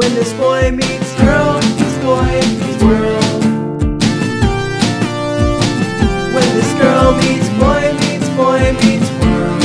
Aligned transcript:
When 0.00 0.14
this 0.14 0.32
boy 0.32 0.70
meets 0.70 1.14
girl, 1.20 1.60
this 1.60 1.98
boy 1.98 2.24
meets 2.24 2.82
world. 2.82 3.42
When 6.32 6.48
this 6.56 6.72
girl 6.80 7.12
meets 7.18 7.48
boy 7.60 7.92
meets 8.00 8.28
boy 8.30 8.72
meets 8.80 9.10
world. 9.20 9.60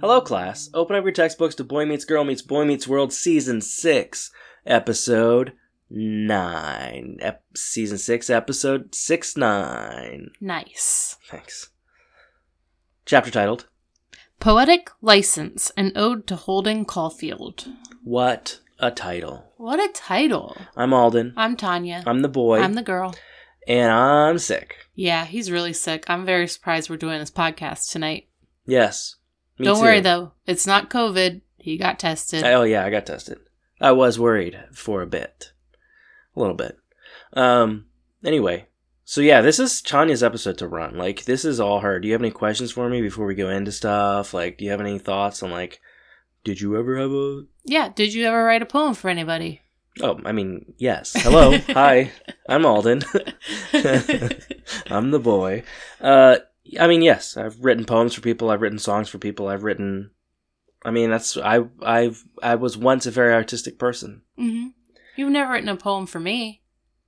Hello, 0.00 0.20
class. 0.20 0.68
Open 0.74 0.96
up 0.96 1.04
your 1.04 1.12
textbooks 1.12 1.54
to 1.54 1.62
Boy 1.62 1.86
Meets 1.86 2.04
Girl 2.04 2.24
Meets 2.24 2.42
Boy 2.42 2.64
Meets 2.64 2.88
World 2.88 3.12
Season 3.12 3.60
6, 3.60 4.32
Episode 4.66 5.52
9. 5.90 7.18
Ep- 7.20 7.44
season 7.54 7.98
6, 7.98 8.30
Episode 8.30 8.96
6 8.96 9.36
9. 9.36 10.30
Nice. 10.40 11.18
Thanks. 11.30 11.70
Chapter 13.06 13.30
titled, 13.30 13.66
Poetic 14.40 14.90
License, 15.00 15.70
an 15.76 15.92
ode 15.94 16.26
to 16.26 16.34
Holden 16.34 16.84
Caulfield. 16.84 17.68
What 18.02 18.58
a 18.80 18.90
Title. 18.90 19.52
What 19.58 19.78
a 19.78 19.92
title. 19.92 20.56
I'm 20.76 20.92
Alden. 20.92 21.32
I'm 21.36 21.56
Tanya. 21.56 22.02
I'm 22.04 22.22
the 22.22 22.28
boy. 22.28 22.58
I'm 22.60 22.74
the 22.74 22.82
girl. 22.82 23.14
and 23.68 23.92
I'm 23.92 24.38
sick. 24.38 24.74
Yeah, 24.96 25.24
he's 25.24 25.52
really 25.52 25.72
sick. 25.72 26.04
I'm 26.08 26.26
very 26.26 26.48
surprised 26.48 26.90
we're 26.90 26.96
doing 26.96 27.20
this 27.20 27.30
podcast 27.30 27.90
tonight. 27.92 28.26
Yes. 28.66 29.14
Me 29.56 29.66
Don't 29.66 29.76
too. 29.76 29.82
worry 29.82 30.00
though, 30.00 30.32
it's 30.44 30.66
not 30.66 30.90
COVID. 30.90 31.42
He 31.58 31.78
got 31.78 32.00
tested. 32.00 32.42
Oh, 32.44 32.62
yeah, 32.64 32.84
I 32.84 32.90
got 32.90 33.06
tested. 33.06 33.38
I 33.80 33.92
was 33.92 34.18
worried 34.18 34.58
for 34.72 35.00
a 35.02 35.06
bit. 35.06 35.52
A 36.34 36.40
little 36.40 36.56
bit. 36.56 36.76
Um, 37.34 37.86
anyway. 38.24 38.66
So 39.08 39.20
yeah, 39.20 39.40
this 39.40 39.60
is 39.60 39.80
Tanya's 39.80 40.24
episode 40.24 40.58
to 40.58 40.66
run. 40.66 40.98
Like, 40.98 41.26
this 41.26 41.44
is 41.44 41.60
all 41.60 41.78
her. 41.78 42.00
Do 42.00 42.08
you 42.08 42.12
have 42.14 42.20
any 42.20 42.32
questions 42.32 42.72
for 42.72 42.88
me 42.88 43.00
before 43.00 43.24
we 43.24 43.36
go 43.36 43.48
into 43.48 43.70
stuff? 43.70 44.34
Like, 44.34 44.58
do 44.58 44.64
you 44.64 44.72
have 44.72 44.80
any 44.80 44.98
thoughts 44.98 45.44
on 45.44 45.52
like, 45.52 45.80
did 46.42 46.60
you 46.60 46.76
ever 46.76 46.98
have 46.98 47.12
a? 47.12 47.44
yeah, 47.64 47.88
did 47.88 48.12
you 48.12 48.24
ever 48.26 48.44
write 48.44 48.62
a 48.62 48.66
poem 48.66 48.94
for 48.94 49.08
anybody? 49.08 49.62
Oh, 50.02 50.18
I 50.24 50.32
mean, 50.32 50.74
yes. 50.76 51.12
Hello, 51.16 51.56
hi. 51.68 52.10
I'm 52.48 52.66
Alden. 52.66 53.02
I'm 53.72 55.12
the 55.12 55.20
boy. 55.22 55.62
Uh, 56.00 56.38
I 56.80 56.88
mean, 56.88 57.00
yes. 57.02 57.36
I've 57.36 57.60
written 57.64 57.84
poems 57.84 58.12
for 58.12 58.22
people. 58.22 58.50
I've 58.50 58.60
written 58.60 58.80
songs 58.80 59.08
for 59.08 59.18
people. 59.18 59.46
I've 59.46 59.62
written. 59.62 60.10
I 60.84 60.90
mean, 60.90 61.10
that's 61.10 61.36
I. 61.36 61.60
I've. 61.80 62.24
I 62.42 62.56
was 62.56 62.76
once 62.76 63.06
a 63.06 63.12
very 63.12 63.34
artistic 63.34 63.78
person. 63.78 64.22
hmm 64.36 64.66
You've 65.14 65.30
never 65.30 65.52
written 65.52 65.68
a 65.68 65.76
poem 65.76 66.06
for 66.06 66.18
me. 66.20 66.60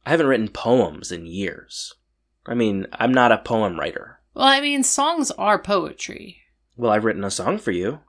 I 0.06 0.10
haven't 0.10 0.26
written 0.26 0.48
poems 0.48 1.12
in 1.12 1.26
years. 1.26 1.94
I 2.46 2.54
mean, 2.54 2.86
I'm 2.92 3.12
not 3.12 3.32
a 3.32 3.38
poem 3.38 3.78
writer. 3.78 4.20
Well, 4.34 4.46
I 4.46 4.60
mean, 4.60 4.82
songs 4.82 5.30
are 5.32 5.58
poetry. 5.58 6.42
Well, 6.76 6.92
I've 6.92 7.04
written 7.04 7.24
a 7.24 7.30
song 7.30 7.58
for 7.58 7.72
you. 7.72 8.00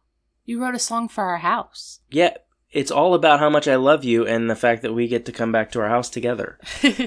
You 0.45 0.61
wrote 0.61 0.75
a 0.75 0.79
song 0.79 1.09
for 1.09 1.25
our 1.25 1.39
house. 1.39 1.99
Yeah, 2.09 2.37
it's 2.71 2.91
all 2.91 3.13
about 3.13 3.39
how 3.39 3.49
much 3.49 3.67
I 3.67 3.75
love 3.75 4.03
you 4.03 4.25
and 4.25 4.49
the 4.49 4.55
fact 4.55 4.81
that 4.83 4.93
we 4.93 5.07
get 5.07 5.25
to 5.25 5.31
come 5.31 5.51
back 5.51 5.71
to 5.71 5.81
our 5.81 5.89
house 5.89 6.09
together. 6.09 6.59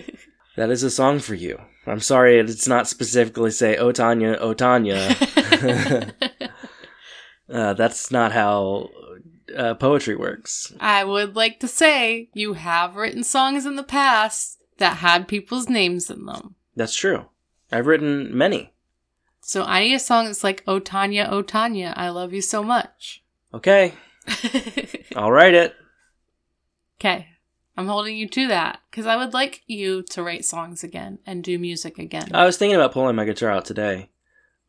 That 0.57 0.71
is 0.71 0.83
a 0.83 0.91
song 0.91 1.19
for 1.19 1.35
you. 1.35 1.59
I'm 1.87 2.01
sorry 2.01 2.39
it's 2.39 2.69
not 2.69 2.87
specifically 2.87 3.51
say, 3.51 3.77
oh 3.77 3.91
Tanya, 3.91 4.37
oh 4.39 4.53
Tanya. 4.53 5.17
uh, 7.53 7.73
that's 7.75 8.11
not 8.11 8.33
how 8.33 8.91
uh, 9.57 9.75
poetry 9.75 10.15
works. 10.15 10.73
I 10.79 11.05
would 11.05 11.37
like 11.37 11.59
to 11.61 11.69
say 11.69 12.29
you 12.35 12.53
have 12.53 12.97
written 12.97 13.25
songs 13.25 13.65
in 13.65 13.77
the 13.77 13.83
past 13.83 14.62
that 14.83 14.99
had 14.99 15.29
people's 15.29 15.69
names 15.69 16.11
in 16.11 16.27
them. 16.27 16.57
That's 16.75 16.95
true. 16.97 17.27
I've 17.71 17.87
written 17.87 18.37
many. 18.37 18.73
So 19.41 19.63
I 19.63 19.81
need 19.81 19.95
a 19.95 19.99
song 19.99 20.27
that's 20.27 20.45
like, 20.45 20.63
Oh 20.67 20.79
Tanya, 20.81 21.29
oh 21.31 21.43
Tanya, 21.43 21.95
I 21.97 22.09
love 22.11 22.33
you 22.33 22.43
so 22.43 22.63
much. 22.63 23.23
Okay, 23.55 23.95
I'll 25.17 25.31
write 25.33 25.55
it. 25.55 25.75
okay. 27.01 27.29
I'm 27.77 27.87
holding 27.87 28.17
you 28.17 28.29
to 28.29 28.49
that 28.49 28.81
because 28.91 29.07
I 29.07 29.17
would 29.17 29.33
like 29.33 29.63
you 29.67 30.03
to 30.11 30.23
write 30.23 30.45
songs 30.45 30.85
again 30.85 31.19
and 31.25 31.43
do 31.43 31.59
music 31.59 31.99
again. 31.99 32.29
I 32.35 32.45
was 32.45 32.59
thinking 32.59 32.75
about 32.77 32.93
pulling 32.93 33.17
my 33.17 33.25
guitar 33.25 33.51
out 33.51 33.65
today. 33.65 34.11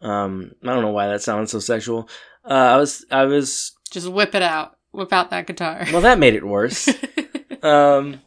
Um, 0.01 0.53
I 0.63 0.67
don't 0.67 0.83
know 0.83 0.91
why 0.91 1.07
that 1.07 1.21
sounds 1.21 1.51
so 1.51 1.59
sexual. 1.59 2.07
Uh, 2.45 2.53
I 2.53 2.77
was, 2.77 3.05
I 3.11 3.25
was. 3.25 3.73
Just 3.91 4.07
whip 4.07 4.35
it 4.35 4.41
out. 4.41 4.77
Whip 4.91 5.11
out 5.11 5.31
that 5.31 5.47
guitar. 5.47 5.85
Well, 5.91 6.01
that 6.01 6.17
made 6.19 6.33
it 6.35 6.45
worse. 6.45 6.87
um, 7.63 8.21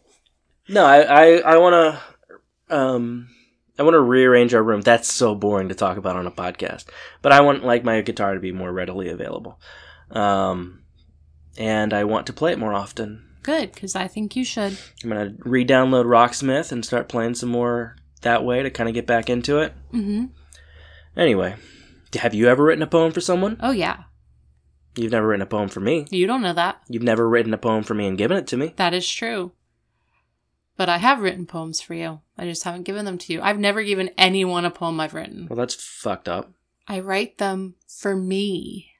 no, 0.68 0.84
I, 0.84 1.00
I, 1.00 1.26
I 1.38 1.56
want 1.58 2.00
to, 2.68 2.76
um, 2.76 3.28
I 3.78 3.82
want 3.82 3.94
to 3.94 4.00
rearrange 4.00 4.54
our 4.54 4.62
room. 4.62 4.80
That's 4.80 5.12
so 5.12 5.34
boring 5.34 5.68
to 5.68 5.74
talk 5.74 5.96
about 5.96 6.16
on 6.16 6.26
a 6.26 6.30
podcast. 6.30 6.86
But 7.22 7.32
I 7.32 7.40
want 7.40 7.64
like 7.64 7.84
my 7.84 8.00
guitar 8.00 8.34
to 8.34 8.40
be 8.40 8.52
more 8.52 8.72
readily 8.72 9.08
available. 9.08 9.60
Um, 10.10 10.82
and 11.58 11.92
I 11.92 12.04
want 12.04 12.26
to 12.26 12.32
play 12.32 12.52
it 12.52 12.58
more 12.58 12.74
often. 12.74 13.24
Good, 13.42 13.72
because 13.72 13.94
I 13.94 14.08
think 14.08 14.34
you 14.34 14.44
should. 14.44 14.76
I'm 15.04 15.10
gonna 15.10 15.34
re-download 15.38 16.06
Rocksmith 16.06 16.72
and 16.72 16.84
start 16.84 17.08
playing 17.08 17.34
some 17.34 17.48
more 17.48 17.96
that 18.22 18.44
way 18.44 18.62
to 18.62 18.70
kind 18.70 18.88
of 18.88 18.94
get 18.94 19.06
back 19.06 19.30
into 19.30 19.58
it. 19.58 19.72
Mm-hmm. 19.92 20.24
Anyway, 21.16 21.54
have 22.14 22.34
you 22.34 22.48
ever 22.48 22.64
written 22.64 22.82
a 22.82 22.88
poem 22.88 23.12
for 23.12 23.20
someone? 23.20 23.56
Oh, 23.60 23.70
yeah. 23.70 24.04
You've 24.96 25.12
never 25.12 25.28
written 25.28 25.42
a 25.42 25.46
poem 25.46 25.68
for 25.68 25.80
me. 25.80 26.06
You 26.10 26.26
don't 26.26 26.42
know 26.42 26.54
that. 26.54 26.80
You've 26.88 27.02
never 27.02 27.28
written 27.28 27.54
a 27.54 27.58
poem 27.58 27.84
for 27.84 27.94
me 27.94 28.06
and 28.06 28.18
given 28.18 28.36
it 28.36 28.46
to 28.48 28.56
me. 28.56 28.74
That 28.76 28.94
is 28.94 29.08
true. 29.08 29.52
But 30.76 30.88
I 30.88 30.98
have 30.98 31.20
written 31.20 31.46
poems 31.46 31.80
for 31.80 31.94
you. 31.94 32.20
I 32.36 32.44
just 32.44 32.64
haven't 32.64 32.82
given 32.84 33.04
them 33.04 33.18
to 33.18 33.32
you. 33.32 33.40
I've 33.40 33.58
never 33.58 33.82
given 33.82 34.10
anyone 34.18 34.64
a 34.64 34.70
poem 34.70 35.00
I've 35.00 35.14
written. 35.14 35.46
Well, 35.48 35.56
that's 35.56 35.74
fucked 35.74 36.28
up. 36.28 36.52
I 36.86 37.00
write 37.00 37.38
them 37.38 37.74
for 37.88 38.14
me. 38.14 38.90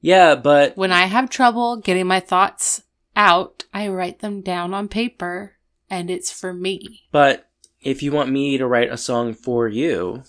Yeah, 0.00 0.34
but 0.34 0.76
When 0.76 0.92
I 0.92 1.04
have 1.06 1.30
trouble 1.30 1.76
getting 1.76 2.06
my 2.06 2.20
thoughts 2.20 2.82
out, 3.14 3.64
I 3.72 3.88
write 3.88 4.20
them 4.20 4.40
down 4.40 4.74
on 4.74 4.88
paper 4.88 5.56
and 5.88 6.10
it's 6.10 6.30
for 6.30 6.52
me. 6.52 7.02
but 7.12 7.46
if 7.80 8.02
you 8.02 8.12
want 8.12 8.30
me 8.30 8.58
to 8.58 8.66
write 8.66 8.92
a 8.92 8.98
song 8.98 9.32
for 9.32 9.66
you, 9.66 10.22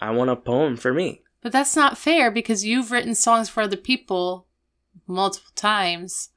I 0.00 0.10
want 0.12 0.30
a 0.30 0.36
poem 0.36 0.76
for 0.76 0.92
me. 0.94 1.20
But 1.42 1.52
that's 1.52 1.76
not 1.76 1.98
fair 1.98 2.30
because 2.30 2.64
you've 2.64 2.90
written 2.90 3.14
songs 3.14 3.50
for 3.50 3.62
other 3.62 3.76
people 3.76 4.46
multiple 5.06 5.52
times. 5.54 6.30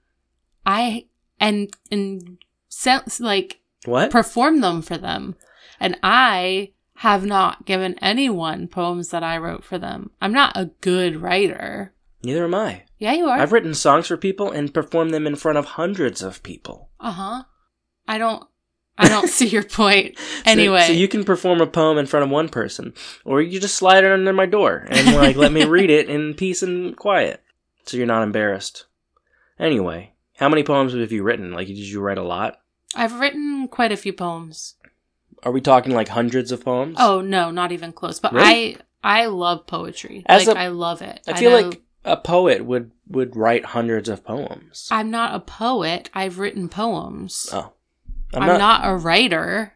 I 0.66 1.06
and 1.40 1.74
and 1.90 2.38
sense 2.68 3.22
like 3.22 3.62
What? 3.86 4.12
perform 4.12 4.62
them 4.62 4.82
for 4.82 4.98
them. 4.98 5.36
And 5.80 5.98
I 6.04 6.72
have 6.96 7.26
not 7.26 7.66
given 7.66 7.96
anyone 8.02 8.68
poems 8.68 9.10
that 9.10 9.24
I 9.24 9.38
wrote 9.38 9.64
for 9.64 9.78
them. 9.78 10.10
I'm 10.20 10.34
not 10.34 10.54
a 10.58 10.72
good 10.82 11.22
writer. 11.22 11.94
Neither 12.24 12.46
am 12.46 12.56
I. 12.56 12.84
Yeah, 12.98 13.14
you 13.14 13.28
are. 13.28 13.38
I've 13.40 13.52
written 13.52 13.76
songs 13.76 14.08
for 14.08 14.18
people 14.18 14.52
and 14.52 14.74
performed 14.74 15.14
them 15.14 15.28
in 15.28 15.36
front 15.36 15.58
of 15.60 15.66
hundreds 15.66 16.24
of 16.24 16.42
people. 16.42 16.90
Uh 17.00 17.12
huh. 17.12 17.44
I 18.08 18.18
don't. 18.18 18.44
I 18.98 19.08
don't 19.08 19.30
see 19.38 19.48
your 19.48 19.64
point. 19.64 20.18
So- 20.18 20.26
Anyway, 20.46 20.88
so, 20.88 20.94
you 20.94 21.08
can 21.08 21.24
perform 21.24 21.62
a 21.62 21.68
poem 21.68 22.00
in 22.00 22.08
front 22.08 22.24
of 22.24 22.32
one 22.32 22.50
person, 22.50 22.96
or 23.24 23.42
you 23.44 23.60
just 23.60 23.76
slide 23.76 24.04
it 24.04 24.12
under 24.12 24.34
my 24.34 24.48
door 24.48 24.88
and 24.90 25.16
like 25.16 25.36
let 25.36 25.52
me 25.52 25.66
read 25.66 25.92
it 25.92 26.10
in 26.10 26.34
peace 26.34 26.64
and 26.64 26.98
quiet, 26.98 27.44
so 27.86 27.96
you're 27.98 28.08
not 28.08 28.24
embarrassed. 28.24 28.86
Anyway, 29.60 30.14
how 30.38 30.50
many 30.50 30.64
poems 30.64 30.94
have 30.94 31.12
you 31.12 31.22
written? 31.22 31.52
Like, 31.52 31.68
did 31.68 31.78
you 31.78 32.00
write 32.02 32.18
a 32.18 32.24
lot? 32.24 32.60
I've 32.98 33.20
written 33.20 33.68
quite 33.68 33.92
a 33.92 33.98
few 33.98 34.12
poems. 34.12 34.76
Are 35.44 35.52
we 35.52 35.62
talking 35.62 35.94
like 35.94 36.08
hundreds 36.10 36.52
of 36.52 36.66
poems? 36.66 36.98
Oh 37.00 37.22
no, 37.22 37.52
not 37.52 37.72
even 37.72 37.94
close. 37.94 38.20
But 38.20 38.34
Really? 38.34 38.78
I 39.04 39.22
I 39.22 39.26
love 39.28 39.68
poetry. 39.68 40.24
As 40.26 40.48
like 40.48 40.58
a- 40.58 40.60
I 40.60 40.68
love 40.70 41.02
it. 41.02 41.22
I 41.28 41.40
feel 41.40 41.52
know- 41.52 41.70
like 41.70 41.82
a 42.04 42.18
poet 42.18 42.66
would 42.66 42.92
would 43.08 43.36
write 43.36 43.66
hundreds 43.66 44.10
of 44.10 44.24
poems. 44.26 44.88
I'm 44.92 45.12
not 45.12 45.36
a 45.36 45.40
poet. 45.40 46.10
I've 46.14 46.40
written 46.40 46.70
poems. 46.70 47.48
oh, 47.54 47.74
I'm, 48.34 48.42
I'm, 48.42 48.48
not, 48.48 48.58
not, 48.58 48.82
a 48.90 48.96
writer. 48.96 49.74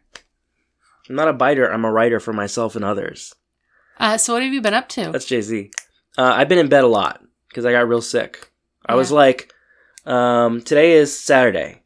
I'm 1.09 1.16
not 1.16 1.28
a 1.28 1.34
biter. 1.34 1.72
I'm 1.72 1.86
a 1.86 1.92
writer 1.92 2.20
for 2.20 2.34
myself 2.34 2.76
and 2.76 2.84
others. 2.84 3.36
Uh, 3.98 4.18
so 4.18 4.34
what 4.34 4.42
have 4.44 4.53
you 4.53 4.62
been 4.62 4.74
up 4.74 4.90
to? 4.90 5.12
That's 5.12 5.26
Jay 5.26 5.42
Z. 5.42 5.72
Uh, 6.18 6.34
I've 6.35 6.50
been 6.50 6.58
in 6.58 6.70
bed 6.70 6.84
a 6.84 6.88
lot 6.88 7.22
because 7.50 7.66
I 7.66 7.72
got 7.72 7.88
real 7.88 8.02
sick. 8.02 8.52
I 8.85 8.96
was 8.96 9.12
like, 9.12 9.53
um, 10.06 10.62
today 10.62 10.94
is 10.94 11.18
Saturday. 11.18 11.81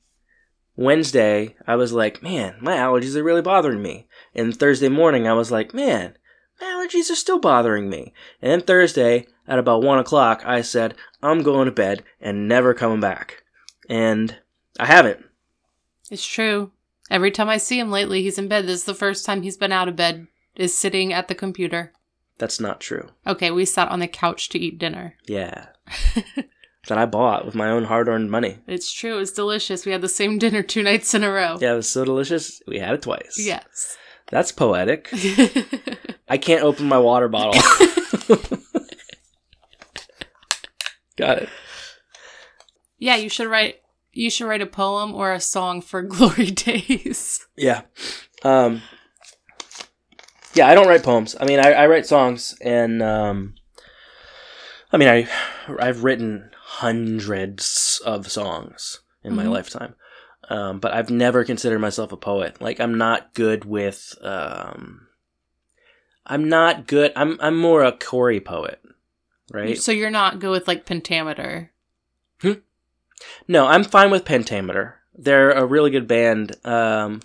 Wednesday, 0.76 1.56
I 1.66 1.76
was 1.76 1.94
like, 1.94 2.22
man, 2.22 2.56
my 2.62 2.76
allergies 2.76 3.16
are 3.16 3.24
really 3.24 3.42
bothering 3.42 3.82
me. 3.82 4.08
And 4.34 4.56
Thursday 4.56 4.90
morning, 4.90 5.28
I 5.28 5.34
was 5.34 5.52
like, 5.52 5.74
man, 5.74 6.18
my 6.60 6.68
allergies 6.68 7.10
are 7.10 7.16
still 7.16 7.40
bothering 7.40 7.90
me. 7.90 8.14
And 8.42 8.52
then 8.52 8.62
Thursday, 8.62 9.28
at 9.48 9.60
about 9.60 9.84
one 9.84 10.00
o'clock, 10.00 10.42
I 10.46 10.62
said, 10.62 10.96
I'm 11.22 11.44
going 11.44 11.66
to 11.66 11.72
bed 11.72 12.04
and 12.20 12.48
never 12.48 12.74
coming 12.74 13.00
back. 13.00 13.44
And 13.90 14.38
I 14.80 14.86
haven't. 14.86 15.26
It's 16.12 16.26
true. 16.26 16.72
Every 17.10 17.32
time 17.32 17.50
I 17.50 17.58
see 17.58 17.80
him 17.80 17.92
lately, 17.92 18.24
he's 18.24 18.38
in 18.38 18.48
bed. 18.48 18.66
This 18.66 18.80
is 18.80 18.86
the 18.86 18.94
first 18.94 19.26
time 19.26 19.42
he's 19.42 19.58
been 19.58 19.72
out 19.72 19.88
of 19.88 19.96
bed. 19.96 20.28
Is 20.56 20.78
sitting 20.78 21.12
at 21.12 21.28
the 21.28 21.36
computer. 21.36 21.92
That's 22.38 22.62
not 22.62 22.80
true. 22.80 23.10
Okay, 23.28 23.52
we 23.52 23.66
sat 23.66 23.90
on 23.90 24.00
the 24.00 24.08
couch 24.08 24.48
to 24.50 24.60
eat 24.60 24.80
dinner. 24.80 25.16
Yeah. 25.28 25.68
that 26.88 26.98
I 26.98 27.06
bought 27.06 27.46
with 27.46 27.56
my 27.56 27.70
own 27.70 27.86
hard 27.86 28.08
earned 28.08 28.32
money. 28.32 28.60
It's 28.68 28.92
true. 28.92 29.16
It 29.16 29.20
was 29.20 29.32
delicious. 29.32 29.86
We 29.86 29.92
had 29.92 30.02
the 30.02 30.10
same 30.10 30.38
dinner 30.38 30.64
two 30.64 30.84
nights 30.84 31.14
in 31.14 31.24
a 31.24 31.32
row. 31.32 31.58
Yeah, 31.60 31.74
it 31.74 31.78
was 31.78 31.90
so 31.90 32.06
delicious. 32.06 32.62
We 32.68 32.80
had 32.80 32.94
it 32.94 33.02
twice. 33.02 33.38
Yes. 33.38 33.98
That's 34.30 34.52
poetic. 34.52 35.10
I 36.28 36.38
can't 36.38 36.64
open 36.64 36.88
my 36.88 36.98
water 36.98 37.28
bottle. 37.28 37.62
Got 41.18 41.44
it. 41.44 41.50
Yeah, 42.98 43.16
you 43.16 43.30
should 43.30 43.48
write. 43.48 43.82
You 44.12 44.30
should 44.30 44.48
write 44.48 44.62
a 44.62 44.66
poem 44.66 45.14
or 45.14 45.34
a 45.34 45.40
song 45.40 45.82
for 45.82 46.02
Glory 46.04 46.52
Days. 46.52 47.46
Yeah. 47.56 47.82
Um, 48.44 48.82
yeah, 50.54 50.68
I 50.68 50.76
don't 50.76 50.88
write 50.88 51.04
poems. 51.04 51.36
I 51.40 51.46
mean, 51.46 51.60
I, 51.60 51.74
I 51.74 51.88
write 51.88 52.06
songs, 52.06 52.56
and 52.62 53.04
um, 53.04 53.56
I 54.92 54.98
mean, 54.98 55.10
I 55.10 55.28
I've 55.80 56.04
written 56.04 56.50
hundreds 56.80 58.02
of 58.06 58.30
songs 58.32 59.00
in 59.24 59.36
my 59.36 59.46
Mhm. 59.46 59.52
lifetime, 59.52 59.96
um, 60.50 60.80
but 60.80 60.94
I've 60.94 61.10
never 61.10 61.44
considered 61.44 61.80
myself 61.80 62.12
a 62.12 62.18
poet. 62.18 62.62
Like, 62.62 62.80
I'm 62.80 62.98
not 62.98 63.34
good 63.34 63.66
with. 63.66 64.16
Um, 64.22 65.08
I'm 66.26 66.50
not 66.50 66.88
good. 66.88 67.12
I'm 67.16 67.38
I'm 67.40 67.58
more 67.58 67.84
a 67.84 67.92
Corey 67.92 68.40
poet, 68.40 68.82
right? 69.52 69.78
So 69.78 69.92
you're 69.92 70.10
not 70.10 70.40
good 70.40 70.52
with 70.52 70.68
like 70.68 70.86
pentameter. 70.86 71.72
No, 73.48 73.66
I'm 73.68 73.84
fine 73.84 74.12
with 74.12 74.26
Pentameter. 74.26 74.96
They're 75.16 75.52
a 75.52 75.66
really 75.66 75.90
good 75.90 76.08
band. 76.08 76.56
Um, 76.66 77.22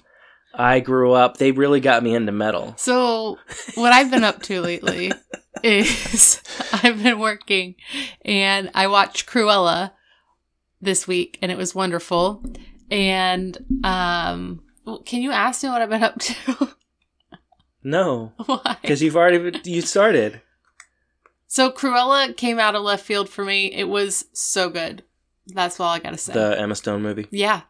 I 0.55 0.81
grew 0.81 1.13
up. 1.13 1.37
They 1.37 1.51
really 1.53 1.81
got 1.81 2.03
me 2.03 2.15
into 2.15 2.31
metal. 2.33 2.75
So 2.77 3.39
what 3.75 3.93
I've 3.93 4.11
been 4.11 4.25
up 4.25 4.41
to 4.43 4.61
lately 4.61 5.13
is 5.63 6.41
I've 6.73 7.03
been 7.03 7.19
working 7.19 7.75
and 8.25 8.71
I 8.75 8.87
watched 8.87 9.27
Cruella 9.29 9.93
this 10.81 11.07
week 11.09 11.39
and 11.43 11.51
it 11.53 11.59
was 11.59 11.75
wonderful. 11.75 12.43
And 12.91 13.57
um 13.85 14.63
can 15.05 15.23
you 15.23 15.31
ask 15.31 15.63
me 15.63 15.69
what 15.69 15.83
I've 15.83 15.91
been 15.91 16.03
up 16.05 16.19
to? 16.19 16.69
No, 17.83 18.35
Why? 18.45 18.77
because 18.83 19.03
you've 19.03 19.17
already 19.17 19.59
you 19.65 19.81
started. 19.81 20.43
So 21.47 21.71
Cruella 21.71 22.37
came 22.37 22.59
out 22.59 22.75
of 22.75 22.83
left 22.83 23.07
field 23.07 23.31
for 23.31 23.43
me. 23.43 23.73
It 23.73 23.89
was 23.89 24.27
so 24.35 24.69
good. 24.69 25.03
That's 25.47 25.81
all 25.81 25.89
I 25.89 25.99
gotta 25.99 26.19
say. 26.19 26.35
The 26.35 26.61
Emma 26.61 26.75
Stone 26.75 27.01
movie. 27.01 27.27
yeah. 27.31 27.63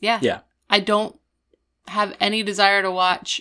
Yeah. 0.00 0.18
Yeah. 0.20 0.40
I 0.68 0.80
don't 0.80 1.18
have 1.86 2.14
any 2.20 2.42
desire 2.42 2.82
to 2.82 2.90
watch 2.90 3.40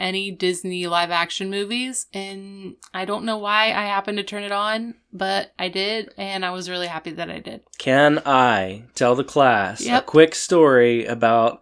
any 0.00 0.30
Disney 0.30 0.86
live 0.86 1.10
action 1.10 1.50
movies 1.50 2.06
and 2.12 2.74
I 2.94 3.04
don't 3.04 3.24
know 3.24 3.36
why 3.38 3.66
I 3.66 3.84
happened 3.86 4.16
to 4.18 4.24
turn 4.24 4.42
it 4.42 4.50
on, 4.52 4.94
but 5.12 5.52
I 5.58 5.68
did 5.68 6.12
and 6.16 6.44
I 6.44 6.50
was 6.50 6.68
really 6.70 6.86
happy 6.88 7.10
that 7.12 7.30
I 7.30 7.38
did. 7.38 7.60
Can 7.78 8.20
I 8.24 8.84
tell 8.94 9.14
the 9.14 9.22
class 9.24 9.82
Yep. 9.82 10.02
a 10.02 10.06
quick 10.06 10.34
story 10.34 11.04
about 11.04 11.60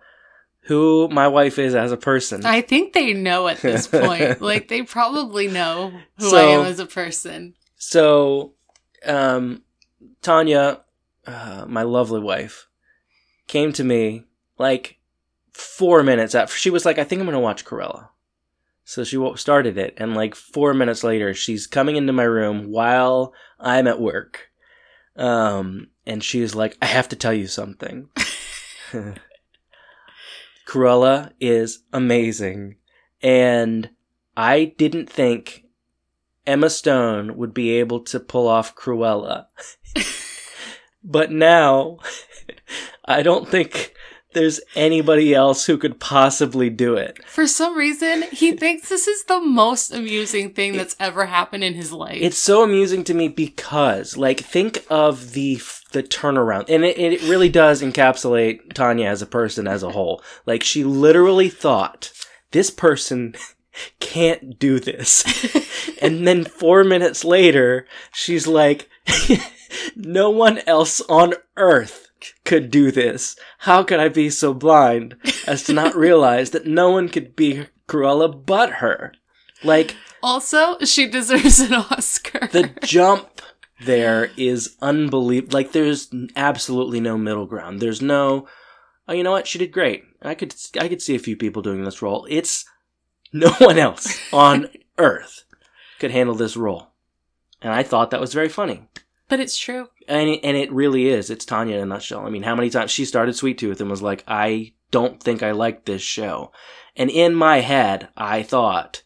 who 0.63 1.09
my 1.09 1.27
wife 1.29 1.59
is 1.59 1.75
as 1.75 1.93
a 1.93 1.97
person? 1.97 2.47
I 2.47 2.61
think 2.61 2.93
they 2.93 3.13
know 3.13 3.49
at 3.49 3.59
this 3.61 3.87
point. 3.89 4.41
like 4.41 4.69
they 4.69 4.83
probably 4.83 5.49
know 5.49 5.93
who 6.19 6.35
I 6.37 6.43
am 6.43 6.65
as 6.65 6.79
a 6.79 6.87
person. 6.87 7.55
So, 7.77 8.55
um, 9.05 9.63
Tanya, 10.23 10.81
uh, 11.27 11.65
my 11.69 11.83
lovely 11.83 12.21
wife, 12.21 12.67
came 13.47 13.73
to 13.75 13.85
me 13.85 14.25
like 14.59 14.99
four 15.53 16.03
minutes 16.03 16.35
after 16.35 16.57
she 16.57 16.71
was 16.71 16.85
like, 16.85 16.99
"I 16.99 17.05
think 17.05 17.21
I'm 17.21 17.27
gonna 17.27 17.41
watch 17.41 17.65
Cruella." 17.65 18.09
So 18.89 19.05
she 19.05 19.19
started 19.37 19.77
it, 19.77 19.93
and 19.99 20.15
like 20.15 20.35
four 20.35 20.73
minutes 20.73 21.05
later, 21.05 21.35
she's 21.35 21.67
coming 21.67 21.97
into 21.97 22.15
my 22.15 22.23
room 22.23 22.71
while 22.71 23.35
I'm 23.61 23.87
at 23.87 24.01
work, 24.01 24.49
um, 25.15 25.89
and 26.07 26.25
she's 26.25 26.55
like, 26.55 26.79
"I 26.81 26.87
have 26.87 27.07
to 27.11 27.17
tell 27.17 27.35
you 27.35 27.49
something." 27.49 28.09
Cruella 30.67 31.33
is 31.39 31.81
amazing, 31.93 32.77
and 33.21 33.91
I 34.35 34.73
didn't 34.79 35.11
think 35.11 35.65
Emma 36.47 36.71
Stone 36.71 37.37
would 37.37 37.53
be 37.53 37.73
able 37.73 38.01
to 38.05 38.19
pull 38.19 38.49
off 38.49 38.75
Cruella. 38.75 39.49
but 41.05 41.31
now, 41.31 41.99
I 43.05 43.21
don't 43.21 43.47
think 43.47 43.93
there's 44.33 44.61
anybody 44.75 45.35
else 45.35 45.67
who 45.67 45.79
could 45.79 46.01
possibly 46.01 46.69
do 46.69 46.95
it. 46.95 47.25
For 47.25 47.47
some 47.47 47.77
reason, 47.77 48.23
he 48.31 48.53
thinks 48.53 48.89
this 48.89 49.09
is 49.09 49.25
the 49.25 49.41
most 49.41 49.93
amusing 49.93 50.51
thing 50.51 50.77
that's 50.77 50.97
ever 51.01 51.27
happened 51.27 51.65
in 51.65 51.75
his 51.75 51.93
life. 51.93 52.19
It's 52.21 52.39
so 52.39 52.63
amusing 52.63 53.05
to 53.05 53.15
me 53.15 53.29
because, 53.29 54.17
like, 54.17 54.41
think 54.41 54.85
of 54.91 55.33
the 55.33 55.61
the 55.93 56.03
turnaround, 56.03 56.67
and 56.69 56.85
it, 56.85 56.99
it 56.99 57.23
really 57.23 57.49
does 57.49 57.81
encapsulate 57.81 58.75
Tanya 58.75 59.07
as 59.07 59.23
a 59.23 59.27
person 59.27 59.67
as 59.67 59.83
a 59.83 59.93
whole. 59.93 60.23
Like, 60.45 60.63
she 60.63 60.85
literally 60.85 61.49
thought 61.49 62.13
this 62.51 62.71
person 62.71 63.35
can't 64.01 64.59
do 64.59 64.79
this, 64.79 65.25
and 66.03 66.27
then 66.27 66.45
four 66.45 66.85
minutes 66.85 67.25
later, 67.25 67.87
she's 68.13 68.47
like, 68.47 68.91
no 69.97 70.29
one 70.29 70.59
else 70.67 71.01
on 71.09 71.33
earth 71.57 72.08
could 72.45 72.71
do 72.71 72.91
this. 72.91 73.37
How 73.59 73.83
could 73.83 74.01
I 74.01 74.09
be 74.09 74.31
so 74.31 74.55
blind 74.55 75.17
as 75.47 75.65
to 75.65 75.73
not 75.73 75.95
realize 75.97 76.51
that 76.51 76.67
no 76.67 76.91
one 76.91 77.09
could 77.09 77.37
be 77.37 77.67
Cruella 77.89 78.45
but 78.47 78.75
her? 78.75 79.13
Like, 79.65 79.97
also, 80.23 80.79
she 80.81 81.09
deserves 81.09 81.61
an 81.61 81.75
Oscar. 81.75 82.49
the 82.53 82.71
jump 82.85 83.43
there 83.81 84.31
is 84.37 84.77
unbelievable. 84.83 85.57
Like 85.57 85.73
there's 85.73 86.09
absolutely 86.37 87.01
no 87.01 87.17
middle 87.17 87.47
ground. 87.47 87.81
There's 87.81 88.03
no, 88.03 88.49
oh, 89.07 89.13
you 89.13 89.23
know 89.23 89.31
what? 89.31 89.47
She 89.47 89.59
did 89.59 89.73
great. 89.73 90.05
I 90.23 90.35
could 90.35 90.55
I 90.81 90.89
could 90.89 91.03
see 91.03 91.15
a 91.15 91.21
few 91.21 91.37
people 91.37 91.63
doing 91.63 91.85
this 91.85 92.03
role. 92.03 92.27
It's 92.29 92.65
no 93.33 93.51
one 93.59 93.79
else 93.79 94.19
on 94.33 94.69
earth 94.99 95.45
could 95.99 96.11
handle 96.11 96.35
this 96.35 96.57
role, 96.57 96.89
and 97.63 97.73
I 97.73 97.83
thought 97.83 98.11
that 98.11 98.21
was 98.21 98.35
very 98.35 98.49
funny. 98.49 98.89
But 99.29 99.41
it's 99.41 99.59
true. 99.59 99.89
And 100.07 100.29
it, 100.29 100.41
and 100.43 100.57
it 100.57 100.73
really 100.73 101.09
is. 101.09 101.31
It's 101.31 101.45
Tanya 101.45 101.77
in 101.77 101.83
a 101.83 101.87
nutshell. 101.87 102.27
I 102.27 102.31
mean, 102.31 102.43
how 102.43 102.55
many 102.55 102.71
times 102.71 102.91
she 102.91 103.05
started 103.05 103.35
Sweet 103.35 103.59
Tooth 103.59 103.81
and 103.81 103.91
was 103.91 104.03
like, 104.03 104.25
I 104.27 104.73
don't 104.91 105.23
think 105.23 105.43
I 105.43 105.53
like 105.53 105.85
this 105.85 106.03
show. 106.03 106.53
And 106.97 107.11
in 107.11 107.35
my 107.35 107.61
head, 107.61 108.09
I 108.17 108.43
thought, 108.43 109.03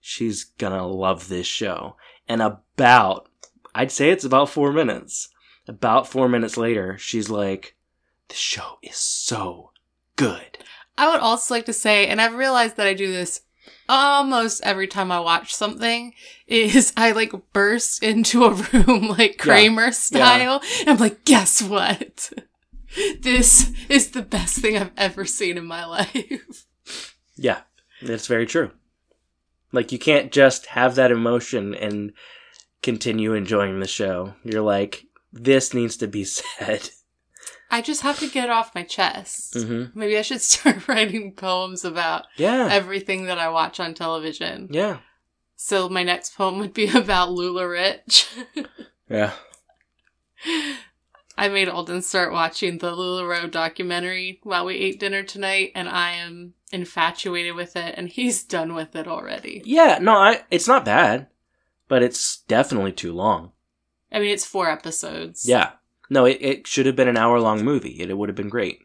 she's 0.00 0.44
gonna 0.44 0.86
love 0.86 1.28
this 1.28 1.46
show. 1.46 1.96
And 2.28 2.42
about, 2.42 3.28
I'd 3.74 3.90
say 3.90 4.10
it's 4.10 4.24
about 4.24 4.50
four 4.50 4.72
minutes. 4.72 5.28
About 5.68 6.06
four 6.06 6.28
minutes 6.28 6.56
later, 6.56 6.96
she's 6.98 7.28
like, 7.28 7.74
this 8.28 8.38
show 8.38 8.78
is 8.82 8.96
so 8.96 9.72
good. 10.14 10.58
I 10.96 11.10
would 11.10 11.20
also 11.20 11.54
like 11.54 11.66
to 11.66 11.72
say, 11.72 12.06
and 12.06 12.20
I've 12.20 12.34
realized 12.34 12.76
that 12.76 12.86
I 12.86 12.94
do 12.94 13.10
this 13.10 13.40
almost 13.88 14.62
every 14.64 14.86
time 14.86 15.10
I 15.12 15.20
watch 15.20 15.54
something, 15.54 16.14
is 16.46 16.92
I 16.96 17.12
like 17.12 17.32
burst 17.52 18.02
into 18.02 18.44
a 18.44 18.52
room 18.52 19.08
like 19.18 19.38
Kramer 19.38 19.92
style. 19.92 20.60
And 20.80 20.90
I'm 20.90 20.96
like, 20.98 21.24
guess 21.24 21.62
what? 21.62 22.32
This 23.20 23.72
is 23.90 24.12
the 24.12 24.22
best 24.22 24.58
thing 24.58 24.78
I've 24.78 24.92
ever 24.96 25.26
seen 25.26 25.58
in 25.58 25.66
my 25.66 25.84
life. 25.86 26.64
Yeah, 27.36 27.60
that's 28.00 28.26
very 28.26 28.46
true. 28.46 28.70
Like, 29.70 29.92
you 29.92 29.98
can't 29.98 30.32
just 30.32 30.64
have 30.66 30.94
that 30.94 31.10
emotion 31.10 31.74
and 31.74 32.12
continue 32.82 33.34
enjoying 33.34 33.80
the 33.80 33.86
show. 33.86 34.32
You're 34.44 34.62
like, 34.62 35.04
this 35.30 35.74
needs 35.74 35.98
to 35.98 36.06
be 36.08 36.24
said. 36.24 36.88
I 37.70 37.82
just 37.82 38.02
have 38.02 38.18
to 38.20 38.28
get 38.28 38.44
it 38.44 38.50
off 38.50 38.74
my 38.74 38.82
chest. 38.84 39.54
hmm 39.54 39.84
Maybe 39.94 40.16
I 40.16 40.22
should 40.22 40.40
start 40.42 40.86
writing 40.88 41.32
poems 41.32 41.84
about 41.84 42.26
Yeah. 42.36 42.68
everything 42.70 43.26
that 43.26 43.38
I 43.38 43.48
watch 43.48 43.80
on 43.80 43.94
television. 43.94 44.68
Yeah. 44.70 44.98
So 45.56 45.88
my 45.88 46.02
next 46.02 46.36
poem 46.36 46.58
would 46.58 46.74
be 46.74 46.88
about 46.94 47.30
LuLaRich. 47.30 48.26
Yeah. 49.08 49.32
I 51.38 51.48
made 51.48 51.68
Alden 51.68 52.00
start 52.02 52.32
watching 52.32 52.78
the 52.78 52.92
Lula 52.94 53.22
LuLaRoe 53.22 53.50
documentary 53.50 54.40
while 54.42 54.64
we 54.64 54.76
ate 54.76 54.98
dinner 55.00 55.22
tonight, 55.22 55.72
and 55.74 55.86
I 55.88 56.12
am 56.12 56.54
infatuated 56.72 57.54
with 57.54 57.76
it, 57.76 57.94
and 57.96 58.08
he's 58.08 58.42
done 58.42 58.74
with 58.74 58.96
it 58.96 59.06
already. 59.06 59.60
Yeah, 59.66 59.98
no, 60.00 60.12
I 60.16 60.44
it's 60.50 60.66
not 60.68 60.84
bad, 60.86 61.26
but 61.88 62.02
it's 62.02 62.38
definitely 62.42 62.92
too 62.92 63.12
long. 63.12 63.52
I 64.10 64.20
mean, 64.20 64.30
it's 64.30 64.46
four 64.46 64.70
episodes. 64.70 65.46
Yeah. 65.46 65.72
No, 66.08 66.24
it, 66.24 66.38
it 66.40 66.66
should 66.66 66.86
have 66.86 66.96
been 66.96 67.08
an 67.08 67.16
hour 67.16 67.40
long 67.40 67.64
movie. 67.64 68.00
It, 68.00 68.10
it 68.10 68.16
would 68.18 68.28
have 68.28 68.36
been 68.36 68.48
great. 68.48 68.80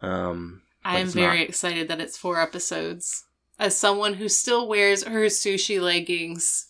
Um 0.00 0.62
I 0.84 0.98
am 0.98 1.08
very 1.08 1.38
not. 1.38 1.48
excited 1.48 1.88
that 1.88 2.00
it's 2.00 2.18
four 2.18 2.40
episodes. 2.40 3.24
As 3.58 3.76
someone 3.76 4.14
who 4.14 4.28
still 4.28 4.66
wears 4.66 5.04
her 5.04 5.26
sushi 5.26 5.80
leggings 5.80 6.66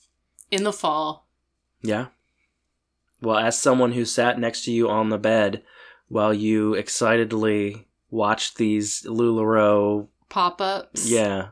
in 0.50 0.64
the 0.64 0.72
fall, 0.72 1.28
Yeah. 1.82 2.08
Well, 3.22 3.38
as 3.38 3.58
someone 3.58 3.92
who 3.92 4.04
sat 4.04 4.38
next 4.38 4.64
to 4.64 4.72
you 4.72 4.90
on 4.90 5.08
the 5.08 5.16
bed 5.18 5.62
while 6.08 6.34
you 6.34 6.74
excitedly 6.74 7.86
watched 8.10 8.56
these 8.56 9.02
LuLaRoe, 9.04 10.08
pop 10.28 10.60
ups. 10.60 11.08
yeah. 11.08 11.50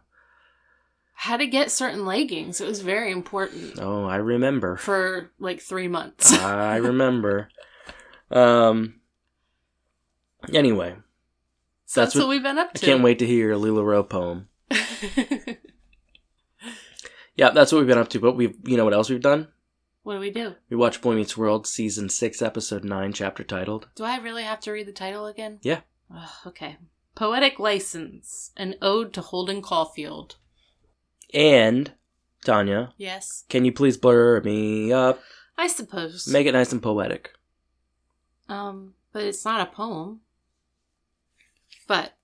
How 1.24 1.36
to 1.36 1.46
get 1.46 1.70
certain 1.70 2.06
leggings. 2.06 2.62
It 2.62 2.66
was 2.66 2.80
very 2.80 3.12
important 3.12 3.78
Oh, 3.78 4.04
I 4.06 4.16
remember. 4.16 4.76
for 4.78 5.30
like 5.38 5.60
three 5.60 5.86
months. 5.88 6.32
I 6.32 6.76
remember. 6.90 7.48
Um. 8.30 9.00
Anyway, 10.54 10.94
so 11.84 12.00
that's 12.00 12.14
that's 12.14 12.14
what, 12.14 12.22
what- 12.22 12.30
we've 12.30 12.42
been 12.42 12.58
up 12.58 12.70
I 12.74 12.78
to. 12.78 12.86
can't 12.86 13.02
wait 13.02 13.18
to 13.18 13.26
hear 13.26 13.48
your 13.48 13.56
LuLaRoe 13.58 14.08
poem. 14.08 14.48
Yeah, 17.36 17.50
that's 17.50 17.72
what 17.72 17.78
we've 17.78 17.86
been 17.88 17.96
up 17.98 18.08
to. 18.10 18.20
But 18.20 18.36
we've, 18.36 18.54
you 18.66 18.76
know, 18.76 18.84
what 18.84 18.92
else 18.92 19.08
we've 19.08 19.20
done? 19.20 19.48
What 20.02 20.14
do 20.14 20.20
we 20.20 20.30
do? 20.30 20.54
We 20.68 20.76
watch 20.76 21.00
Boy 21.00 21.14
Meets 21.14 21.36
World 21.38 21.66
season 21.66 22.08
six, 22.10 22.42
episode 22.42 22.84
nine, 22.84 23.12
chapter 23.14 23.44
titled. 23.44 23.88
Do 23.94 24.04
I 24.04 24.16
really 24.18 24.42
have 24.42 24.60
to 24.60 24.72
read 24.72 24.86
the 24.86 24.92
title 24.92 25.26
again? 25.26 25.58
Yeah. 25.62 25.80
Okay. 26.46 26.76
Poetic 27.14 27.58
License, 27.58 28.50
an 28.56 28.74
ode 28.82 29.12
to 29.14 29.20
Holden 29.22 29.62
Caulfield. 29.62 30.36
And 31.34 31.92
Tanya, 32.44 32.92
Yes, 32.96 33.44
can 33.49 33.64
you 33.64 33.72
please 33.72 33.96
blur 33.96 34.40
me 34.40 34.92
up? 34.92 35.20
I 35.58 35.66
suppose. 35.66 36.26
Make 36.26 36.46
it 36.46 36.52
nice 36.52 36.72
and 36.72 36.82
poetic. 36.82 37.32
Um, 38.49 38.94
but 39.12 39.25
it's 39.25 39.44
not 39.44 39.60
a 39.60 39.70
poem. 39.70 40.20
But 41.87 42.14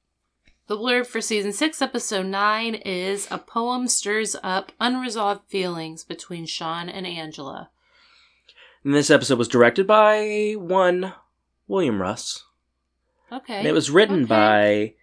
the 0.68 0.76
blurb 0.76 1.06
for 1.06 1.20
season 1.20 1.52
six, 1.52 1.80
episode 1.82 2.26
nine 2.26 2.74
is 2.74 3.28
a 3.30 3.38
poem 3.38 3.88
stirs 3.88 4.34
up 4.42 4.72
unresolved 4.80 5.48
feelings 5.48 6.02
between 6.02 6.46
Sean 6.46 6.88
and 6.88 7.06
Angela. 7.06 7.70
And 8.84 8.94
this 8.94 9.10
episode 9.10 9.38
was 9.38 9.48
directed 9.48 9.86
by 9.86 10.54
one 10.56 11.12
William 11.68 12.00
Russ. 12.00 12.44
Okay. 13.30 13.58
And 13.58 13.66
it 13.66 13.72
was 13.72 13.90
written 13.90 14.22
Okay. 14.24 14.26
by 14.28 14.94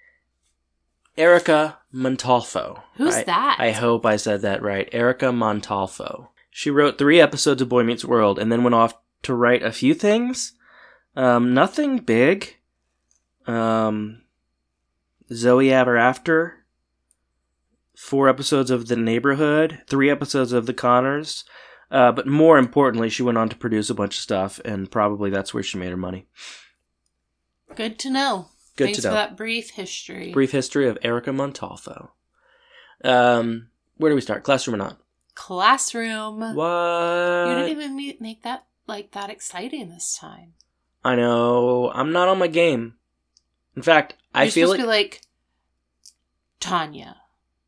Erica 1.17 1.77
Montolfo. 1.91 2.81
Who's 2.95 3.15
I- 3.15 3.23
that? 3.23 3.57
I 3.59 3.71
hope 3.71 4.05
I 4.05 4.15
said 4.15 4.41
that 4.41 4.61
right. 4.61 4.89
Erica 4.91 5.31
Montolfo. 5.31 6.29
She 6.49 6.69
wrote 6.69 6.97
three 6.97 7.19
episodes 7.19 7.61
of 7.61 7.69
Boy 7.69 7.83
Meets 7.83 8.05
World 8.05 8.37
and 8.39 8.51
then 8.51 8.63
went 8.63 8.75
off 8.75 8.95
to 9.23 9.33
write 9.33 9.63
a 9.63 9.71
few 9.71 9.93
things. 9.93 10.53
Um, 11.15 11.53
nothing 11.53 11.97
big. 11.99 12.57
Um, 13.47 14.21
Zoe 15.31 15.71
Ever 15.71 15.97
After. 15.97 16.65
Four 17.95 18.27
episodes 18.27 18.69
of 18.71 18.87
The 18.87 18.95
Neighborhood. 18.95 19.81
Three 19.87 20.09
episodes 20.09 20.51
of 20.51 20.65
The 20.65 20.73
Connors. 20.73 21.43
Uh, 21.89 22.11
but 22.11 22.27
more 22.27 22.57
importantly, 22.57 23.09
she 23.09 23.21
went 23.23 23.37
on 23.37 23.49
to 23.49 23.55
produce 23.55 23.89
a 23.89 23.93
bunch 23.95 24.15
of 24.15 24.21
stuff, 24.21 24.59
and 24.65 24.89
probably 24.89 25.29
that's 25.29 25.53
where 25.53 25.61
she 25.61 25.77
made 25.77 25.91
her 25.91 25.97
money. 25.97 26.25
Good 27.75 27.99
to 27.99 28.09
know. 28.09 28.47
Good 28.75 28.85
Thanks 28.85 29.01
to 29.01 29.07
know. 29.07 29.11
for 29.11 29.15
that 29.15 29.37
brief 29.37 29.71
history. 29.71 30.31
Brief 30.31 30.51
history 30.51 30.87
of 30.87 30.97
Erica 31.03 31.31
Montolfo. 31.31 32.11
Um, 33.03 33.69
where 33.97 34.09
do 34.11 34.15
we 34.15 34.21
start? 34.21 34.43
Classroom 34.43 34.75
or 34.75 34.77
not? 34.77 34.97
Classroom. 35.35 36.39
What? 36.55 37.49
You 37.49 37.55
didn't 37.55 37.69
even 37.71 37.95
me- 37.95 38.17
make 38.19 38.43
that 38.43 38.65
like 38.87 39.11
that 39.11 39.29
exciting 39.29 39.89
this 39.89 40.17
time. 40.17 40.53
I 41.03 41.15
know. 41.15 41.91
I'm 41.93 42.11
not 42.11 42.27
on 42.29 42.39
my 42.39 42.47
game. 42.47 42.95
In 43.75 43.81
fact, 43.81 44.15
I 44.33 44.43
You're 44.43 44.51
feel 44.51 44.67
supposed 44.71 44.87
like 44.87 44.95
like 45.11 45.21
Tanya. 46.59 47.17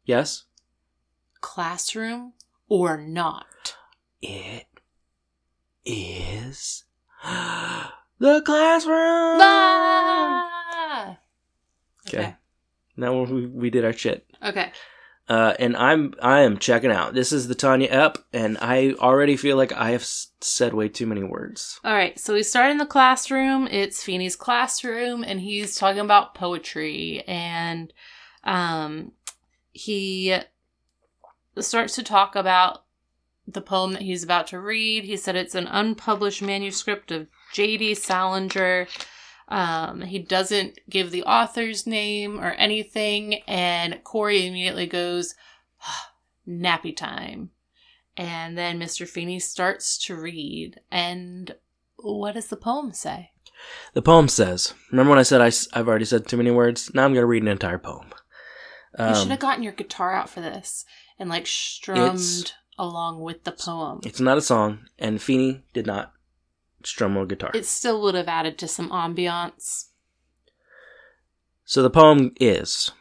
yes, 0.06 0.44
Classroom 1.42 2.34
or 2.70 2.98
not? 2.98 3.46
it 4.22 4.66
is 5.86 6.86
the 7.24 8.42
classroom. 8.46 9.40
Okay. 12.16 12.36
Now 12.98 13.24
we, 13.24 13.46
we 13.48 13.70
did 13.70 13.84
our 13.86 13.94
shit. 13.94 14.26
Okay. 14.44 14.72
Uh, 15.28 15.56
and 15.58 15.76
I'm 15.76 16.14
I 16.22 16.42
am 16.42 16.60
checking 16.60 16.92
out. 16.92 17.16
This 17.16 17.32
is 17.32 17.48
the 17.48 17.56
Tanya 17.56 17.88
Ep, 17.90 18.20
and 18.32 18.60
I 18.62 18.94
already 19.00 19.36
feel 19.36 19.58
like 19.58 19.72
I 19.74 19.90
have 19.92 20.02
s- 20.02 20.28
said 20.40 20.74
way 20.76 20.88
too 20.88 21.08
many 21.08 21.24
words. 21.24 21.80
All 21.84 21.94
right. 21.94 22.18
So 22.20 22.36
we 22.36 22.44
start 22.44 22.70
in 22.70 22.78
the 22.78 22.86
classroom. 22.86 23.68
It's 23.68 24.04
Feeney's 24.04 24.36
classroom, 24.36 25.24
and 25.24 25.40
he's 25.40 25.76
talking 25.76 26.02
about 26.02 26.36
poetry, 26.36 27.24
and 27.28 27.92
um, 28.44 29.14
he 29.72 30.38
starts 31.58 31.96
to 31.96 32.04
talk 32.04 32.36
about 32.36 32.84
the 33.48 33.62
poem 33.62 33.94
that 33.94 34.04
he's 34.04 34.24
about 34.24 34.46
to 34.48 34.60
read. 34.60 35.06
He 35.06 35.18
said 35.18 35.36
it's 35.36 35.56
an 35.56 35.68
unpublished 35.68 36.44
manuscript 36.44 37.10
of 37.12 37.28
J.D. 37.54 37.96
Salinger. 37.96 38.88
Um, 39.48 40.02
he 40.02 40.20
doesn't 40.20 40.80
give 40.90 41.12
the 41.12 41.24
author's 41.24 41.86
name 41.86 42.40
or 42.40 42.52
anything, 42.54 43.36
and 43.48 44.04
Corey 44.04 44.48
immediately 44.48 44.88
goes, 44.88 45.36
"Nappy 46.48 46.96
time." 46.96 47.52
And 48.18 48.58
then 48.58 48.80
Mr. 48.80 49.08
Feeney 49.08 49.40
starts 49.40 49.98
to 50.06 50.16
read. 50.16 50.80
And 50.90 51.56
what 51.98 52.34
does 52.34 52.48
the 52.48 52.56
poem 52.56 52.94
say? 52.94 53.32
The 53.94 54.02
poem 54.02 54.28
says, 54.28 54.74
"Remember 54.92 55.12
when 55.12 55.20
I 55.20 55.24
said 55.24 55.42
I, 55.42 55.52
have 55.78 55.88
already 55.88 56.06
said 56.06 56.28
too 56.28 56.38
many 56.38 56.52
words? 56.52 56.94
Now 56.94 57.04
I'm 57.06 57.14
going 57.14 57.22
to 57.24 57.28
read 57.28 57.42
an 57.44 57.48
entire 57.50 57.78
poem." 57.80 58.08
you 58.98 59.08
should 59.14 59.24
Um, 59.24 59.30
have 59.30 59.40
gotten 59.40 59.62
your 59.64 59.74
guitar 59.74 60.14
out 60.14 60.30
for 60.30 60.40
this 60.40 60.86
and 61.20 61.30
like 61.30 61.46
strummed 61.46 62.54
along 62.80 63.20
with 63.22 63.44
the 63.44 63.52
poem. 63.52 64.00
it's 64.04 64.22
not 64.22 64.38
a 64.38 64.42
song, 64.42 64.86
and 64.98 65.22
Feeney 65.22 65.64
did 65.74 65.86
not 65.86 66.14
strum 66.86 67.18
or 67.18 67.26
guitar. 67.26 67.52
It 67.54 67.66
still 67.66 68.02
would 68.02 68.16
have 68.16 68.28
added 68.28 68.58
to 68.60 68.68
some 68.68 68.90
ambiance. 68.90 69.86
So 71.64 71.82
the 71.82 71.90
poem 71.90 72.32
is 72.40 72.92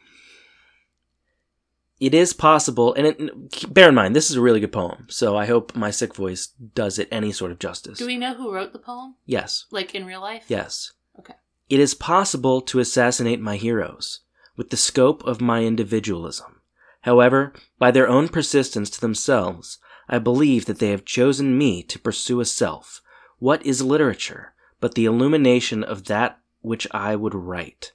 It 2.00 2.14
is 2.14 2.32
possible, 2.32 2.92
and 2.94 3.06
it, 3.06 3.72
bear 3.74 3.88
in 3.88 3.94
mind, 3.94 4.16
this 4.16 4.30
is 4.30 4.36
a 4.36 4.40
really 4.40 4.60
good 4.60 4.72
poem, 4.72 5.06
so 5.08 5.36
I 5.36 5.46
hope 5.46 5.74
my 5.76 5.90
sick 5.90 6.14
voice 6.14 6.48
does 6.74 6.98
it 6.98 7.08
any 7.10 7.30
sort 7.32 7.52
of 7.52 7.58
justice. 7.58 7.98
Do 7.98 8.06
we 8.06 8.16
know 8.16 8.34
who 8.34 8.52
wrote 8.52 8.72
the 8.72 8.78
poem? 8.78 9.14
yes, 9.26 9.66
Like 9.70 9.94
in 9.94 10.04
real 10.06 10.20
life? 10.20 10.44
yes. 10.48 10.92
Okay. 11.18 11.34
It 11.68 11.80
is 11.80 11.94
possible 11.94 12.60
to 12.62 12.80
assassinate 12.80 13.40
my 13.40 13.56
heroes 13.56 14.20
with 14.56 14.70
the 14.70 14.76
scope 14.76 15.22
of 15.24 15.40
my 15.40 15.62
individualism. 15.64 16.60
However, 17.02 17.52
by 17.78 17.90
their 17.90 18.08
own 18.08 18.28
persistence 18.28 18.90
to 18.90 19.00
themselves, 19.00 19.78
I 20.08 20.18
believe 20.18 20.66
that 20.66 20.78
they 20.80 20.90
have 20.90 21.04
chosen 21.04 21.56
me 21.56 21.82
to 21.84 21.98
pursue 21.98 22.40
a 22.40 22.44
self. 22.44 23.00
What 23.38 23.64
is 23.64 23.82
literature 23.82 24.54
but 24.80 24.94
the 24.94 25.04
illumination 25.06 25.82
of 25.82 26.04
that 26.04 26.38
which 26.60 26.86
I 26.90 27.16
would 27.16 27.34
write? 27.34 27.92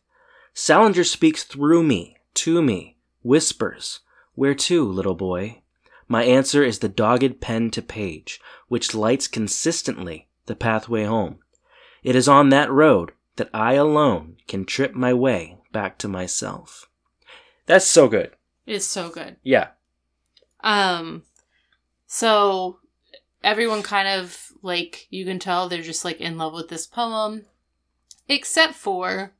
Salinger 0.53 1.03
speaks 1.03 1.43
through 1.43 1.84
me, 1.84 2.17
to 2.36 2.62
me, 2.62 2.98
whispers, 3.24 4.00
Where 4.36 4.55
to, 4.55 4.84
little 4.84 5.15
boy? 5.15 5.62
My 6.08 6.24
answer 6.24 6.63
is 6.63 6.79
the 6.79 6.89
dogged 6.89 7.39
pen 7.39 7.69
to 7.72 7.81
page, 7.81 8.41
which 8.67 8.96
lights 8.96 9.27
consistently 9.27 10.27
the 10.48 10.55
pathway 10.55 11.03
home. 11.03 11.39
It 12.03 12.15
is 12.15 12.27
on 12.27 12.50
that 12.50 12.72
road 12.72 13.12
that 13.36 13.50
I 13.53 13.74
alone 13.74 14.38
can 14.48 14.65
trip 14.65 14.93
my 14.93 15.13
way 15.13 15.58
back 15.72 15.98
to 16.00 16.08
myself. 16.08 16.89
That's 17.65 17.88
so 17.88 18.08
good. 18.08 18.31
It 18.65 18.75
is 18.75 18.88
so 18.88 19.10
good. 19.10 19.38
Yeah. 19.43 19.69
Um, 20.62 21.24
so 22.08 22.79
everyone 23.43 23.84
kind 23.84 24.08
of 24.08 24.51
like 24.62 25.08
you 25.10 25.25
can 25.25 25.39
tell 25.39 25.67
they're 25.69 25.81
just 25.81 26.05
like 26.05 26.19
in 26.19 26.38
love 26.38 26.53
with 26.53 26.69
this 26.69 26.88
poem, 26.88 27.46
except 28.27 28.75
for 28.75 29.34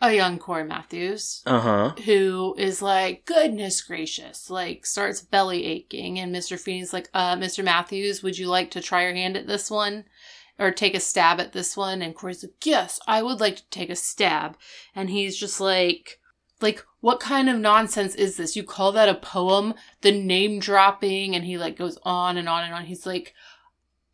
a 0.00 0.12
young 0.14 0.36
Corey 0.38 0.64
Matthews 0.64 1.42
Uh 1.46 1.60
huh. 1.60 1.94
who 2.04 2.56
is 2.58 2.82
like, 2.82 3.24
goodness 3.24 3.80
gracious, 3.82 4.50
like 4.50 4.84
starts 4.84 5.20
belly 5.20 5.64
aching, 5.64 6.18
and 6.18 6.34
Mr. 6.34 6.58
Feeney's 6.58 6.92
like, 6.92 7.08
uh, 7.14 7.36
Mr. 7.36 7.62
Matthews, 7.62 8.22
would 8.22 8.36
you 8.36 8.48
like 8.48 8.70
to 8.72 8.80
try 8.80 9.02
your 9.04 9.14
hand 9.14 9.36
at 9.36 9.46
this 9.46 9.70
one? 9.70 10.04
Or 10.58 10.70
take 10.70 10.94
a 10.94 11.00
stab 11.00 11.40
at 11.40 11.52
this 11.52 11.76
one? 11.76 12.02
And 12.02 12.14
Corey's 12.14 12.42
like, 12.44 12.64
Yes, 12.64 13.00
I 13.06 13.22
would 13.22 13.40
like 13.40 13.56
to 13.56 13.70
take 13.70 13.88
a 13.90 13.96
stab. 13.96 14.56
And 14.94 15.08
he's 15.08 15.36
just 15.36 15.60
like, 15.60 16.20
like, 16.62 16.84
what 17.00 17.20
kind 17.20 17.48
of 17.48 17.58
nonsense 17.58 18.14
is 18.14 18.36
this? 18.36 18.56
You 18.56 18.62
call 18.62 18.92
that 18.92 19.08
a 19.08 19.14
poem? 19.14 19.74
The 20.02 20.12
name 20.12 20.60
dropping, 20.60 21.34
and 21.34 21.44
he 21.44 21.58
like 21.58 21.76
goes 21.76 21.98
on 22.04 22.36
and 22.36 22.48
on 22.48 22.64
and 22.64 22.72
on. 22.74 22.84
He's 22.84 23.06
like, 23.06 23.34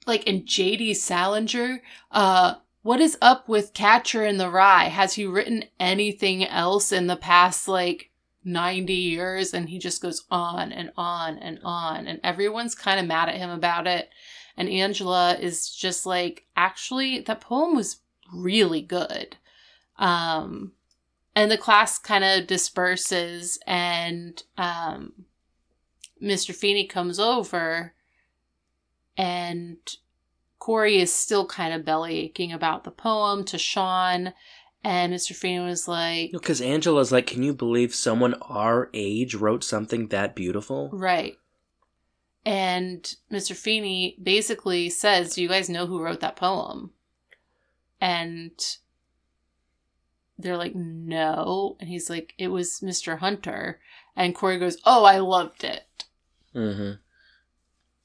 like 0.06 0.24
in 0.26 0.46
J.D. 0.46 0.94
Salinger, 0.94 1.82
uh, 2.10 2.54
what 2.82 3.00
is 3.00 3.18
up 3.20 3.48
with 3.48 3.74
Catcher 3.74 4.24
in 4.24 4.38
the 4.38 4.48
Rye? 4.48 4.84
Has 4.84 5.14
he 5.14 5.26
written 5.26 5.64
anything 5.78 6.46
else 6.46 6.90
in 6.90 7.06
the 7.06 7.16
past 7.16 7.68
like 7.68 8.10
90 8.44 8.94
years? 8.94 9.52
And 9.52 9.68
he 9.68 9.78
just 9.78 10.00
goes 10.00 10.24
on 10.30 10.72
and 10.72 10.90
on 10.96 11.36
and 11.38 11.60
on. 11.62 12.06
And 12.06 12.20
everyone's 12.24 12.74
kind 12.74 12.98
of 12.98 13.06
mad 13.06 13.28
at 13.28 13.36
him 13.36 13.50
about 13.50 13.86
it. 13.86 14.08
And 14.56 14.68
Angela 14.68 15.36
is 15.38 15.68
just 15.68 16.06
like, 16.06 16.46
actually, 16.56 17.20
that 17.20 17.42
poem 17.42 17.76
was 17.76 17.98
really 18.32 18.80
good. 18.80 19.36
Um, 19.98 20.72
and 21.38 21.52
the 21.52 21.57
class 21.57 22.00
kind 22.00 22.25
of 22.25 22.49
disperses, 22.49 23.61
and 23.64 24.42
um, 24.57 25.12
Mr. 26.21 26.52
Feeney 26.52 26.85
comes 26.85 27.21
over, 27.21 27.95
and 29.16 29.76
Corey 30.59 30.99
is 30.99 31.12
still 31.12 31.47
kind 31.47 31.73
of 31.73 31.85
belly 31.85 32.18
aching 32.18 32.52
about 32.52 32.83
the 32.83 32.90
poem 32.90 33.45
to 33.45 33.57
Sean. 33.57 34.33
And 34.83 35.12
Mr. 35.12 35.33
Feeney 35.33 35.64
was 35.64 35.87
like, 35.87 36.33
Because 36.33 36.61
Angela's 36.61 37.12
like, 37.12 37.28
can 37.28 37.45
you 37.45 37.54
believe 37.54 37.95
someone 37.95 38.35
our 38.42 38.90
age 38.92 39.37
wrote 39.37 39.62
something 39.62 40.09
that 40.09 40.35
beautiful? 40.35 40.90
Right. 40.92 41.37
And 42.45 43.14
Mr. 43.30 43.54
Feeney 43.54 44.18
basically 44.21 44.90
says, 44.90 45.37
Do 45.37 45.42
you 45.42 45.49
guys 45.49 45.71
know 45.71 45.87
who 45.87 46.02
wrote 46.02 46.18
that 46.18 46.35
poem? 46.35 46.90
And 48.00 48.50
they're 50.38 50.57
like, 50.57 50.75
No. 50.75 51.76
And 51.80 51.88
he's 51.88 52.09
like, 52.09 52.35
It 52.38 52.49
was 52.49 52.80
Mr. 52.80 53.18
Hunter. 53.18 53.80
And 54.16 54.35
Corey 54.35 54.59
goes, 54.59 54.78
Oh, 54.85 55.04
I 55.04 55.18
loved 55.18 55.64
it. 55.64 56.04
Mm-hmm. 56.54 56.92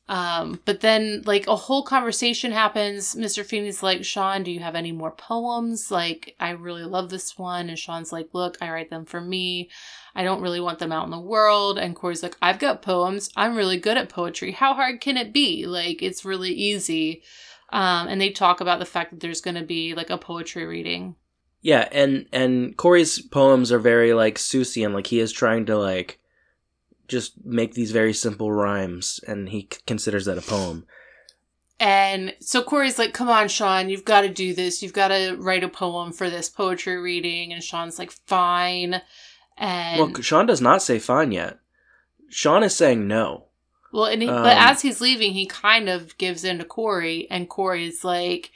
Um, 0.09 0.59
but 0.65 0.81
then 0.81 1.23
like 1.25 1.47
a 1.47 1.55
whole 1.55 1.83
conversation 1.83 2.51
happens. 2.51 3.15
Mr. 3.15 3.45
Feeney's 3.45 3.81
like, 3.81 4.03
Sean, 4.03 4.43
do 4.43 4.51
you 4.51 4.59
have 4.59 4.75
any 4.75 4.91
more 4.91 5.11
poems? 5.11 5.89
Like, 5.91 6.35
I 6.39 6.51
really 6.51 6.83
love 6.83 7.09
this 7.09 7.37
one. 7.37 7.69
And 7.69 7.79
Sean's 7.79 8.11
like, 8.11 8.29
look, 8.33 8.57
I 8.61 8.69
write 8.69 8.89
them 8.89 9.05
for 9.05 9.21
me. 9.21 9.69
I 10.13 10.23
don't 10.23 10.41
really 10.41 10.59
want 10.59 10.79
them 10.79 10.91
out 10.91 11.05
in 11.05 11.11
the 11.11 11.19
world. 11.19 11.79
And 11.79 11.95
Corey's 11.95 12.21
like, 12.21 12.37
I've 12.41 12.59
got 12.59 12.81
poems. 12.81 13.29
I'm 13.35 13.55
really 13.55 13.77
good 13.77 13.97
at 13.97 14.09
poetry. 14.09 14.51
How 14.51 14.73
hard 14.73 14.99
can 14.99 15.15
it 15.15 15.31
be? 15.31 15.65
Like, 15.65 16.03
it's 16.03 16.25
really 16.25 16.51
easy. 16.51 17.23
Um, 17.71 18.07
and 18.07 18.19
they 18.19 18.29
talk 18.29 18.59
about 18.61 18.79
the 18.79 18.85
fact 18.85 19.11
that 19.11 19.19
there's 19.21 19.41
going 19.41 19.55
to 19.55 19.63
be 19.63 19.95
like 19.95 20.09
a 20.09 20.17
poetry 20.17 20.65
reading. 20.65 21.15
Yeah, 21.63 21.87
and 21.91 22.27
and 22.31 22.77
Corey's 22.77 23.19
poems 23.19 23.71
are 23.71 23.79
very 23.79 24.13
like 24.13 24.37
Seussian. 24.37 24.93
Like 24.93 25.07
he 25.07 25.19
is 25.19 25.31
trying 25.31 25.65
to 25.67 25.77
like 25.77 26.19
just 27.07 27.43
make 27.43 27.73
these 27.73 27.91
very 27.91 28.13
simple 28.13 28.51
rhymes, 28.51 29.19
and 29.27 29.49
he 29.49 29.61
c- 29.71 29.79
considers 29.87 30.25
that 30.25 30.37
a 30.37 30.41
poem. 30.41 30.85
And 31.79 32.33
so 32.39 32.61
Corey's 32.63 32.99
like, 32.99 33.13
come 33.13 33.29
on, 33.29 33.47
Sean, 33.47 33.89
you've 33.89 34.05
got 34.05 34.21
to 34.21 34.29
do 34.29 34.53
this. 34.53 34.81
You've 34.81 34.93
got 34.93 35.09
to 35.09 35.35
write 35.37 35.63
a 35.63 35.69
poem 35.69 36.13
for 36.13 36.29
this 36.29 36.47
poetry 36.49 36.97
reading. 36.97 37.51
And 37.51 37.63
Sean's 37.63 37.99
like, 37.99 38.11
fine. 38.11 39.01
And 39.57 39.99
Well, 39.99 40.21
Sean 40.21 40.45
does 40.45 40.61
not 40.61 40.81
say 40.81 40.97
fine 40.99 41.31
yet. 41.31 41.59
Sean 42.29 42.63
is 42.63 42.75
saying 42.75 43.07
no. 43.07 43.45
Well, 43.91 44.05
and 44.05 44.21
he, 44.21 44.29
Um, 44.29 44.43
but 44.43 44.57
as 44.57 44.81
he's 44.81 45.01
leaving, 45.01 45.33
he 45.33 45.45
kind 45.45 45.89
of 45.89 46.17
gives 46.17 46.43
in 46.43 46.59
to 46.59 46.65
Corey, 46.65 47.27
and 47.29 47.49
Corey's 47.49 48.03
like, 48.03 48.51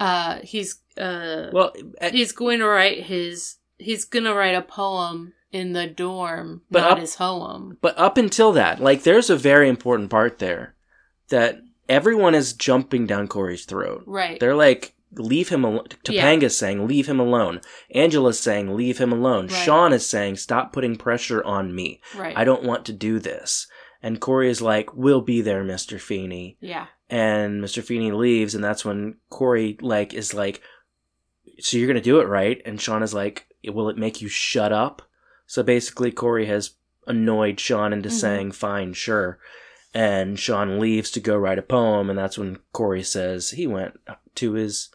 uh, 0.00 0.38
he's 0.42 0.80
uh, 0.96 1.48
Well, 1.52 1.72
at- 2.00 2.14
he's 2.14 2.32
going 2.32 2.58
to 2.60 2.66
write 2.68 3.04
his, 3.04 3.56
he's 3.78 4.04
gonna 4.04 4.34
write 4.34 4.54
a 4.54 4.62
poem 4.62 5.32
in 5.52 5.72
the 5.72 5.86
dorm, 5.86 6.62
But 6.70 6.80
not 6.80 6.90
up- 6.92 6.98
his 6.98 7.14
home. 7.16 7.78
But 7.80 7.98
up 7.98 8.16
until 8.18 8.52
that, 8.52 8.80
like, 8.80 9.02
there's 9.04 9.30
a 9.30 9.36
very 9.36 9.68
important 9.68 10.10
part 10.10 10.38
there 10.38 10.74
that 11.28 11.60
everyone 11.88 12.34
is 12.34 12.52
jumping 12.52 13.06
down 13.06 13.28
Corey's 13.28 13.64
throat. 13.64 14.02
Right. 14.06 14.38
They're 14.40 14.54
like, 14.56 14.94
leave 15.12 15.48
him 15.48 15.64
alone. 15.64 15.86
Yeah. 16.08 16.22
Topanga's 16.22 16.58
saying, 16.58 16.86
leave 16.86 17.06
him 17.06 17.20
alone. 17.20 17.60
Angela's 17.94 18.38
saying, 18.40 18.76
leave 18.76 18.98
him 18.98 19.12
alone. 19.12 19.46
Right. 19.46 19.64
Sean 19.64 19.92
is 19.92 20.06
saying, 20.06 20.36
stop 20.36 20.72
putting 20.72 20.96
pressure 20.96 21.42
on 21.44 21.74
me. 21.74 22.00
right. 22.16 22.36
I 22.36 22.44
don't 22.44 22.64
want 22.64 22.84
to 22.86 22.92
do 22.92 23.18
this. 23.18 23.66
And 24.02 24.20
Corey 24.20 24.50
is 24.50 24.60
like, 24.60 24.94
we'll 24.94 25.22
be 25.22 25.40
there, 25.40 25.64
Mr. 25.64 25.98
Feeney. 26.00 26.58
yeah. 26.60 26.86
And 27.08 27.62
Mr. 27.62 27.82
Feeney 27.82 28.10
leaves, 28.12 28.54
and 28.54 28.64
that's 28.64 28.84
when 28.84 29.16
Corey, 29.30 29.78
like, 29.80 30.12
is 30.12 30.34
like, 30.34 30.60
so 31.60 31.76
you're 31.76 31.86
gonna 31.86 32.00
do 32.00 32.20
it, 32.20 32.26
right? 32.28 32.60
And 32.66 32.80
Sean 32.80 33.02
is 33.02 33.14
like, 33.14 33.46
will 33.64 33.88
it 33.88 33.96
make 33.96 34.20
you 34.20 34.28
shut 34.28 34.72
up? 34.72 35.02
So 35.46 35.62
basically, 35.62 36.10
Corey 36.10 36.46
has 36.46 36.72
annoyed 37.06 37.60
Sean 37.60 37.92
into 37.92 38.08
Mhm. 38.08 38.12
saying, 38.12 38.52
fine, 38.52 38.92
sure. 38.92 39.38
And 39.94 40.38
Sean 40.38 40.78
leaves 40.80 41.10
to 41.12 41.20
go 41.20 41.36
write 41.36 41.58
a 41.58 41.62
poem, 41.62 42.10
and 42.10 42.18
that's 42.18 42.36
when 42.36 42.58
Corey 42.72 43.02
says 43.04 43.50
he 43.50 43.66
went 43.66 43.98
to 44.34 44.52
his 44.52 44.90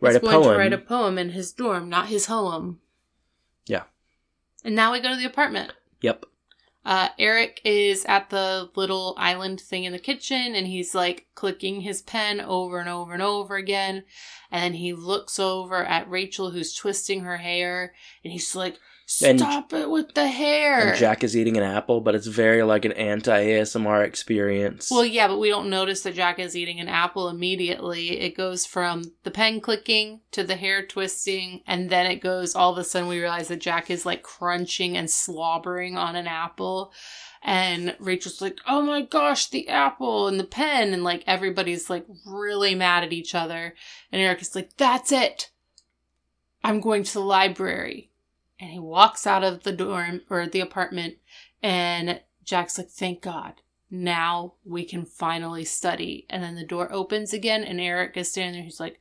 write 0.00 0.12
he's 0.12 0.16
a 0.16 0.20
going 0.20 0.32
poem. 0.42 0.52
to 0.54 0.58
write 0.58 0.72
a 0.72 0.78
poem 0.78 1.18
in 1.18 1.30
his 1.30 1.52
dorm, 1.52 1.88
not 1.90 2.08
his 2.08 2.26
home. 2.26 2.80
Yeah. 3.66 3.84
And 4.64 4.74
now 4.74 4.92
we 4.92 5.00
go 5.00 5.10
to 5.10 5.16
the 5.16 5.26
apartment. 5.26 5.72
Yep. 6.00 6.24
Uh, 6.84 7.08
Eric 7.18 7.60
is 7.64 8.04
at 8.06 8.30
the 8.30 8.70
little 8.74 9.14
island 9.18 9.60
thing 9.60 9.84
in 9.84 9.92
the 9.92 9.98
kitchen 9.98 10.54
and 10.54 10.66
he's 10.66 10.94
like 10.94 11.26
clicking 11.34 11.82
his 11.82 12.00
pen 12.00 12.40
over 12.40 12.78
and 12.78 12.88
over 12.88 13.12
and 13.12 13.22
over 13.22 13.56
again. 13.56 14.04
And 14.50 14.62
then 14.62 14.74
he 14.74 14.94
looks 14.94 15.38
over 15.38 15.84
at 15.84 16.08
Rachel 16.08 16.50
who's 16.50 16.74
twisting 16.74 17.20
her 17.20 17.36
hair 17.36 17.94
and 18.24 18.32
he's 18.32 18.56
like, 18.56 18.78
And- 19.24 19.40
Stop 19.40 19.72
it 19.72 19.90
with 19.90 20.14
the 20.14 20.28
hair. 20.28 20.90
And 20.90 20.98
Jack 20.98 21.24
is 21.24 21.36
eating 21.36 21.56
an 21.56 21.62
apple, 21.64 22.00
but 22.00 22.14
it's 22.14 22.28
very 22.28 22.62
like 22.62 22.84
an 22.84 22.92
anti 22.92 23.44
ASMR 23.46 24.04
experience. 24.04 24.88
well, 24.90 25.04
yeah, 25.04 25.26
but 25.26 25.38
we 25.38 25.48
don't 25.48 25.68
notice 25.68 26.02
that 26.02 26.14
Jack 26.14 26.38
is 26.38 26.56
eating 26.56 26.78
an 26.78 26.88
apple 26.88 27.28
immediately. 27.28 28.20
It 28.20 28.36
goes 28.36 28.64
from 28.66 29.12
the 29.24 29.30
pen 29.30 29.60
clicking 29.60 30.20
to 30.30 30.44
the 30.44 30.54
hair 30.56 30.86
twisting, 30.86 31.62
and 31.66 31.90
then 31.90 32.06
it 32.06 32.20
goes 32.22 32.54
all 32.54 32.72
of 32.72 32.78
a 32.78 32.84
sudden 32.84 33.08
we 33.08 33.18
realize 33.20 33.48
that 33.48 33.60
Jack 33.60 33.90
is 33.90 34.06
like 34.06 34.22
crunching 34.22 34.96
and 34.96 35.10
slobbering 35.10 35.96
on 35.96 36.14
an 36.14 36.26
apple. 36.28 36.92
And 37.42 37.96
Rachel's 37.98 38.42
like, 38.42 38.58
oh 38.68 38.82
my 38.82 39.00
gosh, 39.00 39.48
the 39.48 39.68
apple 39.68 40.28
and 40.28 40.38
the 40.38 40.44
pen. 40.44 40.92
And 40.92 41.02
like 41.02 41.24
everybody's 41.26 41.88
like 41.88 42.04
really 42.26 42.74
mad 42.74 43.02
at 43.02 43.12
each 43.14 43.34
other. 43.34 43.74
And 44.12 44.20
Eric 44.20 44.42
is 44.42 44.54
like, 44.54 44.76
that's 44.76 45.10
it. 45.10 45.50
I'm 46.62 46.80
going 46.80 47.02
to 47.02 47.12
the 47.14 47.20
library. 47.20 48.09
And 48.60 48.70
he 48.70 48.78
walks 48.78 49.26
out 49.26 49.42
of 49.42 49.62
the 49.62 49.72
dorm 49.72 50.20
or 50.28 50.46
the 50.46 50.60
apartment. 50.60 51.16
And 51.62 52.20
Jack's 52.44 52.78
like, 52.78 52.90
thank 52.90 53.22
God. 53.22 53.54
Now 53.90 54.54
we 54.64 54.84
can 54.84 55.04
finally 55.04 55.64
study. 55.64 56.26
And 56.28 56.42
then 56.42 56.54
the 56.54 56.64
door 56.64 56.92
opens 56.92 57.32
again. 57.32 57.64
And 57.64 57.80
Eric 57.80 58.16
is 58.16 58.30
standing 58.30 58.54
there. 58.54 58.64
He's 58.64 58.78
like, 58.78 59.00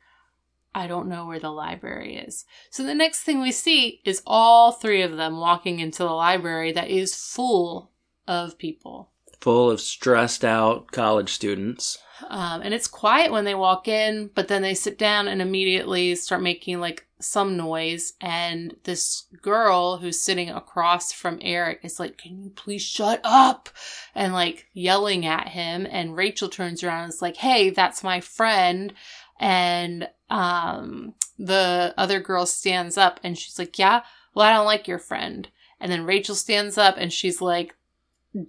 I 0.74 0.88
don't 0.88 1.10
know 1.10 1.26
where 1.26 1.40
the 1.40 1.52
library 1.52 2.16
is. 2.16 2.46
So 2.70 2.84
the 2.84 2.96
next 2.96 3.24
thing 3.24 3.42
we 3.42 3.52
see 3.52 4.02
is 4.06 4.22
all 4.26 4.72
three 4.72 5.02
of 5.02 5.18
them 5.18 5.40
walking 5.40 5.80
into 5.80 6.04
the 6.04 6.12
library 6.12 6.72
that 6.72 6.90
is 6.90 7.16
full 7.16 7.92
of 8.28 8.58
people. 8.58 9.10
Full 9.42 9.72
of 9.72 9.82
stressed 9.82 10.46
out 10.46 10.92
college 10.92 11.32
students. 11.32 11.98
Um, 12.28 12.62
and 12.62 12.74
it's 12.74 12.88
quiet 12.88 13.32
when 13.32 13.46
they 13.46 13.56
walk 13.56 13.88
in, 13.88 14.30
but 14.36 14.48
then 14.48 14.62
they 14.62 14.74
sit 14.74 14.98
down 14.98 15.28
and 15.28 15.42
immediately 15.42 16.16
start 16.16 16.42
making 16.42 16.80
like 16.80 17.08
some 17.20 17.58
noise. 17.58 18.14
And 18.22 18.76
this 18.84 19.26
girl 19.42 19.98
who's 19.98 20.22
sitting 20.22 20.50
across 20.50 21.12
from 21.12 21.40
Eric 21.42 21.80
is 21.84 22.00
like, 22.00 22.18
Can 22.18 22.44
you 22.44 22.50
please 22.52 22.82
shut 22.82 23.22
up? 23.24 23.70
And 24.16 24.34
like 24.34 24.68
yelling 24.74 25.26
at 25.26 25.50
him. 25.50 25.88
And 25.90 26.16
Rachel 26.16 26.50
turns 26.50 26.84
around 26.84 27.04
and 27.04 27.14
is 27.14 27.22
like, 27.22 27.38
Hey, 27.38 27.70
that's 27.70 28.04
my 28.04 28.20
friend. 28.20 28.94
And 29.40 30.10
um, 30.30 31.14
the 31.38 31.94
other 31.98 32.20
girl 32.20 32.46
stands 32.46 32.98
up 32.98 33.20
and 33.24 33.38
she's 33.38 33.58
like, 33.58 33.80
Yeah, 33.80 34.02
well, 34.34 34.48
I 34.48 34.54
don't 34.54 34.66
like 34.66 34.88
your 34.88 35.00
friend. 35.00 35.50
And 35.80 35.92
then 35.92 36.06
Rachel 36.06 36.36
stands 36.36 36.78
up 36.78 36.96
and 36.98 37.12
she's 37.14 37.42
like, 37.42 37.76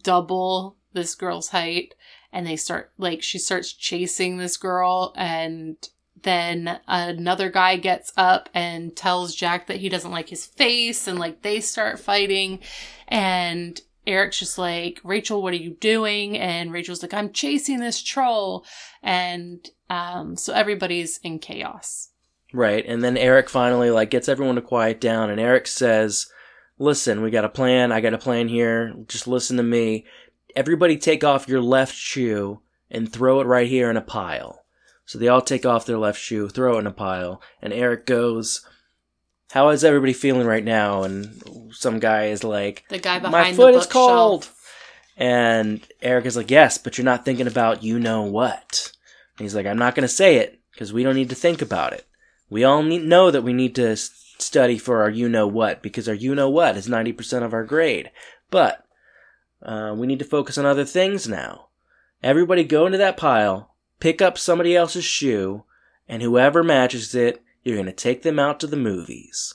double 0.02 0.76
this 0.92 1.14
girl's 1.14 1.48
height 1.48 1.94
and 2.32 2.46
they 2.46 2.56
start 2.56 2.92
like 2.98 3.22
she 3.22 3.38
starts 3.38 3.72
chasing 3.72 4.36
this 4.36 4.56
girl 4.56 5.12
and 5.16 5.76
then 6.22 6.80
another 6.86 7.50
guy 7.50 7.76
gets 7.76 8.12
up 8.16 8.48
and 8.52 8.94
tells 8.94 9.34
Jack 9.34 9.66
that 9.66 9.78
he 9.78 9.88
doesn't 9.88 10.10
like 10.10 10.28
his 10.28 10.44
face 10.44 11.06
and 11.06 11.18
like 11.18 11.42
they 11.42 11.60
start 11.60 11.98
fighting 11.98 12.58
and 13.08 13.80
Eric's 14.06 14.38
just 14.38 14.58
like 14.58 15.00
Rachel 15.02 15.42
what 15.42 15.52
are 15.52 15.56
you 15.56 15.76
doing 15.80 16.36
and 16.36 16.72
Rachel's 16.72 17.02
like 17.02 17.14
I'm 17.14 17.32
chasing 17.32 17.80
this 17.80 18.02
troll 18.02 18.64
and 19.02 19.66
um 19.88 20.36
so 20.36 20.52
everybody's 20.52 21.18
in 21.18 21.38
chaos 21.38 22.10
Right. 22.52 22.84
And 22.86 23.02
then 23.02 23.16
Eric 23.16 23.48
finally 23.48 23.90
like 23.90 24.10
gets 24.10 24.28
everyone 24.28 24.56
to 24.56 24.62
quiet 24.62 25.00
down 25.00 25.30
and 25.30 25.40
Eric 25.40 25.66
says, 25.66 26.26
"Listen, 26.78 27.22
we 27.22 27.30
got 27.30 27.44
a 27.44 27.48
plan. 27.48 27.92
I 27.92 28.00
got 28.00 28.14
a 28.14 28.18
plan 28.18 28.48
here. 28.48 28.94
Just 29.06 29.28
listen 29.28 29.56
to 29.56 29.62
me. 29.62 30.04
Everybody 30.56 30.96
take 30.96 31.24
off 31.24 31.48
your 31.48 31.60
left 31.60 31.94
shoe 31.94 32.60
and 32.90 33.12
throw 33.12 33.40
it 33.40 33.46
right 33.46 33.68
here 33.68 33.90
in 33.90 33.96
a 33.96 34.02
pile." 34.02 34.64
So 35.06 35.18
they 35.18 35.28
all 35.28 35.42
take 35.42 35.66
off 35.66 35.86
their 35.86 35.98
left 35.98 36.20
shoe, 36.20 36.48
throw 36.48 36.76
it 36.76 36.80
in 36.80 36.86
a 36.86 36.92
pile, 36.92 37.42
and 37.60 37.72
Eric 37.72 38.06
goes, 38.06 38.64
"How 39.50 39.70
is 39.70 39.84
everybody 39.84 40.12
feeling 40.12 40.46
right 40.46 40.64
now?" 40.64 41.02
And 41.02 41.42
some 41.72 41.98
guy 41.98 42.26
is 42.26 42.44
like, 42.44 42.84
the 42.88 42.98
guy 42.98 43.18
behind 43.18 43.32
"My 43.32 43.50
the 43.50 43.56
foot 43.56 43.74
is 43.74 43.86
cold." 43.86 44.48
And 45.16 45.86
Eric 46.00 46.26
is 46.26 46.36
like, 46.36 46.50
"Yes, 46.50 46.78
but 46.78 46.96
you're 46.96 47.04
not 47.04 47.24
thinking 47.24 47.46
about 47.46 47.82
you 47.82 47.98
know 47.98 48.22
what." 48.22 48.92
And 49.36 49.44
he's 49.44 49.54
like, 49.54 49.66
"I'm 49.66 49.78
not 49.78 49.94
going 49.94 50.02
to 50.02 50.08
say 50.08 50.36
it 50.36 50.60
because 50.72 50.92
we 50.92 51.02
don't 51.02 51.16
need 51.16 51.28
to 51.30 51.34
think 51.34 51.60
about 51.60 51.92
it. 51.92 52.06
We 52.48 52.64
all 52.64 52.82
need, 52.82 53.04
know 53.04 53.30
that 53.30 53.42
we 53.42 53.52
need 53.52 53.74
to 53.76 53.96
study 53.96 54.78
for 54.78 55.02
our 55.02 55.10
you 55.10 55.28
know 55.28 55.46
what 55.46 55.82
because 55.82 56.08
our 56.08 56.14
you 56.14 56.34
know 56.34 56.48
what 56.48 56.76
is 56.76 56.88
90% 56.88 57.44
of 57.44 57.52
our 57.52 57.64
grade. 57.64 58.10
But 58.50 58.84
uh, 59.62 59.94
we 59.96 60.06
need 60.06 60.18
to 60.18 60.24
focus 60.24 60.58
on 60.58 60.66
other 60.66 60.84
things 60.84 61.28
now. 61.28 61.68
Everybody 62.22 62.64
go 62.64 62.86
into 62.86 62.98
that 62.98 63.16
pile, 63.16 63.74
pick 63.98 64.20
up 64.20 64.38
somebody 64.38 64.76
else's 64.76 65.04
shoe, 65.04 65.64
and 66.08 66.22
whoever 66.22 66.62
matches 66.62 67.14
it, 67.14 67.42
you're 67.62 67.76
going 67.76 67.86
to 67.86 67.92
take 67.92 68.22
them 68.22 68.38
out 68.38 68.60
to 68.60 68.66
the 68.66 68.76
movies. 68.76 69.54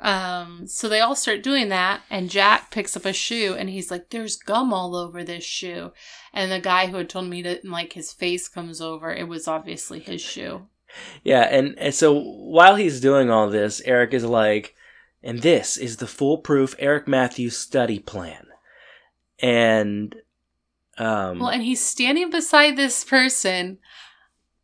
Um, 0.00 0.66
so 0.66 0.88
they 0.88 1.00
all 1.00 1.14
start 1.14 1.42
doing 1.42 1.68
that, 1.70 2.02
and 2.10 2.28
Jack 2.28 2.70
picks 2.70 2.96
up 2.96 3.06
a 3.06 3.12
shoe, 3.12 3.54
and 3.54 3.70
he's 3.70 3.90
like, 3.90 4.10
"There's 4.10 4.36
gum 4.36 4.72
all 4.72 4.94
over 4.94 5.24
this 5.24 5.44
shoe." 5.44 5.92
And 6.32 6.52
the 6.52 6.60
guy 6.60 6.88
who 6.88 6.98
had 6.98 7.08
told 7.08 7.28
me 7.28 7.40
that, 7.42 7.64
like, 7.64 7.94
his 7.94 8.12
face 8.12 8.48
comes 8.48 8.80
over, 8.80 9.10
it 9.10 9.28
was 9.28 9.48
obviously 9.48 10.00
his 10.00 10.20
shoe. 10.20 10.66
Yeah, 11.24 11.40
and, 11.40 11.76
and 11.76 11.92
so 11.92 12.12
while 12.12 12.76
he's 12.76 13.00
doing 13.00 13.28
all 13.28 13.50
this, 13.50 13.82
Eric 13.84 14.14
is 14.14 14.24
like, 14.24 14.76
and 15.24 15.42
this 15.42 15.76
is 15.76 15.96
the 15.96 16.06
foolproof 16.06 16.76
Eric 16.78 17.08
Matthews 17.08 17.56
study 17.56 17.98
plan. 17.98 18.46
And, 19.40 20.14
um, 20.98 21.38
Well, 21.40 21.48
and 21.50 21.62
he's 21.62 21.84
standing 21.84 22.30
beside 22.30 22.76
this 22.76 23.04
person, 23.04 23.78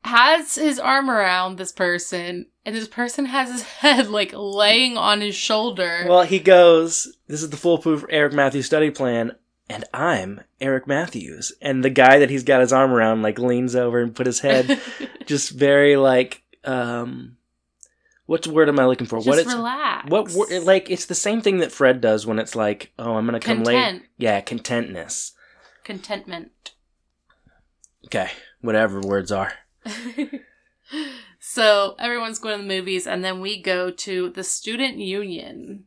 has 0.04 0.54
his 0.54 0.78
arm 0.78 1.10
around 1.10 1.56
this 1.58 1.72
person, 1.72 2.46
and 2.64 2.74
this 2.74 2.88
person 2.88 3.26
has 3.26 3.50
his 3.50 3.62
head 3.80 4.08
like 4.08 4.32
laying 4.34 4.96
on 4.96 5.20
his 5.20 5.34
shoulder. 5.34 6.04
well, 6.08 6.22
he 6.22 6.38
goes, 6.38 7.16
this 7.26 7.42
is 7.42 7.50
the 7.50 7.56
foolproof 7.56 8.04
Eric 8.08 8.32
Matthews 8.32 8.66
study 8.66 8.90
plan. 8.90 9.32
and 9.68 9.84
I'm 9.94 10.40
Eric 10.60 10.86
Matthews. 10.86 11.52
And 11.62 11.84
the 11.84 11.90
guy 11.90 12.18
that 12.18 12.30
he's 12.30 12.44
got 12.44 12.60
his 12.60 12.72
arm 12.72 12.92
around 12.92 13.22
like 13.22 13.38
leans 13.38 13.76
over 13.76 14.00
and 14.00 14.14
put 14.14 14.26
his 14.26 14.40
head 14.40 14.80
just 15.26 15.50
very 15.50 15.96
like 15.96 16.42
um 16.64 17.36
what 18.30 18.46
word 18.46 18.68
am 18.68 18.78
I 18.78 18.84
looking 18.84 19.08
for? 19.08 19.18
Just 19.18 19.26
what 19.26 19.40
it's 19.40 19.52
relax. 19.52 20.08
what 20.08 20.30
wor- 20.30 20.60
like 20.60 20.88
it's 20.88 21.06
the 21.06 21.16
same 21.16 21.40
thing 21.40 21.58
that 21.58 21.72
Fred 21.72 22.00
does 22.00 22.28
when 22.28 22.38
it's 22.38 22.54
like, 22.54 22.92
oh, 22.96 23.16
I'm 23.16 23.26
gonna 23.26 23.40
come 23.40 23.64
late. 23.64 24.02
Yeah, 24.18 24.40
contentness. 24.40 25.32
Contentment. 25.82 26.70
Okay, 28.06 28.30
whatever 28.60 29.00
words 29.00 29.32
are. 29.32 29.54
so 31.40 31.96
everyone's 31.98 32.38
going 32.38 32.58
to 32.58 32.62
the 32.62 32.68
movies, 32.68 33.04
and 33.04 33.24
then 33.24 33.40
we 33.40 33.60
go 33.60 33.90
to 33.90 34.30
the 34.30 34.44
student 34.44 34.98
union. 34.98 35.86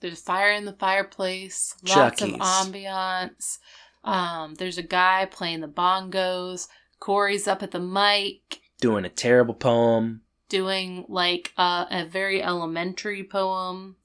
There's 0.00 0.20
fire 0.20 0.52
in 0.52 0.66
the 0.66 0.74
fireplace, 0.74 1.76
lots 1.88 2.20
of 2.20 2.28
ambiance. 2.28 3.56
Um, 4.04 4.56
there's 4.56 4.76
a 4.76 4.82
guy 4.82 5.24
playing 5.24 5.62
the 5.62 5.66
bongos. 5.66 6.68
Corey's 6.98 7.48
up 7.48 7.62
at 7.62 7.70
the 7.70 7.80
mic 7.80 8.60
Doing 8.82 9.06
a 9.06 9.10
terrible 9.10 9.54
poem. 9.54 10.20
Doing 10.50 11.06
like 11.08 11.52
a, 11.56 11.86
a 11.90 12.04
very 12.10 12.42
elementary 12.42 13.24
poem 13.24 13.96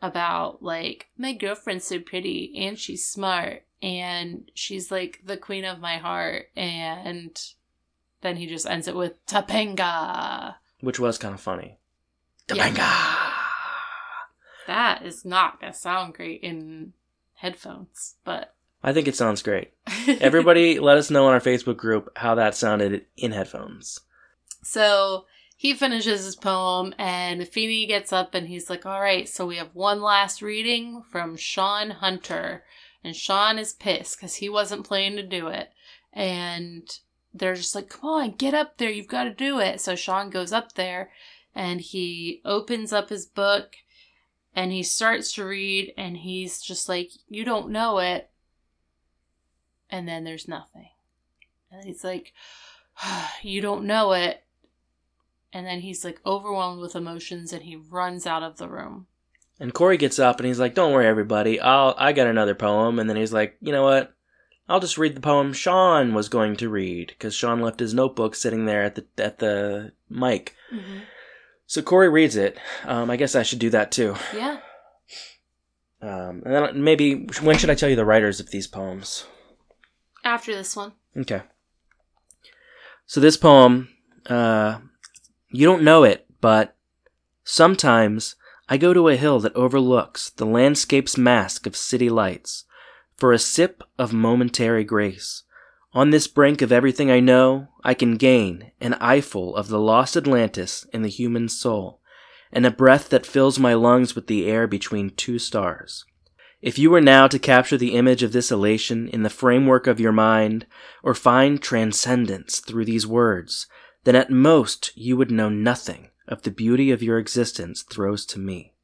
about 0.00 0.62
like 0.62 1.08
my 1.18 1.32
girlfriend's 1.32 1.84
so 1.84 1.98
pretty 1.98 2.54
and 2.56 2.78
she's 2.78 3.04
smart 3.04 3.64
and 3.82 4.50
she's 4.54 4.90
like 4.90 5.20
the 5.24 5.36
queen 5.36 5.64
of 5.64 5.80
my 5.80 5.96
heart 5.96 6.46
and 6.56 7.42
then 8.20 8.36
he 8.36 8.46
just 8.46 8.66
ends 8.66 8.86
it 8.86 8.94
with 8.94 9.24
Topanga. 9.26 10.54
which 10.80 11.00
was 11.00 11.18
kind 11.18 11.34
of 11.34 11.40
funny. 11.40 11.78
Yeah. 12.52 12.72
That 14.66 15.02
is 15.04 15.24
not 15.24 15.60
gonna 15.60 15.72
sound 15.72 16.14
great 16.14 16.42
in 16.42 16.92
headphones, 17.34 18.16
but 18.24 18.54
I 18.82 18.92
think 18.92 19.08
it 19.08 19.16
sounds 19.16 19.42
great. 19.42 19.72
Everybody, 20.20 20.78
let 20.78 20.96
us 20.96 21.10
know 21.10 21.26
on 21.26 21.32
our 21.32 21.40
Facebook 21.40 21.76
group 21.76 22.10
how 22.16 22.34
that 22.36 22.54
sounded 22.54 23.06
in 23.16 23.32
headphones. 23.32 24.00
So 24.62 25.26
he 25.60 25.74
finishes 25.74 26.24
his 26.24 26.36
poem, 26.36 26.94
and 26.96 27.46
Feeney 27.46 27.84
gets 27.84 28.14
up 28.14 28.34
and 28.34 28.48
he's 28.48 28.70
like, 28.70 28.86
All 28.86 28.98
right, 28.98 29.28
so 29.28 29.44
we 29.44 29.58
have 29.58 29.74
one 29.74 30.00
last 30.00 30.40
reading 30.40 31.02
from 31.12 31.36
Sean 31.36 31.90
Hunter. 31.90 32.64
And 33.04 33.14
Sean 33.14 33.58
is 33.58 33.74
pissed 33.74 34.16
because 34.16 34.36
he 34.36 34.48
wasn't 34.48 34.86
planning 34.86 35.16
to 35.18 35.22
do 35.22 35.48
it. 35.48 35.70
And 36.14 36.88
they're 37.34 37.56
just 37.56 37.74
like, 37.74 37.90
Come 37.90 38.08
on, 38.08 38.30
get 38.30 38.54
up 38.54 38.78
there. 38.78 38.88
You've 38.88 39.06
got 39.06 39.24
to 39.24 39.34
do 39.34 39.58
it. 39.60 39.82
So 39.82 39.94
Sean 39.96 40.30
goes 40.30 40.50
up 40.50 40.76
there 40.76 41.10
and 41.54 41.82
he 41.82 42.40
opens 42.42 42.90
up 42.90 43.10
his 43.10 43.26
book 43.26 43.76
and 44.56 44.72
he 44.72 44.82
starts 44.82 45.34
to 45.34 45.44
read, 45.44 45.92
and 45.94 46.16
he's 46.16 46.62
just 46.62 46.88
like, 46.88 47.10
You 47.28 47.44
don't 47.44 47.68
know 47.68 47.98
it. 47.98 48.30
And 49.90 50.08
then 50.08 50.24
there's 50.24 50.48
nothing. 50.48 50.88
And 51.70 51.84
he's 51.84 52.02
like, 52.02 52.32
You 53.42 53.60
don't 53.60 53.84
know 53.84 54.12
it. 54.12 54.42
And 55.52 55.66
then 55.66 55.80
he's 55.80 56.04
like 56.04 56.20
overwhelmed 56.24 56.80
with 56.80 56.94
emotions 56.94 57.52
and 57.52 57.62
he 57.62 57.76
runs 57.76 58.26
out 58.26 58.42
of 58.42 58.58
the 58.58 58.68
room. 58.68 59.06
And 59.58 59.74
Corey 59.74 59.96
gets 59.96 60.18
up 60.18 60.38
and 60.38 60.46
he's 60.46 60.60
like, 60.60 60.74
"Don't 60.74 60.92
worry, 60.92 61.06
everybody. 61.06 61.60
I'll 61.60 61.94
I 61.98 62.12
got 62.12 62.26
another 62.26 62.54
poem." 62.54 62.98
And 62.98 63.10
then 63.10 63.16
he's 63.16 63.32
like, 63.32 63.56
"You 63.60 63.72
know 63.72 63.82
what? 63.82 64.14
I'll 64.68 64.80
just 64.80 64.96
read 64.96 65.14
the 65.16 65.20
poem 65.20 65.52
Sean 65.52 66.14
was 66.14 66.28
going 66.28 66.56
to 66.56 66.68
read 66.68 67.08
because 67.08 67.34
Sean 67.34 67.60
left 67.60 67.80
his 67.80 67.92
notebook 67.92 68.34
sitting 68.34 68.64
there 68.64 68.84
at 68.84 68.94
the 68.94 69.04
at 69.18 69.38
the 69.38 69.92
mic." 70.08 70.54
So 71.66 71.82
Corey 71.82 72.08
reads 72.08 72.36
it. 72.36 72.58
Um, 72.84 73.10
I 73.10 73.16
guess 73.16 73.34
I 73.34 73.42
should 73.42 73.58
do 73.58 73.70
that 73.70 73.92
too. 73.92 74.16
Yeah. 74.34 74.58
Um, 76.02 76.42
and 76.44 76.54
then 76.54 76.82
maybe 76.82 77.28
when 77.42 77.58
should 77.58 77.70
I 77.70 77.74
tell 77.74 77.88
you 77.90 77.96
the 77.96 78.04
writers 78.04 78.40
of 78.40 78.50
these 78.50 78.66
poems? 78.66 79.26
After 80.24 80.54
this 80.54 80.74
one. 80.74 80.92
Okay. 81.16 81.42
So 83.06 83.20
this 83.20 83.36
poem, 83.36 83.88
uh, 84.26 84.78
you 85.50 85.66
don't 85.66 85.82
know 85.82 86.04
it, 86.04 86.26
but 86.40 86.76
sometimes 87.44 88.36
I 88.68 88.76
go 88.76 88.94
to 88.94 89.08
a 89.08 89.16
hill 89.16 89.40
that 89.40 89.56
overlooks 89.56 90.30
the 90.30 90.46
landscape's 90.46 91.18
mask 91.18 91.66
of 91.66 91.76
city 91.76 92.08
lights 92.08 92.64
for 93.16 93.32
a 93.32 93.38
sip 93.38 93.82
of 93.98 94.12
momentary 94.12 94.84
grace. 94.84 95.42
On 95.92 96.10
this 96.10 96.28
brink 96.28 96.62
of 96.62 96.70
everything 96.70 97.10
I 97.10 97.18
know, 97.18 97.68
I 97.82 97.94
can 97.94 98.16
gain 98.16 98.70
an 98.80 98.94
eyeful 98.94 99.56
of 99.56 99.68
the 99.68 99.80
lost 99.80 100.16
Atlantis 100.16 100.86
in 100.92 101.02
the 101.02 101.08
human 101.08 101.48
soul, 101.48 102.00
and 102.52 102.64
a 102.64 102.70
breath 102.70 103.08
that 103.08 103.26
fills 103.26 103.58
my 103.58 103.74
lungs 103.74 104.14
with 104.14 104.28
the 104.28 104.46
air 104.48 104.68
between 104.68 105.10
two 105.10 105.40
stars. 105.40 106.04
If 106.62 106.78
you 106.78 106.90
were 106.90 107.00
now 107.00 107.26
to 107.26 107.38
capture 107.38 107.76
the 107.76 107.94
image 107.94 108.22
of 108.22 108.32
this 108.32 108.52
elation 108.52 109.08
in 109.08 109.24
the 109.24 109.30
framework 109.30 109.86
of 109.86 109.98
your 109.98 110.12
mind, 110.12 110.66
or 111.02 111.14
find 111.14 111.60
transcendence 111.60 112.60
through 112.60 112.84
these 112.84 113.06
words, 113.06 113.66
then 114.04 114.16
at 114.16 114.30
most 114.30 114.96
you 114.96 115.16
would 115.16 115.30
know 115.30 115.48
nothing 115.48 116.08
of 116.26 116.42
the 116.42 116.50
beauty 116.50 116.90
of 116.90 117.02
your 117.02 117.18
existence 117.18 117.82
throws 117.82 118.24
to 118.26 118.38
me. 118.38 118.74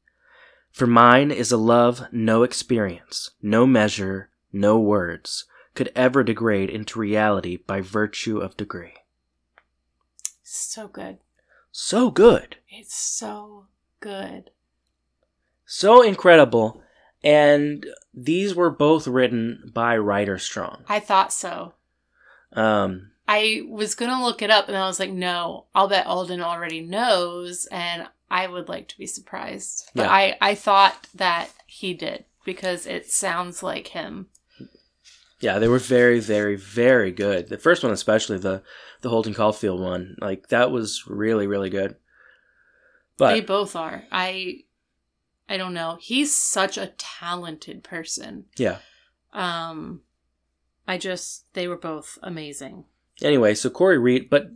For 0.71 0.85
mine 0.85 1.31
is 1.31 1.51
a 1.51 1.57
love 1.57 2.07
no 2.11 2.43
experience, 2.43 3.31
no 3.41 3.65
measure, 3.65 4.29
no 4.51 4.79
words 4.79 5.45
could 5.73 5.91
ever 5.95 6.23
degrade 6.23 6.69
into 6.69 6.99
reality 6.99 7.57
by 7.57 7.81
virtue 7.81 8.39
of 8.39 8.57
degree. 8.57 8.95
So 10.43 10.87
good. 10.87 11.19
So 11.71 12.09
good. 12.09 12.57
It's 12.69 12.95
so 12.95 13.67
good. 13.99 14.49
So 15.65 16.01
incredible. 16.01 16.81
And 17.23 17.85
these 18.13 18.55
were 18.55 18.71
both 18.71 19.07
written 19.07 19.71
by 19.73 19.97
Ryder 19.97 20.39
Strong. 20.39 20.83
I 20.87 20.99
thought 20.99 21.33
so. 21.33 21.73
Um, 22.53 23.11
I 23.27 23.63
was 23.67 23.95
gonna 23.95 24.23
look 24.23 24.41
it 24.41 24.49
up 24.49 24.67
and 24.67 24.77
I 24.77 24.87
was 24.87 24.99
like, 24.99 25.11
no, 25.11 25.65
I'll 25.75 25.87
bet 25.87 26.05
Alden 26.07 26.41
already 26.41 26.81
knows 26.81 27.65
and 27.71 28.07
I 28.29 28.47
would 28.47 28.67
like 28.69 28.87
to 28.89 28.97
be 28.97 29.05
surprised. 29.07 29.89
But 29.93 30.03
Yeah. 30.03 30.11
I, 30.11 30.37
I 30.41 30.55
thought 30.55 31.07
that 31.15 31.49
he 31.65 31.93
did 31.93 32.25
because 32.45 32.85
it 32.85 33.09
sounds 33.09 33.63
like 33.63 33.87
him. 33.89 34.27
Yeah, 35.39 35.59
they 35.59 35.67
were 35.67 35.77
very, 35.79 36.19
very, 36.19 36.55
very 36.55 37.11
good. 37.11 37.49
The 37.49 37.57
first 37.59 37.83
one, 37.83 37.91
especially 37.93 38.37
the 38.39 38.63
the 39.01 39.09
Holden 39.09 39.35
Caulfield 39.35 39.79
one, 39.79 40.15
like 40.19 40.47
that 40.47 40.71
was 40.71 41.03
really, 41.07 41.45
really 41.45 41.69
good. 41.69 41.95
But 43.17 43.33
they 43.33 43.41
both 43.41 43.75
are. 43.75 44.03
I 44.11 44.61
I 45.47 45.57
don't 45.57 45.73
know. 45.73 45.97
He's 46.01 46.33
such 46.33 46.77
a 46.77 46.93
talented 46.97 47.83
person. 47.83 48.45
yeah. 48.57 48.77
Um 49.33 50.01
I 50.87 50.97
just 50.97 51.53
they 51.53 51.67
were 51.67 51.77
both 51.77 52.17
amazing. 52.23 52.85
Anyway, 53.21 53.53
so 53.55 53.69
Corey 53.69 53.97
read, 53.97 54.29
but 54.29 54.51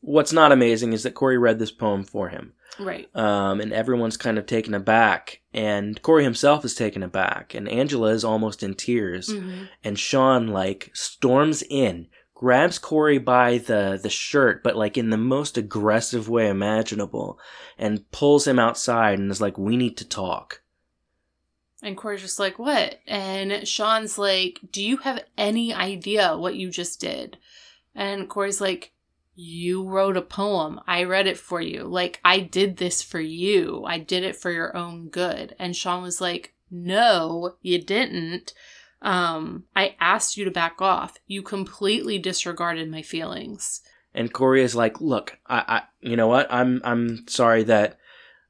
what's 0.00 0.32
not 0.32 0.52
amazing 0.52 0.92
is 0.92 1.02
that 1.02 1.14
Corey 1.14 1.38
read 1.38 1.58
this 1.58 1.72
poem 1.72 2.04
for 2.04 2.28
him, 2.28 2.52
Right. 2.78 3.08
um, 3.16 3.60
and 3.60 3.72
everyone's 3.72 4.16
kind 4.16 4.38
of 4.38 4.46
taken 4.46 4.74
aback, 4.74 5.40
and 5.52 6.00
Corey 6.02 6.22
himself 6.24 6.64
is 6.64 6.74
taken 6.74 7.02
aback, 7.02 7.54
and 7.54 7.68
Angela 7.68 8.08
is 8.10 8.24
almost 8.24 8.62
in 8.62 8.74
tears, 8.74 9.28
Mhm. 9.30 9.68
and 9.82 9.98
Sean 9.98 10.48
like 10.48 10.90
storms 10.94 11.62
in, 11.68 12.06
grabs 12.34 12.78
Corey 12.78 13.18
by 13.18 13.58
the 13.58 13.98
the 14.02 14.10
shirt, 14.10 14.62
but 14.62 14.76
like 14.76 14.96
in 14.98 15.10
the 15.10 15.16
most 15.16 15.56
aggressive 15.56 16.28
way 16.28 16.48
imaginable, 16.48 17.38
and 17.78 18.10
pulls 18.12 18.46
him 18.46 18.58
outside 18.58 19.18
and 19.18 19.30
is 19.30 19.40
like, 19.40 19.56
"We 19.58 19.76
need 19.76 19.96
to 19.96 20.08
talk." 20.08 20.60
And 21.82 21.96
Corey's 21.98 22.22
just 22.22 22.38
like, 22.38 22.58
what? 22.58 23.00
And 23.06 23.68
Sean's 23.68 24.16
like, 24.16 24.58
do 24.72 24.82
you 24.82 24.96
have 24.98 25.22
any 25.36 25.74
idea 25.74 26.34
what 26.34 26.54
you 26.56 26.70
just 26.70 26.98
did? 26.98 27.36
And 27.94 28.28
Corey's 28.28 28.60
like, 28.60 28.92
you 29.36 29.84
wrote 29.84 30.16
a 30.16 30.22
poem. 30.22 30.80
I 30.86 31.04
read 31.04 31.26
it 31.26 31.38
for 31.38 31.60
you. 31.60 31.84
Like, 31.84 32.20
I 32.24 32.40
did 32.40 32.76
this 32.76 33.02
for 33.02 33.20
you. 33.20 33.84
I 33.86 33.98
did 33.98 34.22
it 34.22 34.36
for 34.36 34.50
your 34.50 34.76
own 34.76 35.08
good. 35.08 35.56
And 35.58 35.74
Sean 35.74 36.02
was 36.02 36.20
like, 36.20 36.54
no, 36.70 37.56
you 37.62 37.80
didn't. 37.80 38.52
Um, 39.02 39.64
I 39.76 39.96
asked 40.00 40.36
you 40.36 40.44
to 40.44 40.50
back 40.50 40.80
off. 40.80 41.16
You 41.26 41.42
completely 41.42 42.18
disregarded 42.18 42.90
my 42.90 43.02
feelings. 43.02 43.82
And 44.14 44.32
Corey 44.32 44.62
is 44.62 44.74
like, 44.74 45.00
"Look, 45.00 45.38
I, 45.46 45.64
I 45.66 45.82
you 46.00 46.16
know 46.16 46.28
what? 46.28 46.46
I'm 46.50 46.80
I'm 46.84 47.26
sorry 47.28 47.64
that 47.64 47.98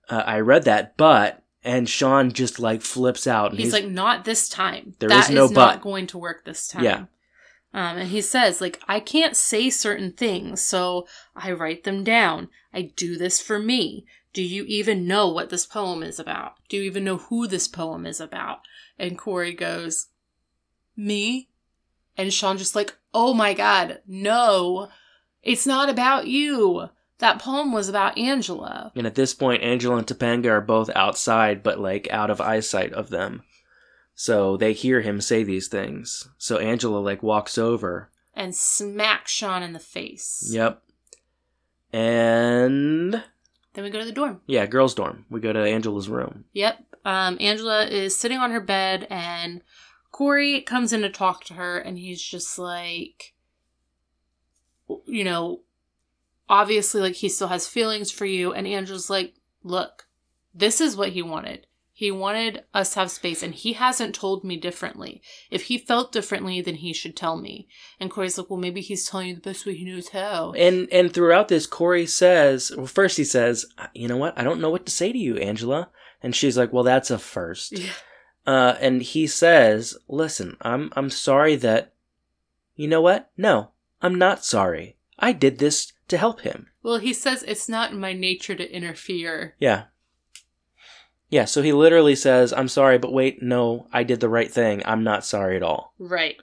uh, 0.08 0.22
I 0.24 0.40
read 0.40 0.64
that, 0.64 0.96
but." 0.96 1.40
And 1.66 1.88
Sean 1.88 2.30
just 2.30 2.60
like 2.60 2.82
flips 2.82 3.26
out, 3.26 3.52
and 3.52 3.58
He's, 3.58 3.72
like, 3.72 3.86
not 3.86 4.26
this 4.26 4.50
time. 4.50 4.94
There 4.98 5.08
That 5.08 5.30
is 5.30 5.34
no 5.34 5.46
is 5.46 5.52
not 5.52 5.80
going 5.80 6.06
to 6.08 6.18
work 6.18 6.44
this 6.44 6.68
time. 6.68 6.84
Yeah. 6.84 7.04
Um, 7.74 7.98
and 7.98 8.08
he 8.08 8.20
says, 8.20 8.60
like, 8.60 8.80
I 8.86 9.00
can't 9.00 9.36
say 9.36 9.68
certain 9.68 10.12
things, 10.12 10.62
so 10.62 11.08
I 11.34 11.50
write 11.52 11.82
them 11.82 12.04
down. 12.04 12.48
I 12.72 12.92
do 12.96 13.18
this 13.18 13.42
for 13.42 13.58
me. 13.58 14.06
Do 14.32 14.42
you 14.42 14.64
even 14.64 15.06
know 15.06 15.28
what 15.28 15.50
this 15.50 15.66
poem 15.66 16.02
is 16.02 16.20
about? 16.20 16.54
Do 16.68 16.76
you 16.76 16.84
even 16.84 17.04
know 17.04 17.18
who 17.18 17.48
this 17.48 17.66
poem 17.66 18.06
is 18.06 18.20
about? 18.20 18.60
And 18.96 19.18
Corey 19.18 19.52
goes, 19.52 20.06
Me? 20.96 21.48
And 22.16 22.32
Sean 22.32 22.58
just 22.58 22.76
like, 22.76 22.96
oh 23.12 23.34
my 23.34 23.54
god, 23.54 24.00
no, 24.06 24.88
it's 25.42 25.66
not 25.66 25.88
about 25.88 26.26
you. 26.26 26.88
That 27.18 27.40
poem 27.40 27.72
was 27.72 27.88
about 27.88 28.18
Angela. 28.18 28.92
And 28.94 29.06
at 29.06 29.14
this 29.14 29.34
point, 29.34 29.62
Angela 29.62 29.96
and 29.96 30.06
Topanga 30.06 30.46
are 30.46 30.60
both 30.60 30.90
outside, 30.94 31.62
but 31.62 31.78
like 31.78 32.08
out 32.10 32.30
of 32.30 32.40
eyesight 32.40 32.92
of 32.92 33.10
them. 33.10 33.42
So 34.14 34.56
they 34.56 34.72
hear 34.72 35.00
him 35.00 35.20
say 35.20 35.42
these 35.42 35.68
things. 35.68 36.28
So 36.38 36.58
Angela 36.58 36.98
like 36.98 37.22
walks 37.22 37.58
over. 37.58 38.10
And 38.34 38.54
smacks 38.54 39.30
Sean 39.30 39.62
in 39.62 39.72
the 39.72 39.78
face. 39.80 40.48
Yep. 40.52 40.82
And 41.92 43.22
Then 43.74 43.84
we 43.84 43.90
go 43.90 44.00
to 44.00 44.04
the 44.04 44.12
dorm. 44.12 44.40
yeah, 44.46 44.66
girls' 44.66 44.94
dorm. 44.94 45.26
We 45.30 45.40
go 45.40 45.52
to 45.52 45.60
Angela's 45.60 46.08
room. 46.08 46.44
Yep. 46.52 46.78
Um, 47.04 47.36
Angela 47.40 47.86
is 47.86 48.16
sitting 48.16 48.38
on 48.38 48.50
her 48.50 48.60
bed, 48.60 49.06
and 49.10 49.62
Corey 50.10 50.60
comes 50.62 50.92
in 50.92 51.02
to 51.02 51.10
talk 51.10 51.44
to 51.44 51.54
her, 51.54 51.78
and 51.78 51.98
he's 51.98 52.20
just 52.22 52.58
like, 52.58 53.34
you 55.06 55.22
know, 55.22 55.60
obviously, 56.48 57.00
like 57.00 57.14
he 57.14 57.28
still 57.28 57.48
has 57.48 57.68
feelings 57.68 58.10
for 58.10 58.26
you. 58.26 58.52
And 58.52 58.66
Angela's 58.66 59.10
like, 59.10 59.34
look, 59.62 60.06
this 60.54 60.80
is 60.80 60.96
what 60.96 61.10
he 61.10 61.22
wanted. 61.22 61.66
He 61.96 62.10
wanted 62.10 62.64
us 62.74 62.92
to 62.94 62.98
have 62.98 63.12
space, 63.12 63.40
and 63.40 63.54
he 63.54 63.74
hasn't 63.74 64.16
told 64.16 64.42
me 64.42 64.56
differently. 64.56 65.22
If 65.48 65.62
he 65.62 65.78
felt 65.78 66.10
differently, 66.10 66.60
then 66.60 66.74
he 66.74 66.92
should 66.92 67.16
tell 67.16 67.36
me. 67.36 67.68
And 68.00 68.10
Corey's 68.10 68.36
like, 68.36 68.50
well, 68.50 68.58
maybe 68.58 68.80
he's 68.80 69.08
telling 69.08 69.28
you 69.28 69.34
the 69.36 69.40
best 69.40 69.64
way 69.64 69.76
he 69.76 69.84
knows 69.84 70.08
how. 70.08 70.52
And 70.58 70.88
and 70.90 71.14
throughout 71.14 71.46
this, 71.46 71.68
Corey 71.68 72.06
says, 72.06 72.72
well, 72.76 72.86
first 72.86 73.16
he 73.16 73.22
says, 73.22 73.64
you 73.94 74.08
know 74.08 74.16
what? 74.16 74.36
I 74.36 74.42
don't 74.42 74.60
know 74.60 74.70
what 74.70 74.86
to 74.86 74.92
say 74.92 75.12
to 75.12 75.18
you, 75.18 75.36
Angela. 75.36 75.88
And 76.20 76.34
she's 76.34 76.58
like, 76.58 76.72
well, 76.72 76.82
that's 76.82 77.12
a 77.12 77.18
first. 77.18 77.78
Yeah. 77.78 77.92
Uh, 78.44 78.76
and 78.80 79.00
he 79.00 79.28
says, 79.28 79.96
listen, 80.08 80.56
I'm 80.62 80.90
I'm 80.96 81.10
sorry 81.10 81.54
that. 81.56 81.94
You 82.74 82.88
know 82.88 83.00
what? 83.00 83.30
No, 83.36 83.70
I'm 84.02 84.16
not 84.16 84.44
sorry. 84.44 84.96
I 85.16 85.30
did 85.30 85.60
this 85.60 85.92
to 86.08 86.18
help 86.18 86.40
him. 86.40 86.66
Well, 86.82 86.98
he 86.98 87.12
says 87.12 87.44
it's 87.44 87.68
not 87.68 87.92
in 87.92 88.00
my 88.00 88.12
nature 88.12 88.56
to 88.56 88.68
interfere. 88.68 89.54
Yeah. 89.60 89.84
Yeah, 91.30 91.46
so 91.46 91.62
he 91.62 91.72
literally 91.72 92.14
says, 92.14 92.52
I'm 92.52 92.68
sorry, 92.68 92.98
but 92.98 93.12
wait, 93.12 93.42
no, 93.42 93.88
I 93.92 94.04
did 94.04 94.20
the 94.20 94.28
right 94.28 94.50
thing. 94.50 94.82
I'm 94.84 95.02
not 95.02 95.24
sorry 95.24 95.56
at 95.56 95.62
all. 95.62 95.94
Right. 95.98 96.36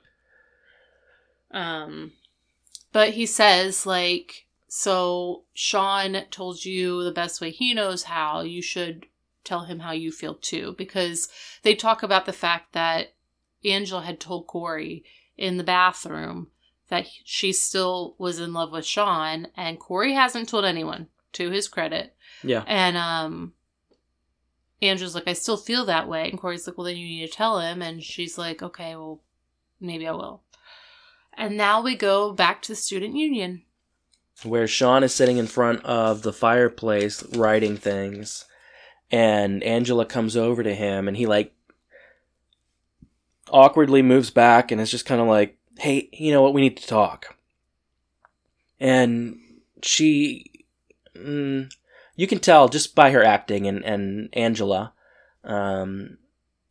Um, 1.52 2.14
but 2.92 3.12
he 3.12 3.26
says, 3.26 3.86
like, 3.86 4.48
so 4.68 5.44
Sean 5.54 6.24
told 6.30 6.66
you 6.66 7.04
the 7.04 7.12
best 7.12 7.40
way 7.40 7.52
he 7.52 7.74
knows 7.74 8.04
how. 8.04 8.42
You 8.42 8.62
should 8.62 9.06
tell 9.44 9.62
him 9.62 9.80
how 9.80 9.92
you 9.92 10.12
feel 10.12 10.36
too. 10.36 10.76
Because 10.78 11.30
they 11.64 11.76
talk 11.76 12.04
about 12.04 12.26
the 12.26 12.34
fact 12.34 12.74
that 12.74 13.14
Angela 13.64 14.02
had 14.02 14.20
told 14.20 14.48
Corey 14.48 15.04
in 15.38 15.58
the 15.58 15.64
bathroom 15.64 16.48
that 16.90 17.08
she 17.24 17.54
still 17.54 18.16
was 18.18 18.40
in 18.40 18.52
love 18.52 18.72
with 18.72 18.86
Sean, 18.86 19.48
and 19.56 19.80
Corey 19.80 20.14
hasn't 20.14 20.50
told 20.50 20.66
anyone, 20.66 21.08
to 21.34 21.50
his 21.50 21.70
credit. 21.70 22.14
Yeah. 22.44 22.64
And 22.68 22.98
um 22.98 23.54
Andrew's 24.82 25.16
like, 25.16 25.28
I 25.28 25.34
still 25.34 25.58
feel 25.58 25.86
that 25.86 26.08
way. 26.08 26.30
And 26.30 26.40
Corey's 26.40 26.68
like, 26.68 26.78
Well 26.78 26.86
then 26.86 26.98
you 26.98 27.08
need 27.08 27.28
to 27.28 27.34
tell 27.34 27.60
him. 27.60 27.82
And 27.82 28.04
she's 28.04 28.38
like, 28.38 28.62
Okay, 28.62 28.96
well, 28.96 29.22
maybe 29.80 30.08
I 30.08 30.12
will. 30.12 30.42
And 31.34 31.58
now 31.58 31.82
we 31.82 31.96
go 31.96 32.34
back 32.34 32.62
to 32.64 32.72
the 32.72 32.76
student 32.76 33.16
union. 33.16 33.64
Where 34.44 34.68
Sean 34.68 35.04
is 35.04 35.14
sitting 35.14 35.38
in 35.38 35.48
front 35.48 35.86
of 35.86 36.24
the 36.24 36.34
fireplace 36.34 37.24
writing 37.36 37.78
things, 37.78 38.46
and 39.12 39.64
Angela 39.64 40.06
comes 40.06 40.36
over 40.36 40.64
to 40.64 40.74
him, 40.74 41.08
and 41.08 41.16
he, 41.16 41.28
like, 41.28 41.54
awkwardly 43.52 44.02
moves 44.02 44.32
back 44.32 44.72
and 44.72 44.82
is 44.82 44.90
just 44.90 45.06
kind 45.06 45.22
of 45.22 45.28
like, 45.28 45.58
hey, 45.78 46.10
you 46.12 46.32
know 46.32 46.42
what? 46.42 46.54
We 46.54 46.62
need 46.62 46.78
to 46.78 46.88
talk. 46.88 47.38
And 48.80 49.40
she, 49.84 50.66
mm, 51.16 51.72
you 52.22 52.28
can 52.28 52.38
tell 52.40 52.70
just 52.70 52.94
by 52.94 53.10
her 53.10 53.24
acting 53.24 53.66
and, 53.66 53.84
and 53.84 54.30
Angela, 54.34 54.94
um, 55.44 56.20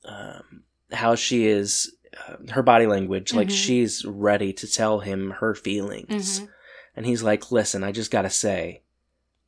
um, 0.05 0.63
how 0.93 1.17
she 1.17 1.47
is, 1.47 1.93
uh, 2.29 2.37
her 2.53 2.63
body 2.63 2.87
language, 2.87 3.35
like 3.35 3.49
Mhm. 3.49 3.65
she's 3.65 4.05
ready 4.05 4.53
to 4.53 4.71
tell 4.71 5.01
him 5.01 5.33
her 5.41 5.57
feelings. 5.57 6.39
Mhm. 6.41 6.49
And 6.95 7.05
he's 7.07 7.25
like, 7.25 7.51
listen, 7.51 7.83
I 7.83 7.91
just 7.91 8.13
gotta 8.13 8.31
say, 8.31 8.83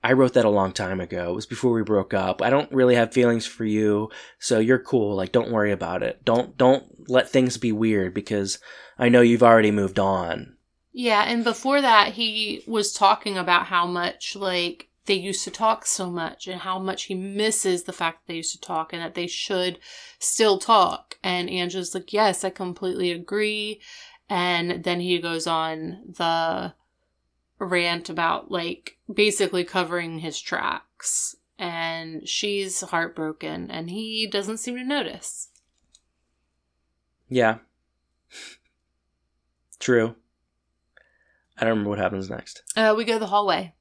I 0.02 0.12
wrote 0.14 0.32
that 0.34 0.44
a 0.44 0.50
long 0.60 0.72
time 0.72 1.00
ago. 1.00 1.30
It 1.30 1.34
was 1.36 1.46
before 1.46 1.72
we 1.72 1.84
broke 1.84 2.12
up. 2.12 2.42
I 2.42 2.50
don't 2.50 2.72
really 2.72 2.96
have 2.96 3.12
feelings 3.12 3.46
for 3.46 3.64
you, 3.64 4.10
so 4.40 4.58
you're 4.58 4.80
cool. 4.80 5.14
Like, 5.14 5.30
don't 5.30 5.52
worry 5.52 5.70
about 5.70 6.02
it. 6.02 6.24
Don't 6.24 6.56
don't 6.58 7.08
let 7.08 7.28
things 7.30 7.56
be 7.58 7.70
weird 7.70 8.12
because 8.12 8.58
I 8.98 9.08
know 9.08 9.20
you've 9.20 9.44
already 9.44 9.70
moved 9.70 10.00
on. 10.00 10.56
Yeah, 10.92 11.22
and 11.28 11.44
before 11.44 11.80
that, 11.80 12.14
he 12.14 12.64
was 12.66 12.92
talking 12.92 13.38
about 13.38 13.66
how 13.66 13.86
much, 13.86 14.34
like, 14.34 14.88
they 15.06 15.14
used 15.14 15.44
to 15.44 15.50
talk 15.50 15.84
so 15.84 16.10
much 16.10 16.46
and 16.46 16.60
how 16.60 16.78
much 16.78 17.04
he 17.04 17.14
misses 17.14 17.84
the 17.84 17.92
fact 17.92 18.20
that 18.20 18.32
they 18.32 18.36
used 18.36 18.52
to 18.52 18.60
talk 18.60 18.92
and 18.92 19.02
that 19.02 19.14
they 19.14 19.26
should 19.26 19.78
still 20.18 20.58
talk. 20.58 21.18
And 21.22 21.50
Angela's 21.50 21.94
like, 21.94 22.12
Yes, 22.12 22.44
I 22.44 22.50
completely 22.50 23.10
agree. 23.10 23.80
And 24.28 24.84
then 24.84 25.00
he 25.00 25.18
goes 25.18 25.46
on 25.46 26.02
the 26.06 26.74
rant 27.58 28.08
about, 28.08 28.50
like, 28.50 28.96
basically 29.12 29.64
covering 29.64 30.20
his 30.20 30.40
tracks. 30.40 31.36
And 31.58 32.26
she's 32.26 32.80
heartbroken, 32.80 33.70
and 33.70 33.90
he 33.90 34.26
doesn't 34.26 34.56
seem 34.56 34.76
to 34.76 34.84
notice. 34.84 35.48
Yeah. 37.28 37.58
True. 39.78 40.16
I 41.56 41.60
don't 41.64 41.70
remember 41.70 41.90
what 41.90 41.98
happens 41.98 42.30
next. 42.30 42.62
Uh, 42.76 42.94
we 42.96 43.04
go 43.04 43.14
to 43.14 43.18
the 43.18 43.26
hallway, 43.26 43.74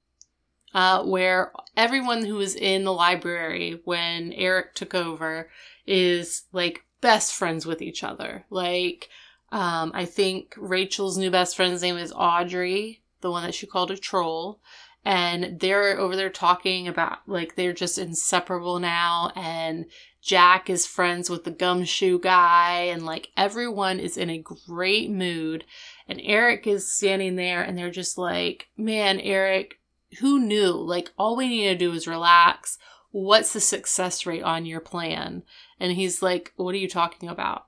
uh, 0.74 1.04
where 1.04 1.52
everyone 1.76 2.26
who 2.26 2.36
was 2.36 2.56
in 2.56 2.84
the 2.84 2.94
library 2.94 3.82
when 3.84 4.34
Eric 4.34 4.76
took 4.76 4.96
over 4.96 5.50
is 5.86 6.44
like 6.52 6.86
best 7.02 7.34
friends 7.34 7.66
with 7.66 7.82
each 7.82 8.04
other. 8.04 8.46
Like, 8.50 9.10
um, 9.52 9.92
I 9.94 10.06
think 10.06 10.54
Rachel's 10.58 11.18
new 11.18 11.30
best 11.30 11.56
friend's 11.56 11.82
name 11.82 11.98
is 11.98 12.14
Audrey, 12.16 13.02
the 13.22 13.32
one 13.32 13.44
that 13.44 13.56
she 13.56 13.68
called 13.68 13.92
a 13.92 13.98
troll. 13.98 14.62
And 15.04 15.60
they're 15.60 15.98
over 15.98 16.16
there 16.16 16.30
talking 16.30 16.88
about 16.88 17.28
like 17.28 17.56
they're 17.56 17.74
just 17.74 17.98
inseparable 17.98 18.80
now. 18.80 19.32
And 19.36 19.88
Jack 20.22 20.70
is 20.70 20.86
friends 20.86 21.28
with 21.28 21.44
the 21.44 21.52
gumshoe 21.52 22.20
guy. 22.20 22.84
And 22.84 23.04
like 23.04 23.30
everyone 23.36 24.00
is 24.00 24.16
in 24.16 24.30
a 24.30 24.44
great 24.68 25.10
mood. 25.10 25.66
And 26.08 26.22
Eric 26.24 26.68
is 26.68 26.88
standing 26.88 27.36
there 27.36 27.64
and 27.64 27.76
they're 27.76 27.90
just 27.90 28.18
like, 28.18 28.68
man, 28.78 29.20
Eric, 29.20 29.80
who 30.20 30.40
knew? 30.40 30.72
Like, 30.72 31.12
all 31.18 31.36
we 31.36 31.48
need 31.48 31.68
to 31.70 31.76
do 31.76 31.94
is 31.94 32.08
relax. 32.08 32.78
What's 33.12 33.54
the 33.54 33.60
success 33.60 34.26
rate 34.26 34.44
on 34.44 34.66
your 34.66 34.80
plan? 34.80 35.44
And 35.80 35.92
he's 35.92 36.22
like, 36.22 36.54
what 36.56 36.76
are 36.76 36.80
you 36.80 36.88
talking 36.90 37.30
about? 37.30 37.66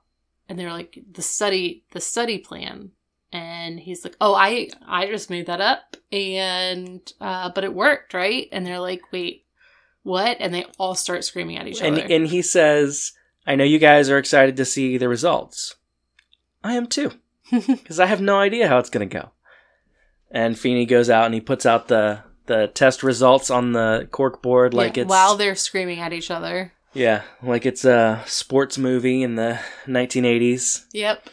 And 0.48 0.58
they're 0.58 0.72
like, 0.72 0.98
the 1.10 1.22
study, 1.22 1.84
the 1.92 2.00
study 2.00 2.38
plan. 2.38 2.90
And 3.32 3.80
he's 3.80 4.04
like, 4.04 4.16
oh, 4.20 4.34
I, 4.34 4.68
I 4.86 5.06
just 5.06 5.28
made 5.30 5.46
that 5.46 5.60
up. 5.60 5.96
And, 6.12 7.00
uh, 7.20 7.50
but 7.54 7.64
it 7.64 7.74
worked, 7.74 8.14
right? 8.14 8.48
And 8.52 8.64
they're 8.66 8.78
like, 8.78 9.10
wait, 9.12 9.44
what? 10.02 10.36
And 10.38 10.54
they 10.54 10.66
all 10.78 10.94
start 10.94 11.24
screaming 11.24 11.56
at 11.58 11.66
each 11.66 11.80
And 11.82 11.96
other. 11.98 12.06
and 12.14 12.26
he 12.28 12.42
says, 12.42 13.12
"I 13.46 13.56
know 13.56 13.64
you 13.64 13.78
guys 13.78 14.10
are 14.10 14.18
excited 14.18 14.54
to 14.58 14.64
see 14.66 14.98
the 14.98 15.08
results. 15.08 15.76
I 16.62 16.74
am 16.74 16.86
too, 16.86 17.10
because 17.50 17.98
I 17.98 18.04
have 18.04 18.20
no 18.20 18.36
idea 18.38 18.68
how 18.68 18.78
it's 18.78 18.90
gonna 18.90 19.06
go." 19.06 19.30
And 20.30 20.58
Feeney 20.58 20.84
goes 20.84 21.08
out 21.08 21.24
and 21.24 21.32
he 21.34 21.40
puts 21.40 21.64
out 21.64 21.88
the 21.88 22.22
the 22.46 22.68
test 22.68 23.02
results 23.02 23.50
on 23.50 23.72
the 23.72 24.08
cork 24.10 24.42
board 24.42 24.74
like 24.74 24.96
Yeah, 24.96 25.02
it's 25.02 25.10
while 25.10 25.36
they're 25.36 25.54
screaming 25.54 26.00
at 26.00 26.12
each 26.12 26.30
other. 26.30 26.72
yeah, 26.92 27.22
like 27.42 27.66
it's 27.66 27.84
a 27.84 28.22
sports 28.26 28.78
movie 28.78 29.22
in 29.22 29.34
the 29.36 29.58
1980s. 29.86 30.84
Yep. 30.92 31.28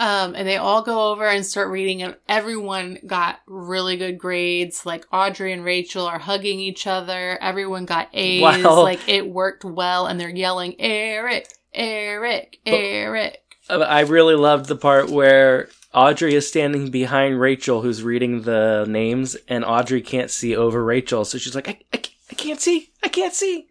Um, 0.00 0.36
and 0.36 0.46
they 0.46 0.56
all 0.56 0.82
go 0.82 1.10
over 1.10 1.26
and 1.26 1.44
start 1.44 1.70
reading, 1.70 2.02
and 2.02 2.14
everyone 2.28 2.98
got 3.04 3.40
really 3.48 3.96
good 3.96 4.16
grades. 4.16 4.86
Like 4.86 5.04
Audrey 5.12 5.52
and 5.52 5.64
Rachel 5.64 6.06
are 6.06 6.20
hugging 6.20 6.60
each 6.60 6.86
other. 6.86 7.36
Everyone 7.42 7.84
got 7.84 8.08
A's. 8.12 8.40
Wow. 8.40 8.82
Like 8.84 9.08
it 9.08 9.28
worked 9.28 9.64
well, 9.64 10.06
and 10.06 10.20
they're 10.20 10.28
yelling, 10.30 10.76
Eric, 10.78 11.48
Eric, 11.74 12.60
Eric. 12.64 13.42
I 13.68 14.00
really 14.02 14.36
loved 14.36 14.66
the 14.66 14.76
part 14.76 15.10
where 15.10 15.68
Audrey 15.94 16.34
is 16.34 16.48
standing 16.48 16.90
behind 16.90 17.40
Rachel, 17.40 17.80
who's 17.82 18.02
reading 18.02 18.42
the 18.42 18.84
names, 18.88 19.36
and 19.48 19.64
Audrey 19.64 20.02
can't 20.02 20.30
see 20.30 20.54
over 20.54 20.84
Rachel, 20.84 21.24
so 21.24 21.38
she's 21.38 21.54
like, 21.54 21.68
"I, 21.68 21.78
I, 21.92 22.02
I 22.30 22.34
can't 22.34 22.60
see, 22.60 22.90
I 23.02 23.08
can't 23.08 23.34
see." 23.34 23.68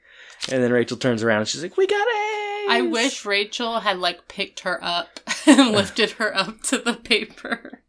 And 0.51 0.63
then 0.63 0.71
Rachel 0.71 0.97
turns 0.97 1.23
around 1.23 1.39
and 1.39 1.47
she's 1.47 1.61
like, 1.61 1.77
"We 1.77 1.87
got 1.87 2.07
A's." 2.07 2.37
I 2.69 2.81
wish 2.81 3.25
Rachel 3.25 3.79
had 3.79 3.99
like 3.99 4.27
picked 4.27 4.61
her 4.61 4.83
up 4.83 5.19
and 5.45 5.71
lifted 5.71 6.11
her 6.11 6.35
up 6.35 6.61
to 6.63 6.77
the 6.77 6.93
paper. 6.93 7.83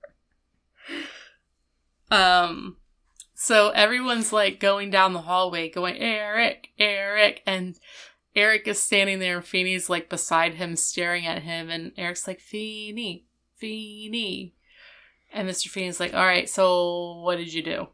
Um 2.11 2.77
so 3.35 3.71
everyone's 3.71 4.33
like 4.33 4.61
going 4.61 4.91
down 4.91 5.13
the 5.13 5.23
hallway 5.23 5.69
going 5.69 5.97
Eric, 5.99 6.69
Eric 6.79 7.43
and 7.47 7.79
Eric 8.35 8.67
is 8.67 8.81
standing 8.81 9.19
there 9.19 9.37
and 9.37 9.45
Feeney's 9.45 9.91
like 9.91 10.09
beside 10.09 10.55
him 10.55 10.77
staring 10.77 11.27
at 11.27 11.43
him 11.43 11.71
and 11.71 11.93
Eric's 11.97 12.27
like 12.27 12.41
Feeney, 12.41 13.27
Feeney. 13.59 14.55
And 15.33 15.49
Mr. 15.49 15.69
Feeney's 15.69 16.01
like, 16.01 16.15
"All 16.15 16.25
right, 16.25 16.49
so 16.49 17.21
what 17.23 17.37
did 17.37 17.53
you 17.53 17.63
do?" 17.63 17.89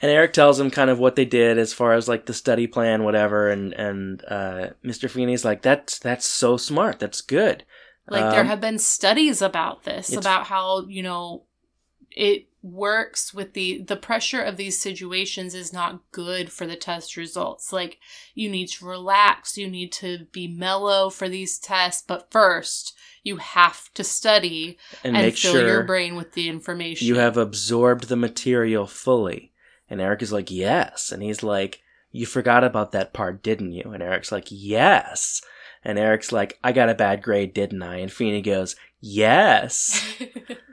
And 0.00 0.10
Eric 0.12 0.32
tells 0.32 0.60
him 0.60 0.70
kind 0.70 0.90
of 0.90 0.98
what 0.98 1.16
they 1.16 1.24
did 1.24 1.58
as 1.58 1.72
far 1.72 1.92
as 1.94 2.08
like 2.08 2.26
the 2.26 2.34
study 2.34 2.66
plan, 2.66 3.04
whatever. 3.04 3.50
And 3.50 3.72
and 3.74 4.22
uh, 4.28 4.70
Mr. 4.84 5.10
Feeney's 5.10 5.44
like, 5.44 5.62
"That's 5.62 5.98
that's 5.98 6.26
so 6.26 6.56
smart. 6.56 6.98
That's 6.98 7.20
good." 7.20 7.64
Like 8.10 8.30
there 8.30 8.40
Um, 8.40 8.46
have 8.46 8.60
been 8.60 8.78
studies 8.78 9.42
about 9.42 9.84
this, 9.84 10.12
about 10.14 10.46
how, 10.46 10.86
you 10.86 11.02
know, 11.02 11.42
it 12.10 12.46
works 12.62 13.32
with 13.32 13.52
the 13.52 13.82
the 13.82 13.96
pressure 13.96 14.42
of 14.42 14.56
these 14.56 14.80
situations 14.80 15.54
is 15.54 15.72
not 15.72 16.02
good 16.10 16.50
for 16.50 16.66
the 16.66 16.76
test 16.76 17.16
results. 17.16 17.72
Like 17.72 17.98
you 18.34 18.50
need 18.50 18.68
to 18.68 18.86
relax, 18.86 19.56
you 19.56 19.68
need 19.68 19.92
to 19.92 20.26
be 20.32 20.48
mellow 20.48 21.10
for 21.10 21.28
these 21.28 21.58
tests, 21.58 22.02
but 22.06 22.30
first 22.30 22.96
you 23.22 23.36
have 23.36 23.92
to 23.94 24.04
study 24.04 24.78
and, 25.04 25.16
and, 25.16 25.26
make 25.26 25.36
fill 25.36 25.52
sure 25.52 25.66
your 25.66 25.84
brain 25.84 26.16
with 26.16 26.32
the 26.32 26.48
information. 26.48 27.06
you 27.06 27.16
have 27.16 27.36
absorbed 27.36 28.08
the 28.08 28.16
material 28.16 28.86
fully. 28.86 29.52
And 29.90 30.00
Eric 30.00 30.22
is 30.22 30.32
like, 30.32 30.50
"Yes." 30.50 31.12
And 31.12 31.22
he's 31.22 31.42
like, 31.42 31.80
"You 32.10 32.26
forgot 32.26 32.62
about 32.64 32.92
that 32.92 33.12
part, 33.12 33.42
didn't 33.42 33.72
you?" 33.72 33.90
And 33.92 34.02
Eric's 34.02 34.32
like, 34.32 34.48
"Yes." 34.50 35.40
And 35.82 35.98
Eric's 35.98 36.32
like, 36.32 36.58
"I 36.62 36.72
got 36.72 36.90
a 36.90 36.94
bad 36.94 37.22
grade, 37.22 37.54
didn't 37.54 37.82
I?" 37.82 37.96
And 37.96 38.12
Feeny 38.12 38.42
goes, 38.42 38.76
"Yes." 39.00 40.04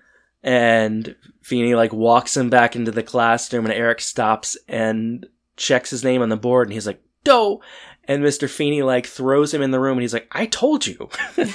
and 0.45 1.15
Feeny 1.41 1.73
like 1.73 1.91
walks 1.91 2.37
him 2.37 2.51
back 2.51 2.75
into 2.75 2.91
the 2.91 3.03
classroom 3.03 3.65
and 3.65 3.73
Eric 3.73 3.99
stops 3.99 4.55
and 4.67 5.25
checks 5.57 5.89
his 5.89 6.03
name 6.03 6.21
on 6.21 6.29
the 6.29 6.37
board 6.37 6.67
and 6.67 6.73
he's 6.73 6.85
like, 6.85 7.01
Doe 7.23 7.61
and 8.07 8.23
Mr. 8.23 8.47
Feeny 8.47 8.83
like 8.83 9.07
throws 9.07 9.51
him 9.53 9.63
in 9.63 9.71
the 9.71 9.79
room 9.79 9.93
and 9.97 10.03
he's 10.03 10.13
like, 10.13 10.27
I 10.31 10.45
told 10.45 10.85
you. 10.85 11.09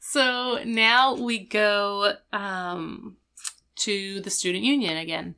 so 0.00 0.60
now 0.64 1.16
we 1.16 1.40
go 1.40 2.14
um, 2.32 3.16
to 3.76 4.20
the 4.20 4.30
student 4.30 4.62
union 4.62 4.96
again. 4.96 5.34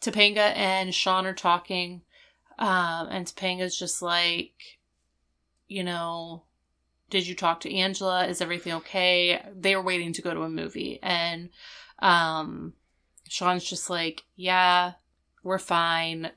Topanga 0.00 0.56
and 0.56 0.94
Sean 0.94 1.26
are 1.26 1.34
talking, 1.34 2.00
um, 2.58 3.08
and 3.10 3.26
Topanga's 3.26 3.78
just 3.78 4.00
like, 4.00 4.78
you 5.66 5.84
know, 5.84 6.44
did 7.10 7.26
you 7.26 7.34
talk 7.34 7.60
to 7.60 7.74
Angela? 7.74 8.26
Is 8.26 8.40
everything 8.40 8.74
okay? 8.74 9.42
They 9.54 9.74
were 9.76 9.82
waiting 9.82 10.12
to 10.14 10.22
go 10.22 10.34
to 10.34 10.42
a 10.42 10.50
movie, 10.50 10.98
and 11.02 11.50
um, 12.00 12.74
Sean's 13.28 13.64
just 13.64 13.90
like, 13.90 14.24
yeah, 14.36 14.92
we're 15.42 15.58
fine. 15.58 16.30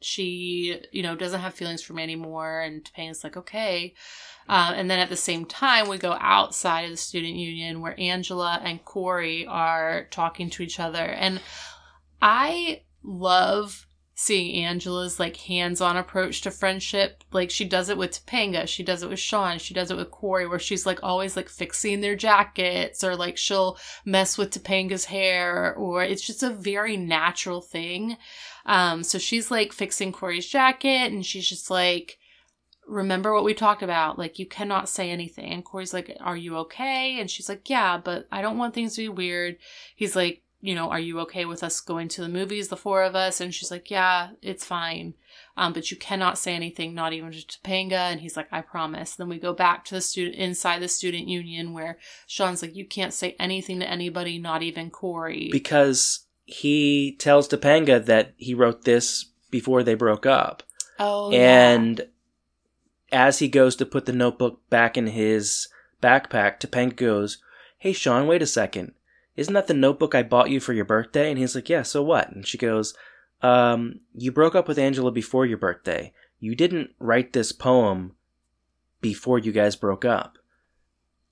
She, 0.00 0.80
you 0.92 1.02
know, 1.02 1.14
doesn't 1.14 1.40
have 1.40 1.54
feelings 1.54 1.82
for 1.82 1.92
me 1.92 2.02
anymore, 2.02 2.60
and 2.60 2.84
Topanga's 2.84 3.24
like, 3.24 3.36
okay. 3.36 3.94
Um, 4.48 4.74
and 4.74 4.90
then 4.90 4.98
at 4.98 5.10
the 5.10 5.16
same 5.16 5.44
time, 5.44 5.88
we 5.88 5.98
go 5.98 6.16
outside 6.18 6.84
of 6.84 6.90
the 6.90 6.96
student 6.96 7.34
union 7.34 7.80
where 7.80 7.98
Angela 8.00 8.60
and 8.64 8.84
Corey 8.84 9.46
are 9.46 10.06
talking 10.10 10.50
to 10.50 10.62
each 10.62 10.80
other. 10.80 11.04
And 11.04 11.40
I 12.22 12.82
love 13.02 13.86
seeing 14.20 14.66
Angela's 14.66 15.18
like 15.18 15.38
hands-on 15.38 15.96
approach 15.96 16.42
to 16.42 16.50
friendship. 16.50 17.24
Like 17.32 17.50
she 17.50 17.64
does 17.64 17.88
it 17.88 17.96
with 17.96 18.10
Topanga, 18.10 18.68
she 18.68 18.82
does 18.82 19.02
it 19.02 19.08
with 19.08 19.18
Sean, 19.18 19.58
she 19.58 19.72
does 19.72 19.90
it 19.90 19.96
with 19.96 20.10
Corey, 20.10 20.46
where 20.46 20.58
she's 20.58 20.84
like 20.84 21.02
always 21.02 21.36
like 21.36 21.48
fixing 21.48 22.02
their 22.02 22.14
jackets, 22.16 23.02
or 23.02 23.16
like 23.16 23.38
she'll 23.38 23.78
mess 24.04 24.36
with 24.36 24.50
Topanga's 24.50 25.06
hair, 25.06 25.74
or 25.74 26.04
it's 26.04 26.20
just 26.20 26.42
a 26.42 26.50
very 26.50 26.98
natural 26.98 27.62
thing. 27.62 28.18
Um, 28.66 29.04
so 29.04 29.16
she's 29.16 29.50
like 29.50 29.72
fixing 29.72 30.12
Corey's 30.12 30.46
jacket, 30.46 31.10
and 31.10 31.24
she's 31.24 31.48
just 31.48 31.70
like, 31.70 32.18
remember 32.86 33.32
what 33.32 33.44
we 33.44 33.54
talked 33.54 33.82
about. 33.82 34.18
Like, 34.18 34.38
you 34.38 34.44
cannot 34.44 34.90
say 34.90 35.10
anything. 35.10 35.50
And 35.50 35.64
Corey's 35.64 35.94
like, 35.94 36.14
Are 36.20 36.36
you 36.36 36.58
okay? 36.58 37.18
And 37.18 37.30
she's 37.30 37.48
like, 37.48 37.70
Yeah, 37.70 37.96
but 37.96 38.28
I 38.30 38.42
don't 38.42 38.58
want 38.58 38.74
things 38.74 38.96
to 38.96 39.02
be 39.02 39.08
weird. 39.08 39.56
He's 39.96 40.14
like, 40.14 40.42
You 40.62 40.74
know, 40.74 40.90
are 40.90 41.00
you 41.00 41.20
okay 41.20 41.46
with 41.46 41.62
us 41.62 41.80
going 41.80 42.08
to 42.08 42.20
the 42.20 42.28
movies, 42.28 42.68
the 42.68 42.76
four 42.76 43.02
of 43.02 43.14
us? 43.16 43.40
And 43.40 43.54
she's 43.54 43.70
like, 43.70 43.90
Yeah, 43.90 44.30
it's 44.42 44.64
fine. 44.64 45.14
Um, 45.56 45.72
but 45.72 45.90
you 45.90 45.96
cannot 45.96 46.38
say 46.38 46.54
anything, 46.54 46.94
not 46.94 47.12
even 47.12 47.32
to 47.32 47.38
Topanga. 47.38 47.92
And 47.92 48.20
he's 48.20 48.36
like, 48.36 48.48
I 48.52 48.60
promise. 48.60 49.14
Then 49.14 49.28
we 49.28 49.38
go 49.38 49.52
back 49.52 49.84
to 49.86 49.94
the 49.94 50.00
student 50.00 50.36
inside 50.36 50.80
the 50.80 50.88
student 50.88 51.28
union 51.28 51.72
where 51.72 51.98
Sean's 52.26 52.62
like, 52.62 52.76
You 52.76 52.86
can't 52.86 53.14
say 53.14 53.36
anything 53.38 53.80
to 53.80 53.88
anybody, 53.90 54.38
not 54.38 54.62
even 54.62 54.90
Corey. 54.90 55.48
because 55.50 56.26
he 56.44 57.16
tells 57.18 57.48
Topanga 57.48 58.04
that 58.04 58.34
he 58.36 58.54
wrote 58.54 58.84
this 58.84 59.26
before 59.50 59.82
they 59.82 59.94
broke 59.94 60.26
up. 60.26 60.62
oh, 60.98 61.30
yeah. 61.30 61.70
and 61.72 62.06
as 63.12 63.38
he 63.38 63.48
goes 63.48 63.76
to 63.76 63.86
put 63.86 64.06
the 64.06 64.12
notebook 64.12 64.60
back 64.68 64.96
in 64.96 65.06
his 65.08 65.68
backpack, 66.02 66.60
Topanga 66.60 66.96
goes, 66.96 67.38
Hey 67.78 67.92
Sean, 67.92 68.26
wait 68.26 68.42
a 68.42 68.46
second. 68.46 68.92
Isn't 69.40 69.54
that 69.54 69.68
the 69.68 69.74
notebook 69.74 70.14
I 70.14 70.22
bought 70.22 70.50
you 70.50 70.60
for 70.60 70.74
your 70.74 70.84
birthday? 70.84 71.30
And 71.30 71.38
he's 71.38 71.54
like, 71.54 71.70
Yeah, 71.70 71.80
so 71.80 72.02
what? 72.02 72.30
And 72.30 72.46
she 72.46 72.58
goes, 72.58 72.92
Um, 73.40 74.00
you 74.12 74.30
broke 74.30 74.54
up 74.54 74.68
with 74.68 74.78
Angela 74.78 75.10
before 75.10 75.46
your 75.46 75.56
birthday. 75.56 76.12
You 76.38 76.54
didn't 76.54 76.90
write 76.98 77.32
this 77.32 77.50
poem 77.50 78.16
before 79.00 79.38
you 79.38 79.50
guys 79.50 79.76
broke 79.76 80.04
up. 80.04 80.36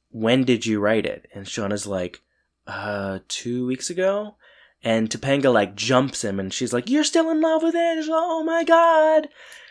When 0.09 0.45
did 0.45 0.65
you 0.65 0.81
write 0.81 1.05
it? 1.05 1.29
And 1.35 1.47
Sean 1.47 1.71
is 1.71 1.87
like, 1.87 2.23
Uh, 2.67 3.19
two 3.29 3.67
weeks 3.67 3.91
ago? 3.91 4.37
And 4.83 5.11
Topanga 5.11 5.53
like 5.53 5.75
jumps 5.75 6.25
him 6.25 6.41
and 6.41 6.51
she's 6.51 6.73
like, 6.73 6.89
You're 6.89 7.05
still 7.05 7.29
in 7.29 7.43
love 7.43 7.63
with 7.63 7.77
Angela? 7.77 8.23
Oh 8.23 8.43
my 8.43 8.65
god. 8.65 9.29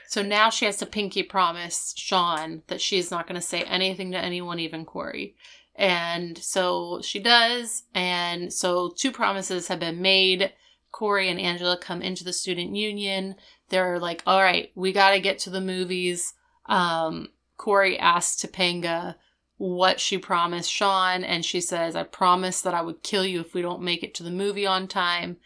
So 0.07 0.21
now 0.21 0.51
she 0.51 0.65
has 0.65 0.77
to 0.77 0.85
pinky 0.85 1.23
promise 1.23 1.95
Sean 1.97 2.61
that 2.67 2.81
she's 2.81 3.09
not 3.09 3.25
going 3.27 3.41
to 3.41 3.45
say 3.45 3.63
anything 3.63 4.11
to 4.11 4.19
anyone, 4.19 4.59
even 4.59 4.85
Corey. 4.85 5.33
And 5.77 6.37
so 6.39 7.01
she 7.03 7.19
does. 7.19 7.83
And 7.93 8.51
so 8.51 8.89
two 8.89 9.11
promises 9.11 9.67
have 9.67 9.79
been 9.79 10.01
made. 10.01 10.51
Corey 10.91 11.29
and 11.29 11.39
Angela 11.39 11.77
come 11.77 12.01
into 12.01 12.23
the 12.23 12.33
student 12.33 12.75
union. 12.75 13.35
They're 13.69 13.99
like, 13.99 14.23
all 14.25 14.41
right, 14.41 14.71
we 14.73 14.91
got 14.91 15.11
to 15.11 15.19
get 15.19 15.37
to 15.39 15.49
the 15.51 15.61
movies. 15.61 16.33
Um, 16.65 17.29
Corey 17.57 17.99
asks 17.99 18.43
Topanga 18.43 19.15
what 19.57 19.99
she 19.99 20.17
promised 20.17 20.71
Sean. 20.71 21.23
And 21.23 21.45
she 21.45 21.61
says, 21.61 21.95
I 21.95 22.03
promised 22.03 22.63
that 22.63 22.73
I 22.73 22.81
would 22.81 23.03
kill 23.03 23.25
you 23.25 23.41
if 23.41 23.53
we 23.53 23.61
don't 23.61 23.81
make 23.83 24.03
it 24.03 24.15
to 24.15 24.23
the 24.23 24.31
movie 24.31 24.65
on 24.65 24.87
time. 24.87 25.37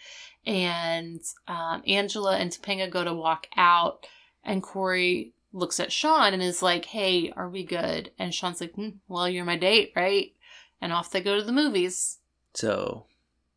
And 0.45 1.21
um, 1.47 1.83
Angela 1.85 2.37
and 2.37 2.51
Topanga 2.51 2.89
go 2.89 3.03
to 3.03 3.13
walk 3.13 3.47
out. 3.57 4.07
And 4.43 4.63
Corey 4.63 5.33
looks 5.53 5.79
at 5.79 5.91
Sean 5.91 6.33
and 6.33 6.41
is 6.41 6.61
like, 6.61 6.85
Hey, 6.85 7.31
are 7.35 7.49
we 7.49 7.63
good? 7.63 8.11
And 8.17 8.33
Sean's 8.33 8.61
like, 8.61 8.73
hmm, 8.73 8.89
Well, 9.07 9.29
you're 9.29 9.45
my 9.45 9.57
date, 9.57 9.91
right? 9.95 10.33
And 10.81 10.91
off 10.91 11.11
they 11.11 11.21
go 11.21 11.37
to 11.37 11.43
the 11.43 11.51
movies. 11.51 12.19
So, 12.53 13.05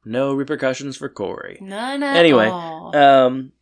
no 0.04 0.34
repercussions 0.34 0.96
for 0.96 1.08
Corey. 1.08 1.58
None 1.60 2.02
at 2.02 2.16
Anyway, 2.16 2.46
all. 2.46 2.94
Um, 2.96 3.52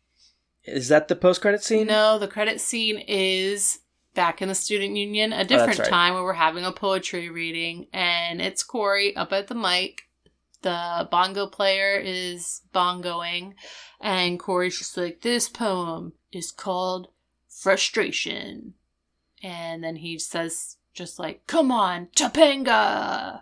is 0.65 0.89
that 0.89 1.07
the 1.07 1.15
post 1.15 1.41
credit 1.41 1.63
scene? 1.63 1.87
no, 1.87 2.19
the 2.19 2.27
credit 2.27 2.59
scene 2.61 2.97
is 3.07 3.79
back 4.13 4.41
in 4.41 4.47
the 4.47 4.55
student 4.55 4.95
union, 4.95 5.33
a 5.33 5.43
different 5.43 5.79
right. 5.79 5.89
time 5.89 6.13
where 6.13 6.23
we're 6.23 6.33
having 6.33 6.65
a 6.65 6.71
poetry 6.71 7.29
reading, 7.29 7.87
and 7.93 8.41
it's 8.41 8.63
Corey 8.63 9.15
up 9.15 9.33
at 9.33 9.47
the 9.47 9.55
mic. 9.55 10.03
The 10.61 11.07
bongo 11.11 11.47
player 11.47 11.97
is 11.97 12.61
bongoing, 12.73 13.53
and 13.99 14.39
Corey's 14.39 14.77
just 14.77 14.95
like, 14.95 15.21
This 15.21 15.49
poem 15.49 16.13
is 16.31 16.51
called 16.51 17.07
Frustration. 17.61 18.73
And 19.41 19.83
then 19.83 19.97
he 19.97 20.17
says, 20.19 20.77
just 20.93 21.19
like, 21.19 21.45
Come 21.47 21.71
on, 21.71 22.07
Topanga! 22.15 23.41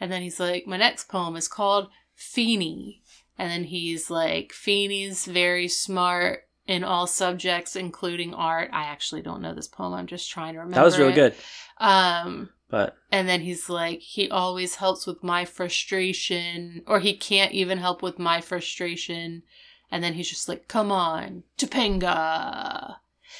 And 0.00 0.10
then 0.12 0.22
he's 0.22 0.40
like, 0.40 0.66
My 0.66 0.76
next 0.76 1.08
poem 1.08 1.36
is 1.36 1.48
called 1.48 1.88
Feeny. 2.14 3.02
And 3.38 3.50
then 3.50 3.64
he's 3.64 4.10
like, 4.10 4.52
Feeny's 4.52 5.26
very 5.26 5.68
smart 5.68 6.44
in 6.66 6.82
all 6.84 7.06
subjects, 7.06 7.76
including 7.76 8.34
art. 8.34 8.70
I 8.72 8.84
actually 8.84 9.22
don't 9.22 9.42
know 9.42 9.54
this 9.54 9.68
poem. 9.68 9.94
I'm 9.94 10.06
just 10.06 10.30
trying 10.30 10.54
to 10.54 10.60
remember. 10.60 10.76
that 10.76 10.84
was 10.84 10.98
really 10.98 11.12
it. 11.12 11.16
good. 11.16 11.34
Um, 11.78 12.48
But 12.68 12.96
and 13.12 13.28
then 13.28 13.42
he's 13.42 13.68
like, 13.68 14.00
he 14.00 14.30
always 14.30 14.76
helps 14.76 15.06
with 15.06 15.22
my 15.22 15.44
frustration, 15.44 16.82
or 16.86 17.00
he 17.00 17.14
can't 17.14 17.52
even 17.52 17.78
help 17.78 18.02
with 18.02 18.18
my 18.18 18.40
frustration. 18.40 19.42
And 19.90 20.02
then 20.02 20.14
he's 20.14 20.28
just 20.30 20.48
like, 20.48 20.66
come 20.66 20.90
on, 20.90 21.44
Topanga. 21.58 22.96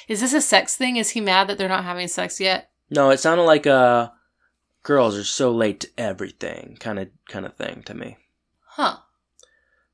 Is 0.07 0.21
this 0.21 0.33
a 0.33 0.41
sex 0.41 0.75
thing? 0.75 0.95
Is 0.97 1.11
he 1.11 1.21
mad 1.21 1.47
that 1.47 1.57
they're 1.57 1.67
not 1.69 1.83
having 1.83 2.07
sex 2.07 2.39
yet? 2.39 2.69
no, 2.89 3.09
it 3.09 3.19
sounded 3.19 3.43
like 3.43 3.67
uh, 3.67 4.09
girls 4.83 5.17
are 5.17 5.23
so 5.23 5.51
late 5.51 5.81
to 5.81 5.89
everything 5.97 6.77
kind 6.79 6.99
of 6.99 7.09
kind 7.27 7.45
of 7.45 7.53
thing 7.55 7.83
to 7.85 7.93
me. 7.93 8.17
Huh. 8.65 8.97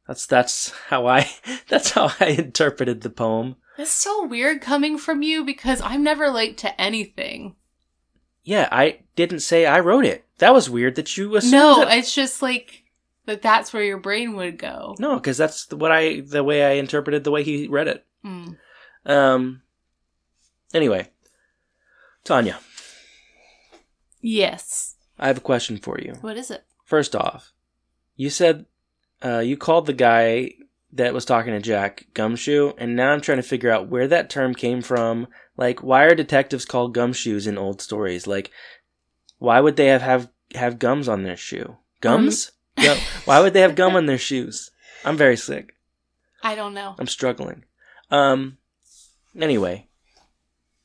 That's 0.07 0.25
that's 0.27 0.69
how 0.89 1.07
I 1.07 1.29
that's 1.69 1.91
how 1.91 2.11
I 2.19 2.27
interpreted 2.27 3.01
the 3.01 3.09
poem. 3.09 3.55
That's 3.77 3.89
so 3.91 4.25
weird 4.25 4.61
coming 4.61 4.97
from 4.99 5.23
you 5.23 5.43
because 5.43 5.81
I'm 5.81 6.03
never 6.03 6.29
late 6.29 6.57
to 6.59 6.79
anything. 6.79 7.55
Yeah, 8.43 8.67
I 8.71 8.99
didn't 9.15 9.39
say 9.39 9.65
I 9.65 9.79
wrote 9.79 10.05
it. 10.05 10.25
That 10.37 10.53
was 10.53 10.69
weird 10.69 10.95
that 10.95 11.17
you 11.17 11.35
assumed 11.35 11.53
No, 11.53 11.79
that- 11.85 11.97
it's 11.97 12.13
just 12.13 12.41
like 12.43 12.83
that 13.25 13.41
that's 13.41 13.73
where 13.73 13.83
your 13.83 13.97
brain 13.97 14.35
would 14.35 14.57
go. 14.59 14.95
no, 14.99 15.15
because 15.15 15.37
that's 15.37 15.65
the- 15.65 15.77
what 15.77 15.91
I 15.91 16.19
the 16.19 16.43
way 16.43 16.63
I 16.63 16.71
interpreted 16.73 17.23
the 17.23 17.31
way 17.31 17.43
he 17.43 17.67
read 17.67 17.87
it. 17.87 18.05
Mm. 18.23 18.57
Um. 19.07 19.61
Anyway, 20.73 21.07
Tanya, 22.23 22.59
Yes. 24.21 24.95
I 25.19 25.27
have 25.27 25.37
a 25.37 25.41
question 25.41 25.77
for 25.77 25.99
you. 25.99 26.15
What 26.21 26.37
is 26.37 26.49
it? 26.49 26.63
First 26.85 27.15
off, 27.15 27.51
you 28.15 28.29
said 28.29 28.65
uh, 29.23 29.39
you 29.39 29.57
called 29.57 29.85
the 29.85 29.93
guy 29.93 30.53
that 30.93 31.13
was 31.13 31.25
talking 31.25 31.51
to 31.53 31.59
Jack 31.59 32.07
gumshoe, 32.13 32.71
and 32.77 32.95
now 32.95 33.11
I'm 33.11 33.21
trying 33.21 33.37
to 33.37 33.43
figure 33.43 33.69
out 33.71 33.89
where 33.89 34.07
that 34.07 34.29
term 34.29 34.53
came 34.55 34.81
from. 34.81 35.27
Like, 35.57 35.83
why 35.83 36.03
are 36.05 36.15
detectives 36.15 36.65
called 36.65 36.95
gumshoes 36.95 37.47
in 37.47 37.57
old 37.57 37.81
stories? 37.81 38.25
Like, 38.27 38.49
why 39.39 39.59
would 39.59 39.75
they 39.75 39.87
have 39.87 40.01
have, 40.01 40.29
have 40.55 40.79
gums 40.79 41.07
on 41.09 41.23
their 41.23 41.37
shoe? 41.37 41.77
Gums? 42.01 42.51
Gum- 42.75 42.97
why 43.25 43.39
would 43.39 43.53
they 43.53 43.61
have 43.61 43.75
gum 43.75 43.95
on 43.95 44.07
their 44.07 44.17
shoes? 44.17 44.71
I'm 45.05 45.15
very 45.15 45.37
sick. 45.37 45.75
I 46.41 46.55
don't 46.55 46.73
know. 46.73 46.95
I'm 46.97 47.05
struggling. 47.07 47.65
Um. 48.09 48.57
Anyway, 49.39 49.87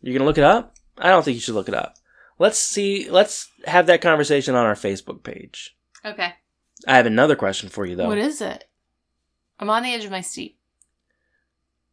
you're 0.00 0.14
gonna 0.14 0.26
look 0.26 0.38
it 0.38 0.44
up. 0.44 0.76
I 0.96 1.08
don't 1.08 1.24
think 1.24 1.34
you 1.34 1.40
should 1.40 1.54
look 1.54 1.68
it 1.68 1.74
up. 1.74 1.96
Let's 2.38 2.58
see. 2.58 3.08
Let's 3.10 3.50
have 3.66 3.86
that 3.86 4.00
conversation 4.00 4.54
on 4.54 4.64
our 4.64 4.74
Facebook 4.74 5.22
page. 5.22 5.76
Okay. 6.04 6.34
I 6.86 6.96
have 6.96 7.06
another 7.06 7.36
question 7.36 7.68
for 7.68 7.84
you 7.84 7.96
though. 7.96 8.08
What 8.08 8.18
is 8.18 8.40
it? 8.40 8.68
I'm 9.58 9.70
on 9.70 9.82
the 9.82 9.92
edge 9.92 10.04
of 10.04 10.10
my 10.10 10.20
seat. 10.20 10.56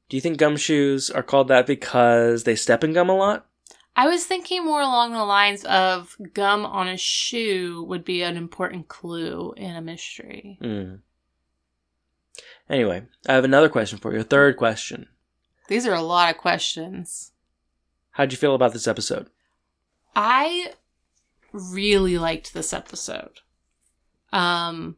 Do 0.08 0.18
you 0.18 0.22
think 0.22 0.38
gumshoes 0.40 1.10
are 1.16 1.24
called 1.24 1.48
that 1.48 1.66
because 1.66 2.44
they 2.44 2.56
step 2.56 2.84
in 2.84 2.94
gum 2.94 3.10
a 3.10 3.16
lot? 3.16 3.48
I 3.96 4.08
was 4.08 4.26
thinking 4.26 4.64
more 4.64 4.82
along 4.82 5.14
the 5.14 5.24
lines 5.24 5.64
of 5.64 6.18
gum 6.34 6.66
on 6.66 6.88
a 6.88 6.98
shoe 6.98 7.84
would 7.88 8.04
be 8.04 8.22
an 8.22 8.36
important 8.38 8.88
clue 8.88 9.54
in 9.56 9.76
a 9.76 9.82
mystery. 9.82 10.58
Hmm. 10.62 10.96
Anyway, 12.70 13.04
I 13.28 13.34
have 13.34 13.46
another 13.46 13.70
question 13.70 13.98
for 13.98 14.14
you. 14.14 14.20
A 14.20 14.24
third 14.24 14.58
question. 14.58 15.08
These 15.70 15.88
are 15.88 15.94
a 15.94 16.02
lot 16.02 16.30
of 16.30 16.38
questions. 16.38 17.32
How'd 18.16 18.32
you 18.32 18.38
feel 18.38 18.56
about 18.56 18.72
this 18.72 18.88
episode? 18.88 19.30
I 20.16 20.72
really 21.52 22.18
liked 22.18 22.54
this 22.54 22.72
episode. 22.72 23.42
Um 24.32 24.96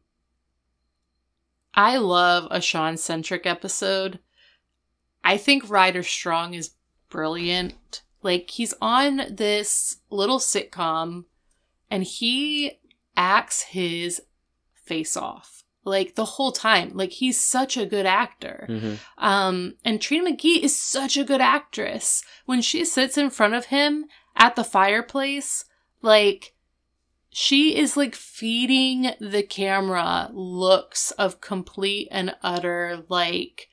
I 1.74 1.98
love 1.98 2.48
a 2.52 2.62
Sean 2.62 2.96
centric 2.96 3.48
episode. 3.48 4.20
I 5.24 5.38
think 5.38 5.68
Ryder 5.68 6.04
Strong 6.04 6.54
is 6.54 6.76
brilliant. 7.10 8.04
Like 8.22 8.52
he's 8.52 8.76
on 8.82 9.22
this 9.32 9.98
little 10.12 10.38
sitcom 10.38 11.26
and 11.90 12.04
he 12.04 12.80
acts 13.16 13.64
his 13.64 14.22
face 14.86 15.18
off. 15.18 15.64
Like 15.88 16.16
the 16.16 16.26
whole 16.26 16.52
time. 16.52 16.92
Like 16.94 17.12
he's 17.12 17.40
such 17.40 17.78
a 17.78 17.86
good 17.86 18.06
actor. 18.06 18.68
Mm-hmm. 18.70 18.94
Um, 19.18 19.76
and 19.86 20.02
Trina 20.02 20.32
McGee 20.32 20.62
is 20.62 20.78
such 20.78 21.16
a 21.16 21.24
good 21.24 21.42
actress. 21.42 22.24
When 22.46 22.62
she 22.62 22.84
sits 22.84 23.18
in 23.18 23.30
front 23.30 23.54
of 23.54 23.66
him 23.66 24.06
at 24.36 24.56
the 24.56 24.66
fireplace, 24.66 25.64
like 26.02 26.54
she 27.30 27.78
is 27.78 27.96
like 27.96 28.16
feeding 28.16 29.12
the 29.22 29.44
camera 29.44 30.30
looks 30.34 31.12
of 31.12 31.40
complete 31.40 32.10
and 32.12 32.36
utter 32.44 33.06
like 33.08 33.70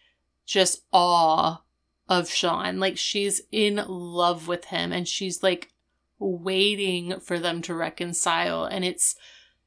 just 0.46 0.84
awe 0.92 1.62
of 2.08 2.30
Sean. 2.30 2.78
Like 2.78 2.96
she's 2.96 3.42
in 3.50 3.82
love 3.88 4.46
with 4.46 4.66
him 4.66 4.92
and 4.92 5.08
she's 5.08 5.42
like 5.42 5.72
waiting 6.18 7.18
for 7.18 7.38
them 7.38 7.60
to 7.62 7.74
reconcile. 7.74 8.64
And 8.64 8.84
it's, 8.84 9.16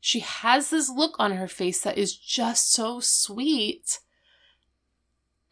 she 0.08 0.22
has 0.22 0.70
this 0.70 0.90
look 0.90 1.18
on 1.20 1.34
her 1.34 1.50
face 1.50 1.82
that 1.82 1.98
is 1.98 2.16
just 2.16 2.72
so 2.72 3.02
sweet. 3.02 4.00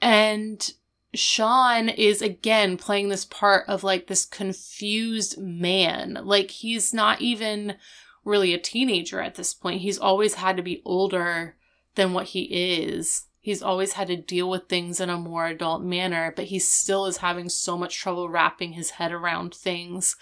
And 0.01 0.71
Sean 1.13 1.89
is 1.89 2.21
again 2.21 2.77
playing 2.77 3.09
this 3.09 3.25
part 3.25 3.67
of 3.67 3.83
like 3.83 4.07
this 4.07 4.23
confused 4.23 5.37
man. 5.37 6.19
Like 6.23 6.51
he's 6.51 6.93
not 6.93 7.19
even 7.19 7.75
really 8.23 8.53
a 8.53 8.57
teenager 8.57 9.19
at 9.19 9.35
this 9.35 9.53
point. 9.53 9.81
He's 9.81 9.99
always 9.99 10.35
had 10.35 10.55
to 10.55 10.63
be 10.63 10.81
older 10.85 11.57
than 11.95 12.13
what 12.13 12.27
he 12.27 12.43
is. 12.43 13.25
He's 13.41 13.61
always 13.61 13.91
had 13.91 14.07
to 14.07 14.15
deal 14.15 14.49
with 14.49 14.69
things 14.69 15.01
in 15.01 15.09
a 15.09 15.17
more 15.17 15.47
adult 15.47 15.83
manner, 15.83 16.31
but 16.33 16.45
he 16.45 16.59
still 16.59 17.07
is 17.07 17.17
having 17.17 17.49
so 17.49 17.77
much 17.77 17.97
trouble 17.97 18.29
wrapping 18.29 18.71
his 18.71 18.91
head 18.91 19.11
around 19.11 19.53
things. 19.53 20.15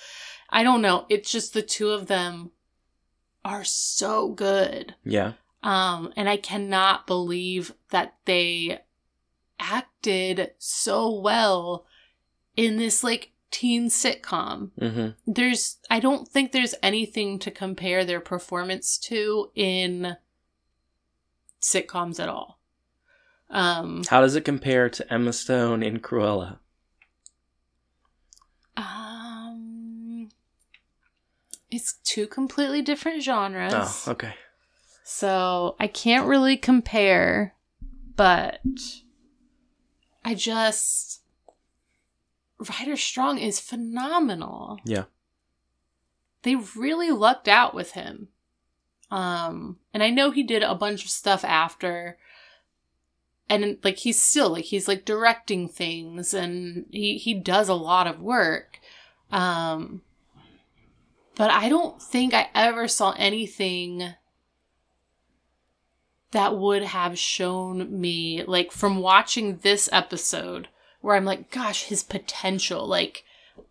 I 0.50 0.64
don't 0.64 0.82
know. 0.82 1.06
It's 1.08 1.32
just 1.32 1.54
the 1.54 1.62
two 1.62 1.92
of 1.92 2.08
them 2.08 2.50
are 3.46 3.64
so 3.64 4.30
good. 4.30 4.96
Yeah. 5.04 5.34
Um, 5.62 6.12
and 6.16 6.30
I 6.30 6.38
cannot 6.38 7.08
believe 7.08 7.74
that 7.92 8.16
they 8.26 8.80
acted 9.60 10.52
so 10.58 11.20
well 11.20 11.86
in 12.56 12.78
this 12.78 13.04
like 13.04 13.32
teen 13.52 13.90
sitcom. 13.90 14.72
Mm-hmm. 14.80 15.32
There's, 15.32 15.78
I 15.90 16.00
don't 16.00 16.28
think 16.28 16.52
there's 16.52 16.76
anything 16.84 17.40
to 17.40 17.52
compare 17.52 18.04
their 18.04 18.20
performance 18.20 18.98
to 19.00 19.52
in 19.56 20.18
sitcoms 21.62 22.20
at 22.20 22.30
all. 22.30 22.60
Um, 23.50 24.04
How 24.10 24.22
does 24.22 24.36
it 24.36 24.44
compare 24.44 24.90
to 24.90 25.14
Emma 25.14 25.32
Stone 25.32 25.84
in 25.84 26.00
Cruella? 26.00 26.58
um, 28.76 29.03
it's 31.74 31.94
two 32.04 32.28
completely 32.28 32.82
different 32.82 33.24
genres. 33.24 33.74
Oh, 33.76 34.12
okay. 34.12 34.36
So 35.04 35.76
I 35.80 35.88
can't 35.88 36.28
really 36.28 36.56
compare, 36.56 37.56
but 38.16 38.62
I 40.24 40.36
just 40.36 41.22
Ryder 42.60 42.96
Strong 42.96 43.40
is 43.40 43.60
phenomenal. 43.60 44.80
Yeah. 44.86 45.06
They 46.44 46.56
really 46.56 47.10
lucked 47.10 47.48
out 47.48 47.74
with 47.74 47.92
him. 47.92 48.30
Um 49.10 49.80
and 49.94 50.04
I 50.04 50.12
know 50.12 50.32
he 50.32 50.44
did 50.44 50.62
a 50.64 50.76
bunch 50.76 51.04
of 51.04 51.10
stuff 51.10 51.44
after 51.44 52.18
and 53.50 53.78
like 53.84 53.98
he's 53.98 54.22
still 54.22 54.50
like 54.50 54.66
he's 54.66 54.88
like 54.88 55.06
directing 55.06 55.68
things 55.68 56.34
and 56.34 56.86
he 56.92 57.18
he 57.18 57.34
does 57.34 57.68
a 57.68 57.74
lot 57.74 58.08
of 58.08 58.22
work. 58.22 58.80
Um 59.32 60.04
but 61.36 61.50
I 61.50 61.70
don't 61.70 62.02
think 62.02 62.34
I 62.34 62.50
ever 62.54 62.88
saw 62.88 63.14
anything 63.18 64.14
that 66.32 66.58
would 66.58 66.84
have 66.84 67.18
shown 67.18 68.00
me 68.00 68.44
like 68.44 68.72
from 68.72 68.98
watching 68.98 69.58
this 69.58 69.88
episode 69.92 70.68
where 71.02 71.16
I'm 71.16 71.26
like 71.26 71.52
gosh 71.52 71.84
his 71.84 72.04
potential 72.04 72.88
like 72.88 73.24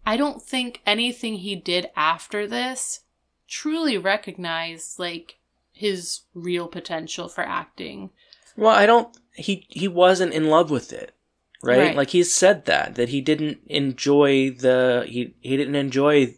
I 0.07 0.17
don't 0.17 0.41
think 0.41 0.81
anything 0.87 1.37
he 1.37 1.57
did 1.57 1.91
after 1.97 2.47
this 2.47 3.01
truly 3.49 3.99
recognized 3.99 4.99
like 4.99 5.37
his 5.73 6.21
real 6.35 6.69
potential 6.69 7.29
for 7.29 7.43
acting. 7.43 8.11
Well, 8.57 8.75
I 8.75 8.87
don't. 8.87 9.17
He 9.35 9.67
he 9.69 9.89
wasn't 9.89 10.35
in 10.35 10.49
love 10.49 10.71
with 10.71 10.93
it, 10.93 11.15
right? 11.63 11.79
Right. 11.79 11.97
Like 11.97 12.11
he's 12.11 12.33
said 12.33 12.67
that 12.67 12.95
that 12.97 13.09
he 13.09 13.21
didn't 13.21 13.59
enjoy 13.67 14.51
the 14.51 15.05
he 15.09 15.35
he 15.41 15.57
didn't 15.57 15.75
enjoy 15.75 16.35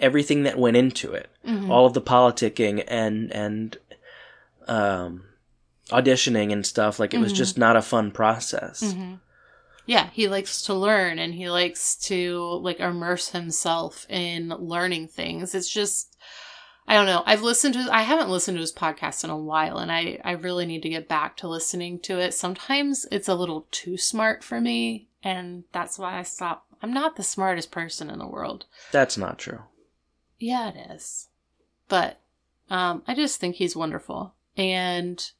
everything 0.00 0.42
that 0.44 0.58
went 0.58 0.76
into 0.76 1.12
it, 1.12 1.30
Mhm. 1.46 1.68
all 1.70 1.86
of 1.86 1.94
the 1.94 2.00
politicking 2.02 2.84
and 2.88 3.30
and 3.32 3.78
um 4.68 5.24
auditioning 5.90 6.52
and 6.52 6.64
stuff. 6.66 6.98
Like 6.98 7.14
it 7.14 7.18
was 7.20 7.32
Mhm. 7.32 7.36
just 7.36 7.58
not 7.58 7.76
a 7.76 7.82
fun 7.82 8.10
process. 8.12 8.92
hmm 8.92 9.14
Yeah, 9.86 10.10
he 10.12 10.28
likes 10.28 10.62
to 10.62 10.74
learn 10.74 11.18
and 11.18 11.34
he 11.34 11.50
likes 11.50 11.96
to 12.06 12.60
like 12.62 12.78
immerse 12.78 13.30
himself 13.30 14.06
in 14.08 14.50
learning 14.50 15.08
things. 15.08 15.54
It's 15.54 15.68
just 15.70 16.16
I 16.86 16.94
don't 16.94 17.06
know. 17.06 17.22
I've 17.24 17.42
listened 17.42 17.74
to 17.74 17.88
I 17.90 18.02
haven't 18.02 18.30
listened 18.30 18.56
to 18.56 18.60
his 18.60 18.72
podcast 18.72 19.24
in 19.24 19.30
a 19.30 19.36
while 19.38 19.78
and 19.78 19.90
I 19.90 20.20
I 20.24 20.32
really 20.32 20.66
need 20.66 20.82
to 20.82 20.88
get 20.88 21.08
back 21.08 21.36
to 21.38 21.48
listening 21.48 21.98
to 22.00 22.18
it. 22.20 22.34
Sometimes 22.34 23.06
it's 23.10 23.28
a 23.28 23.34
little 23.34 23.66
too 23.70 23.96
smart 23.96 24.44
for 24.44 24.60
me 24.60 25.08
and 25.24 25.64
that's 25.72 25.98
why 25.98 26.18
I 26.18 26.22
stop. 26.22 26.66
I'm 26.82 26.92
not 26.92 27.16
the 27.16 27.22
smartest 27.22 27.70
person 27.70 28.08
in 28.10 28.18
the 28.18 28.26
world. 28.26 28.66
That's 28.92 29.18
not 29.18 29.38
true. 29.38 29.62
Yeah, 30.40 30.70
it 30.70 30.90
is. 30.90 31.28
But 31.88 32.18
um, 32.68 33.02
I 33.06 33.14
just 33.14 33.38
think 33.38 33.56
he's 33.56 33.76
wonderful. 33.76 34.34
And 34.56 35.30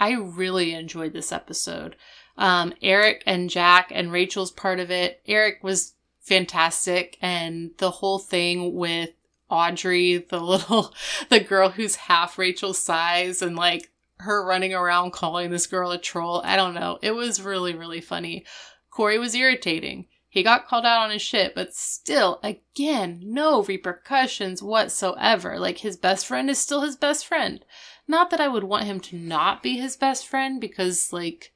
I 0.00 0.12
really 0.12 0.72
enjoyed 0.72 1.12
this 1.12 1.32
episode. 1.32 1.96
Um, 2.38 2.72
Eric 2.80 3.22
and 3.26 3.50
Jack 3.50 3.90
and 3.90 4.10
Rachel's 4.10 4.50
part 4.50 4.80
of 4.80 4.90
it. 4.90 5.20
Eric 5.26 5.62
was 5.62 5.94
fantastic. 6.20 7.18
And 7.20 7.72
the 7.78 7.90
whole 7.90 8.18
thing 8.18 8.74
with 8.74 9.10
Audrey, 9.50 10.18
the 10.18 10.40
little, 10.40 10.94
the 11.28 11.40
girl 11.40 11.70
who's 11.70 11.96
half 11.96 12.38
Rachel's 12.38 12.78
size 12.78 13.42
and 13.42 13.56
like 13.56 13.90
her 14.18 14.44
running 14.44 14.72
around 14.72 15.12
calling 15.12 15.50
this 15.50 15.66
girl 15.66 15.90
a 15.90 15.98
troll. 15.98 16.40
I 16.44 16.56
don't 16.56 16.74
know. 16.74 16.98
It 17.02 17.10
was 17.10 17.42
really, 17.42 17.74
really 17.74 18.00
funny. 18.00 18.44
Corey 18.90 19.18
was 19.18 19.34
irritating. 19.34 20.06
He 20.32 20.42
got 20.42 20.66
called 20.66 20.86
out 20.86 21.02
on 21.02 21.10
his 21.10 21.20
shit, 21.20 21.54
but 21.54 21.74
still, 21.74 22.40
again, 22.42 23.20
no 23.22 23.64
repercussions 23.64 24.62
whatsoever. 24.62 25.58
Like, 25.58 25.76
his 25.76 25.98
best 25.98 26.26
friend 26.26 26.48
is 26.48 26.56
still 26.56 26.80
his 26.80 26.96
best 26.96 27.26
friend. 27.26 27.62
Not 28.08 28.30
that 28.30 28.40
I 28.40 28.48
would 28.48 28.64
want 28.64 28.84
him 28.84 28.98
to 29.00 29.16
not 29.18 29.62
be 29.62 29.76
his 29.76 29.94
best 29.94 30.26
friend, 30.26 30.58
because, 30.58 31.12
like, 31.12 31.52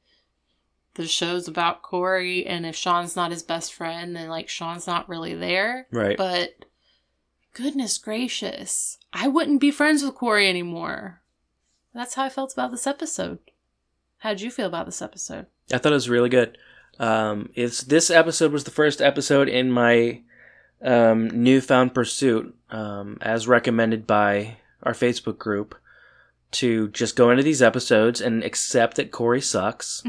the 0.93 1.07
show's 1.07 1.49
about 1.49 1.81
Corey, 1.81 2.45
and 2.45 2.67
if 2.67 2.77
Sean's 2.77 3.17
not 3.17 3.31
his 3.31 3.43
best 3.43 3.73
friend, 3.73 4.15
then, 4.15 4.29
like, 4.29 4.51
Sean's 4.51 4.87
not 4.87 5.09
really 5.09 5.35
there. 5.35 5.87
Right. 5.91 6.19
But, 6.19 6.67
goodness 7.55 7.97
gracious, 7.97 8.99
I 9.11 9.27
wouldn't 9.27 9.63
be 9.63 9.71
friends 9.71 10.03
with 10.03 10.17
Corey 10.17 10.51
anymore. 10.51 11.23
That's 11.95 12.13
how 12.13 12.25
I 12.25 12.29
felt 12.29 12.53
about 12.53 12.73
this 12.73 12.87
episode. 12.87 13.39
How'd 14.19 14.43
you 14.43 14.51
feel 14.51 14.67
about 14.67 14.85
this 14.85 15.01
episode? 15.01 15.47
I 15.73 15.79
thought 15.79 15.93
it 15.93 15.95
was 15.95 16.11
really 16.11 16.29
good. 16.29 16.59
Um, 16.99 17.51
it's 17.55 17.83
this 17.83 18.11
episode 18.11 18.53
was 18.53 18.65
the 18.65 18.71
first 18.71 19.01
episode 19.01 19.49
in 19.49 19.71
my 19.71 20.23
um, 20.83 21.29
newfound 21.29 21.95
pursuit, 21.95 22.55
um, 22.71 23.19
as 23.21 23.47
recommended 23.49 24.07
by 24.07 24.57
our 24.83 24.93
Facebook 24.93 25.39
group, 25.39 25.75
to 26.53 26.89
just 26.89 27.17
go 27.17 27.31
into 27.31 27.43
these 27.43 27.61
episodes 27.63 28.21
and 28.21 28.43
accept 28.45 28.97
that 28.97 29.11
Corey 29.11 29.41
sucks 29.41 30.03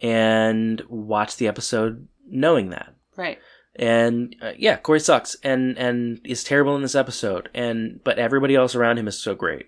and 0.00 0.82
watch 0.88 1.36
the 1.36 1.48
episode 1.48 2.06
knowing 2.28 2.70
that. 2.70 2.94
Right. 3.16 3.38
And 3.76 4.36
uh, 4.40 4.52
yeah, 4.56 4.76
Corey 4.76 5.00
sucks 5.00 5.36
and 5.42 5.76
and 5.78 6.20
is 6.24 6.44
terrible 6.44 6.76
in 6.76 6.82
this 6.82 6.94
episode, 6.94 7.48
and 7.54 8.00
but 8.04 8.18
everybody 8.18 8.54
else 8.54 8.74
around 8.74 8.98
him 8.98 9.08
is 9.08 9.20
so 9.20 9.34
great 9.34 9.66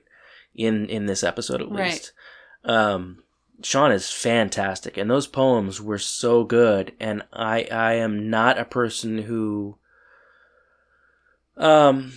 in 0.54 0.86
in 0.86 1.06
this 1.06 1.24
episode 1.24 1.60
at 1.60 1.68
Right. 1.70 1.90
least. 1.90 2.12
Um, 2.64 3.22
Sean 3.62 3.92
is 3.92 4.10
fantastic, 4.10 4.96
and 4.96 5.10
those 5.10 5.26
poems 5.26 5.80
were 5.80 5.98
so 5.98 6.44
good. 6.44 6.92
And 7.00 7.22
I 7.32 7.66
I 7.70 7.94
am 7.94 8.30
not 8.30 8.58
a 8.58 8.64
person 8.64 9.18
who 9.18 9.78
um 11.56 12.12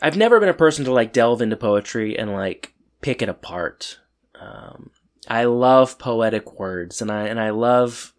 I've 0.00 0.16
never 0.16 0.40
been 0.40 0.48
a 0.48 0.54
person 0.54 0.84
to 0.84 0.92
like 0.92 1.12
delve 1.12 1.42
into 1.42 1.56
poetry 1.56 2.18
and 2.18 2.32
like 2.32 2.74
pick 3.00 3.22
it 3.22 3.28
apart. 3.28 3.98
Um, 4.40 4.90
I 5.28 5.44
love 5.44 5.98
poetic 5.98 6.58
words, 6.58 7.02
and 7.02 7.10
I 7.10 7.28
and 7.28 7.38
I 7.38 7.50
love 7.50 8.12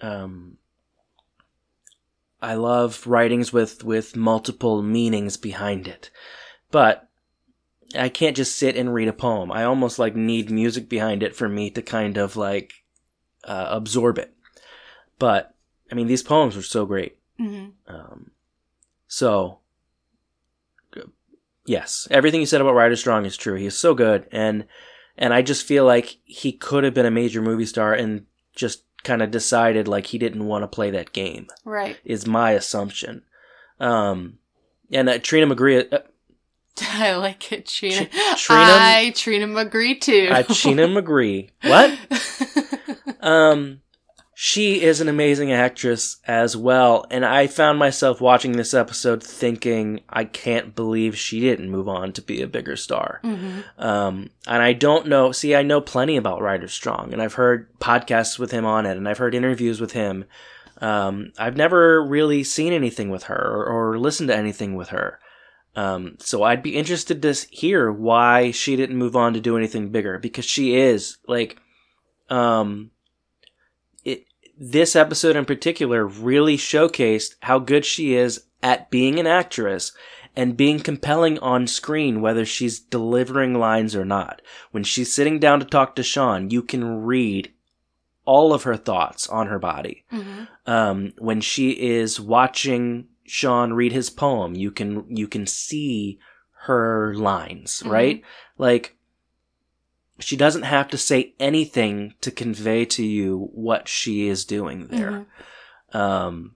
um, 0.00 0.58
I 2.42 2.54
love 2.54 3.06
writings 3.06 3.52
with 3.52 3.84
with 3.84 4.16
multiple 4.16 4.82
meanings 4.82 5.36
behind 5.36 5.86
it, 5.88 6.10
but 6.70 7.08
I 7.94 8.08
can't 8.08 8.36
just 8.36 8.56
sit 8.56 8.76
and 8.76 8.94
read 8.94 9.08
a 9.08 9.12
poem. 9.12 9.50
I 9.50 9.64
almost 9.64 9.98
like 9.98 10.14
need 10.14 10.50
music 10.50 10.88
behind 10.88 11.22
it 11.22 11.34
for 11.34 11.48
me 11.48 11.70
to 11.70 11.82
kind 11.82 12.16
of 12.16 12.36
like 12.36 12.72
uh, 13.44 13.66
absorb 13.70 14.18
it. 14.18 14.32
But 15.18 15.54
I 15.90 15.94
mean, 15.94 16.06
these 16.06 16.22
poems 16.22 16.56
were 16.56 16.62
so 16.62 16.86
great. 16.86 17.18
Mm-hmm. 17.38 17.70
Um, 17.92 18.30
so, 19.08 19.58
yes, 21.66 22.06
everything 22.10 22.40
you 22.40 22.46
said 22.46 22.60
about 22.60 22.74
Ryder 22.74 22.96
Strong 22.96 23.26
is 23.26 23.36
true. 23.36 23.54
He 23.54 23.66
is 23.66 23.76
so 23.76 23.94
good, 23.94 24.26
and 24.30 24.66
and 25.18 25.34
I 25.34 25.42
just 25.42 25.66
feel 25.66 25.84
like 25.84 26.18
he 26.24 26.52
could 26.52 26.84
have 26.84 26.94
been 26.94 27.06
a 27.06 27.10
major 27.10 27.42
movie 27.42 27.66
star 27.66 27.92
and 27.92 28.26
just 28.54 28.84
kind 29.02 29.22
of 29.22 29.30
decided 29.30 29.88
like 29.88 30.08
he 30.08 30.18
didn't 30.18 30.46
want 30.46 30.62
to 30.62 30.68
play 30.68 30.90
that 30.90 31.12
game. 31.12 31.48
Right. 31.64 31.98
Is 32.04 32.26
my 32.26 32.52
assumption. 32.52 33.22
Um, 33.78 34.38
and 34.92 35.08
uh, 35.08 35.18
Trina 35.18 35.52
McGree, 35.52 35.92
uh, 35.92 36.00
I 36.82 37.14
like 37.16 37.52
it, 37.52 37.66
Trina. 37.66 38.06
Tr- 38.06 38.36
Trina- 38.36 38.62
I 38.62 39.12
Trina 39.14 39.46
McGree 39.46 40.00
too. 40.00 40.28
uh, 40.30 40.42
Trina 40.42 40.86
McGree, 40.88 41.50
what? 41.62 41.98
Um, 43.22 43.82
she 44.34 44.80
is 44.80 45.02
an 45.02 45.08
amazing 45.08 45.52
actress 45.52 46.16
as 46.26 46.56
well, 46.56 47.04
and 47.10 47.26
I 47.26 47.46
found 47.48 47.78
myself 47.78 48.18
watching 48.22 48.52
this 48.52 48.72
episode 48.72 49.22
thinking, 49.22 50.00
I 50.08 50.24
can't 50.24 50.74
believe 50.74 51.18
she 51.18 51.40
didn't 51.40 51.70
move 51.70 51.86
on 51.86 52.12
to 52.14 52.22
be 52.22 52.40
a 52.40 52.46
bigger 52.46 52.76
star. 52.76 53.20
Mhm. 53.22 53.64
Um, 53.78 54.30
and 54.46 54.62
I 54.62 54.72
don't 54.72 55.06
know. 55.08 55.32
See, 55.32 55.54
I 55.54 55.60
know 55.62 55.82
plenty 55.82 56.16
about 56.16 56.40
Ryder 56.40 56.68
Strong, 56.68 57.12
and 57.12 57.20
I've 57.20 57.34
heard 57.34 57.68
podcasts 57.78 58.38
with 58.38 58.50
him 58.52 58.64
on 58.64 58.86
it, 58.86 58.96
and 58.96 59.06
I've 59.06 59.18
heard 59.18 59.34
interviews 59.34 59.78
with 59.82 59.92
him. 59.92 60.24
Um, 60.80 61.32
I've 61.38 61.56
never 61.58 62.02
really 62.02 62.42
seen 62.42 62.72
anything 62.72 63.10
with 63.10 63.24
her 63.24 63.36
or, 63.36 63.66
or 63.92 63.98
listened 63.98 64.30
to 64.30 64.36
anything 64.36 64.74
with 64.76 64.88
her. 64.88 65.18
Um, 65.76 66.16
so 66.18 66.42
I'd 66.42 66.62
be 66.62 66.76
interested 66.76 67.22
to 67.22 67.32
hear 67.50 67.92
why 67.92 68.50
she 68.50 68.76
didn't 68.76 68.96
move 68.96 69.14
on 69.14 69.34
to 69.34 69.40
do 69.40 69.56
anything 69.56 69.90
bigger 69.90 70.18
because 70.18 70.44
she 70.44 70.76
is 70.76 71.18
like, 71.28 71.58
um, 72.28 72.90
it. 74.04 74.24
This 74.58 74.96
episode 74.96 75.36
in 75.36 75.44
particular 75.44 76.06
really 76.06 76.56
showcased 76.56 77.36
how 77.42 77.58
good 77.58 77.84
she 77.84 78.14
is 78.14 78.44
at 78.62 78.90
being 78.90 79.18
an 79.18 79.26
actress 79.26 79.92
and 80.36 80.56
being 80.56 80.80
compelling 80.80 81.38
on 81.38 81.66
screen, 81.66 82.20
whether 82.20 82.44
she's 82.44 82.78
delivering 82.78 83.54
lines 83.54 83.96
or 83.96 84.04
not. 84.04 84.42
When 84.70 84.84
she's 84.84 85.12
sitting 85.12 85.38
down 85.38 85.60
to 85.60 85.66
talk 85.66 85.96
to 85.96 86.02
Sean, 86.02 86.50
you 86.50 86.62
can 86.62 87.02
read 87.02 87.52
all 88.24 88.52
of 88.52 88.62
her 88.64 88.76
thoughts 88.76 89.26
on 89.28 89.48
her 89.48 89.58
body. 89.58 90.04
Mhm. 90.12 90.48
Um, 90.66 91.12
when 91.18 91.40
she 91.40 91.70
is 91.70 92.20
watching 92.20 93.08
Sean 93.30 93.72
read 93.72 93.92
his 93.92 94.10
poem, 94.10 94.54
you 94.56 94.70
can 94.72 95.04
you 95.16 95.28
can 95.28 95.46
see 95.46 96.18
her 96.64 97.14
lines, 97.14 97.82
Mhm. 97.84 97.90
right? 97.90 98.22
Like 98.58 98.96
she 100.18 100.36
doesn't 100.36 100.64
have 100.64 100.88
to 100.88 100.98
say 100.98 101.34
anything 101.38 102.14
to 102.22 102.30
convey 102.30 102.84
to 102.86 103.04
you 103.04 103.48
what 103.54 103.88
she 103.88 104.26
is 104.28 104.44
doing 104.44 104.88
there. 104.88 105.26
Mhm. 105.94 105.96
Um, 105.96 106.54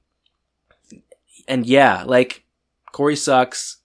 and 1.49 1.64
yeah, 1.64 2.03
like 2.05 2.45
Corey 2.93 3.16
sucks. 3.16 3.79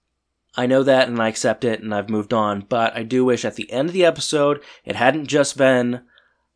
I 0.58 0.66
know 0.66 0.82
that 0.84 1.08
and 1.08 1.22
I 1.22 1.28
accept 1.30 1.64
it 1.64 1.82
and 1.82 1.94
I've 1.94 2.10
moved 2.10 2.34
on, 2.34 2.62
but 2.62 2.96
I 2.98 3.04
do 3.04 3.24
wish 3.24 3.46
at 3.46 3.56
the 3.56 3.72
end 3.72 3.90
of 3.90 3.94
the 3.94 4.04
episode 4.06 4.62
it 4.84 4.96
hadn't 4.96 5.28
just 5.28 5.58
been, 5.58 6.02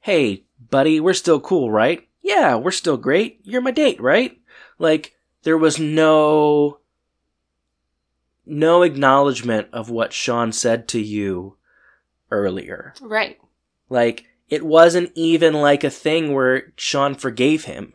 hey, 0.02 0.46
buddy, 0.72 1.00
we're 1.00 1.14
still 1.14 1.40
cool, 1.40 1.72
right? 1.72 2.08
Yeah, 2.22 2.56
we're 2.56 2.72
still 2.72 2.98
great. 2.98 3.40
You're 3.44 3.62
my 3.62 3.72
date, 3.72 4.02
right? 4.02 4.38
Like, 4.80 5.14
there 5.44 5.58
was 5.58 5.80
no, 5.80 6.80
no 8.46 8.82
acknowledgement 8.82 9.68
of 9.72 9.90
what 9.90 10.14
Sean 10.14 10.52
said 10.52 10.88
to 10.90 11.02
you 11.02 11.58
earlier. 12.32 12.94
Right. 13.02 13.40
Like, 13.90 14.26
it 14.50 14.66
wasn't 14.66 15.12
even 15.16 15.54
like 15.54 15.84
a 15.84 15.90
thing 15.90 16.34
where 16.34 16.74
Sean 16.76 17.16
forgave 17.16 17.66
him. 17.66 17.94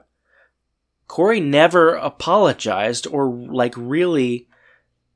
Corey 1.06 1.40
never 1.40 1.94
apologized 1.94 3.06
or, 3.06 3.28
like, 3.30 3.74
really 3.76 4.46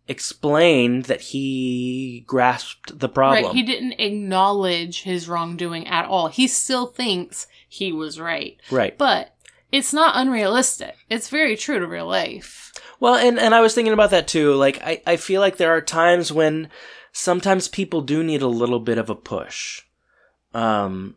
explained 0.08 1.04
that 1.04 1.20
he 1.20 2.24
grasped 2.26 2.98
the 2.98 3.08
problem. 3.08 3.44
Right. 3.44 3.54
He 3.54 3.62
didn't 3.62 4.00
acknowledge 4.00 5.02
his 5.02 5.28
wrongdoing 5.28 5.86
at 5.86 6.06
all. 6.06 6.28
He 6.28 6.48
still 6.48 6.86
thinks 6.86 7.46
he 7.68 7.92
was 7.92 8.18
right. 8.18 8.58
right. 8.70 8.96
But 8.96 9.31
it's 9.72 9.92
not 9.92 10.16
unrealistic. 10.16 10.98
It's 11.08 11.30
very 11.30 11.56
true 11.56 11.80
to 11.80 11.86
real 11.86 12.06
life. 12.06 12.72
Well, 13.00 13.14
and, 13.14 13.38
and 13.38 13.54
I 13.54 13.60
was 13.62 13.74
thinking 13.74 13.94
about 13.94 14.10
that 14.10 14.28
too. 14.28 14.54
Like, 14.54 14.80
I, 14.82 15.02
I 15.06 15.16
feel 15.16 15.40
like 15.40 15.56
there 15.56 15.74
are 15.74 15.80
times 15.80 16.30
when 16.30 16.68
sometimes 17.10 17.66
people 17.66 18.02
do 18.02 18.22
need 18.22 18.42
a 18.42 18.46
little 18.46 18.78
bit 18.78 18.98
of 18.98 19.10
a 19.10 19.14
push. 19.14 19.82
Um, 20.54 21.16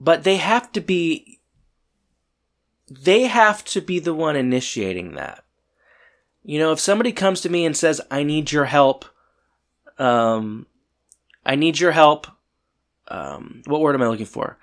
but 0.00 0.24
they 0.24 0.38
have 0.38 0.72
to 0.72 0.80
be, 0.80 1.38
they 2.90 3.24
have 3.24 3.64
to 3.66 3.80
be 3.80 3.98
the 3.98 4.14
one 4.14 4.34
initiating 4.34 5.14
that. 5.14 5.44
You 6.42 6.58
know, 6.58 6.72
if 6.72 6.80
somebody 6.80 7.12
comes 7.12 7.40
to 7.42 7.48
me 7.48 7.64
and 7.66 7.76
says, 7.76 8.00
I 8.10 8.22
need 8.22 8.52
your 8.52 8.66
help, 8.66 9.04
um, 9.98 10.66
I 11.44 11.56
need 11.56 11.78
your 11.78 11.92
help, 11.92 12.26
um, 13.08 13.62
what 13.66 13.80
word 13.80 13.94
am 13.94 14.02
I 14.02 14.08
looking 14.08 14.26
for? 14.26 14.58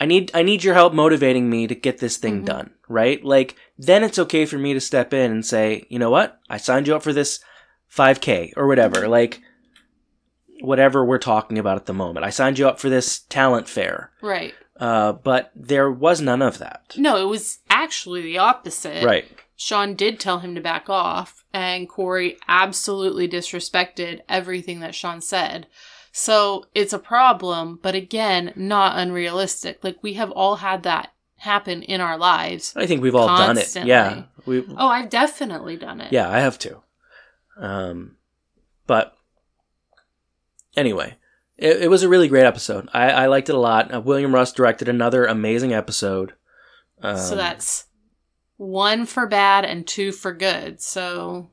I 0.00 0.06
need 0.06 0.30
I 0.34 0.42
need 0.42 0.62
your 0.64 0.74
help 0.74 0.92
motivating 0.94 1.50
me 1.50 1.66
to 1.66 1.74
get 1.74 1.98
this 1.98 2.16
thing 2.18 2.42
Mhm. 2.42 2.46
done, 2.46 2.70
right? 2.88 3.22
Like 3.24 3.56
then 3.76 4.04
it's 4.04 4.18
okay 4.18 4.46
for 4.46 4.58
me 4.58 4.72
to 4.74 4.80
step 4.80 5.12
in 5.12 5.30
and 5.32 5.44
say, 5.44 5.84
"You 5.88 5.98
know 5.98 6.10
what? 6.10 6.38
I 6.48 6.56
signed 6.56 6.86
you 6.86 6.94
up 6.94 7.02
for 7.02 7.12
this 7.12 7.40
5k 7.88 8.52
or 8.56 8.66
whatever." 8.66 9.08
Like 9.08 9.40
whatever 10.60 11.04
we're 11.04 11.18
talking 11.18 11.58
about 11.58 11.76
at 11.76 11.86
the 11.86 11.94
moment. 11.94 12.26
I 12.26 12.30
signed 12.30 12.58
you 12.58 12.68
up 12.68 12.80
for 12.80 12.88
this 12.88 13.20
talent 13.20 13.68
fair. 13.68 14.10
Right. 14.20 14.54
Uh, 14.78 15.12
but 15.12 15.50
there 15.54 15.90
was 15.90 16.20
none 16.20 16.42
of 16.42 16.58
that. 16.58 16.94
No, 16.96 17.16
it 17.16 17.28
was 17.28 17.58
actually 17.70 18.22
the 18.22 18.38
opposite. 18.38 19.04
Right. 19.04 19.26
Sean 19.56 19.94
did 19.94 20.20
tell 20.20 20.38
him 20.38 20.54
to 20.54 20.60
back 20.60 20.88
off, 20.88 21.44
and 21.52 21.88
Corey 21.88 22.38
absolutely 22.48 23.28
disrespected 23.28 24.20
everything 24.28 24.78
that 24.80 24.94
Sean 24.94 25.20
said. 25.20 25.66
So 26.18 26.64
it's 26.74 26.92
a 26.92 26.98
problem, 26.98 27.78
but 27.80 27.94
again, 27.94 28.52
not 28.56 28.98
unrealistic. 28.98 29.84
Like 29.84 30.02
we 30.02 30.14
have 30.14 30.32
all 30.32 30.56
had 30.56 30.82
that 30.82 31.12
happen 31.36 31.84
in 31.84 32.00
our 32.00 32.18
lives. 32.18 32.72
I 32.74 32.86
think 32.86 33.02
we've 33.02 33.14
all 33.14 33.28
done 33.28 33.56
it. 33.56 33.72
Yeah. 33.76 34.24
We 34.44 34.64
Oh, 34.76 34.88
I've 34.88 35.10
definitely 35.10 35.76
done 35.76 36.00
it. 36.00 36.12
Yeah, 36.12 36.28
I 36.28 36.40
have 36.40 36.58
too. 36.58 36.82
Um, 37.56 38.16
but 38.88 39.16
anyway, 40.76 41.14
it, 41.56 41.82
it 41.82 41.88
was 41.88 42.02
a 42.02 42.08
really 42.08 42.26
great 42.26 42.46
episode. 42.46 42.88
I, 42.92 43.10
I 43.10 43.26
liked 43.26 43.48
it 43.48 43.54
a 43.54 43.60
lot. 43.60 43.94
Uh, 43.94 44.00
William 44.00 44.34
Russ 44.34 44.52
directed 44.52 44.88
another 44.88 45.24
amazing 45.24 45.72
episode. 45.72 46.32
Um, 47.00 47.16
So 47.16 47.36
that's 47.36 47.86
one 48.56 49.06
for 49.06 49.28
bad 49.28 49.64
and 49.64 49.86
two 49.86 50.10
for 50.10 50.32
good. 50.32 50.82
So 50.82 51.52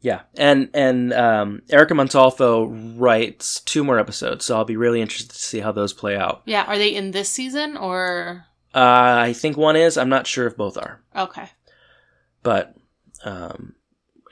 yeah, 0.00 0.20
and 0.36 0.70
and 0.74 1.12
um, 1.12 1.62
Erica 1.70 1.94
Montolfo 1.94 2.66
writes 2.96 3.60
two 3.60 3.82
more 3.84 3.98
episodes, 3.98 4.44
so 4.44 4.56
I'll 4.56 4.64
be 4.64 4.76
really 4.76 5.00
interested 5.00 5.32
to 5.34 5.42
see 5.42 5.60
how 5.60 5.72
those 5.72 5.92
play 5.92 6.16
out. 6.16 6.42
yeah, 6.46 6.64
are 6.66 6.78
they 6.78 6.94
in 6.94 7.10
this 7.10 7.28
season 7.28 7.76
or 7.76 8.44
Uh, 8.74 9.16
I 9.20 9.32
think 9.32 9.56
one 9.56 9.76
is. 9.76 9.96
I'm 9.98 10.08
not 10.08 10.26
sure 10.26 10.46
if 10.46 10.56
both 10.56 10.76
are, 10.76 11.00
okay? 11.16 11.50
but 12.42 12.74
um, 13.24 13.74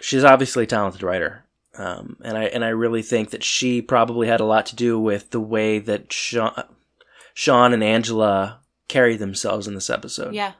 she's 0.00 0.24
obviously 0.24 0.64
a 0.64 0.66
talented 0.66 1.02
writer. 1.02 1.44
Um, 1.76 2.16
and 2.24 2.38
I 2.38 2.44
and 2.44 2.64
I 2.64 2.68
really 2.68 3.02
think 3.02 3.30
that 3.30 3.44
she 3.44 3.82
probably 3.82 4.28
had 4.28 4.40
a 4.40 4.44
lot 4.46 4.66
to 4.66 4.76
do 4.76 4.98
with 4.98 5.30
the 5.30 5.40
way 5.40 5.78
that 5.80 6.12
Sean 6.12 6.52
Sean 7.34 7.74
and 7.74 7.84
Angela 7.84 8.60
carry 8.88 9.16
themselves 9.16 9.66
in 9.66 9.74
this 9.74 9.90
episode. 9.90 10.32
Yeah. 10.34 10.52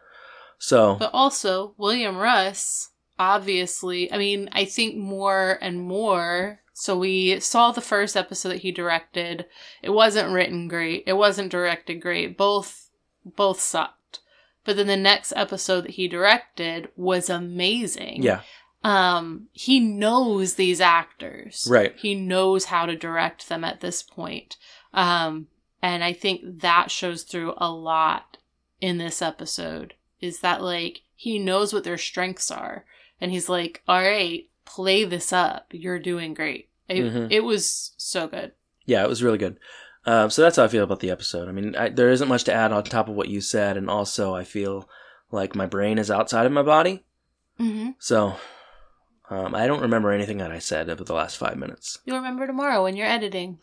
So 0.59 0.97
But 0.99 1.11
also, 1.15 1.75
William 1.79 2.17
Russ, 2.19 2.91
obviously, 3.19 4.13
I 4.13 4.19
mean, 4.19 4.49
I 4.53 4.65
think 4.65 4.97
more 4.97 5.59
and 5.61 5.81
more. 5.81 6.61
So 6.73 6.97
we 6.97 7.41
saw 7.41 7.73
the 7.73 7.81
first 7.81 8.17
episode 8.17 8.51
that 8.51 8.61
he 8.61 8.71
directed. 8.71 9.47
It 9.83 9.91
wasn't 9.91 10.33
written 10.33 10.69
great. 10.69 11.05
It 11.07 11.15
wasn't 11.15 11.51
directed 11.51 12.01
great. 12.01 12.37
Both 12.37 12.91
both 13.25 13.61
sucked. 13.61 14.21
But 14.65 14.77
then 14.77 14.87
the 14.87 14.97
next 14.97 15.33
episode 15.37 15.83
that 15.83 15.93
he 15.93 16.09
directed 16.09 16.89
was 16.97 17.31
amazing. 17.31 18.23
yeah, 18.23 18.43
Um 18.85 19.49
he 19.53 19.81
knows 19.81 20.55
these 20.55 20.81
actors. 20.81 21.67
Right. 21.71 21.95
He 21.97 22.15
knows 22.15 22.67
how 22.67 22.87
to 22.87 22.97
direct 22.97 23.49
them 23.49 23.65
at 23.65 23.81
this 23.81 24.03
point. 24.03 24.57
Um 24.93 25.49
and 25.83 26.05
I 26.05 26.13
think 26.13 26.61
that 26.61 26.91
shows 26.91 27.23
through 27.23 27.55
a 27.57 27.71
lot 27.71 28.37
in 28.81 28.99
this 28.99 29.23
episode 29.23 29.95
is 30.21 30.41
that 30.41 30.63
like 30.63 31.03
he 31.15 31.39
knows 31.39 31.73
what 31.73 31.85
their 31.85 31.99
strengths 31.99 32.51
are 32.51 32.85
and 33.21 33.31
he's 33.33 33.49
like 33.49 33.83
all 33.89 34.01
right 34.03 34.49
play 34.65 35.05
this 35.05 35.33
up 35.33 35.67
you're 35.73 35.99
doing 35.99 36.35
great 36.35 36.69
it, 36.89 37.03
Mhm. 37.03 37.29
it 37.31 37.41
was 37.41 37.93
so 37.97 38.27
good 38.27 38.53
yeah, 38.89 39.03
it 39.03 39.09
was 39.09 39.21
really 39.21 39.39
good. 39.39 39.59
Um, 40.05 40.31
so 40.31 40.43
that's 40.43 40.57
how 40.59 40.63
I 40.63 40.69
feel 40.69 40.85
about 40.85 41.01
the 41.01 41.11
episode. 41.11 41.49
I 41.49 41.51
mean, 41.51 41.75
I, 41.75 41.89
there 41.89 42.11
isn't 42.11 42.29
much 42.29 42.45
to 42.45 42.53
add 42.53 42.71
on 42.71 42.85
top 42.85 43.09
of 43.09 43.17
what 43.17 43.29
you 43.29 43.41
said, 43.41 43.77
and 43.77 43.91
also 43.91 44.33
I 44.33 44.45
feel 44.45 44.89
like 45.33 45.57
my 45.57 45.67
brain 45.67 45.99
is 45.99 46.09
outside 46.09 46.47
of 46.47 46.53
my 46.53 46.63
body. 46.63 47.05
mm-hmm. 47.59 47.91
So 47.99 48.37
um, 49.29 49.57
I 49.57 49.67
don't 49.67 49.83
remember 49.83 50.13
anything 50.13 50.39
that 50.39 50.53
I 50.53 50.61
said 50.61 50.89
over 50.89 51.03
the 51.03 51.15
last 51.15 51.37
five 51.37 51.57
minutes, 51.57 51.99
you'll 52.05 52.19
remember 52.19 52.47
tomorrow 52.47 52.85
when 52.85 52.95
you're 52.95 53.09
editing 53.09 53.59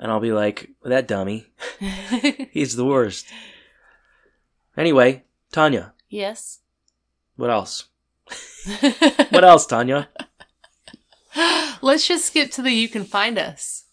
and 0.00 0.10
I'll 0.10 0.18
be 0.18 0.32
like, 0.32 0.70
"That 0.82 1.06
dummy, 1.06 1.46
he's 2.50 2.74
the 2.74 2.84
worst." 2.84 3.26
Anyway, 4.76 5.22
Tanya, 5.52 5.94
yes 6.08 6.58
what 7.36 7.50
else? 7.50 7.84
What 9.30 9.44
else, 9.44 9.66
Tanya? 9.66 10.08
let's 11.82 12.06
just 12.06 12.26
skip 12.26 12.50
to 12.50 12.62
the 12.62 12.70
you 12.70 12.88
can 12.88 13.04
find 13.04 13.38
us 13.38 13.84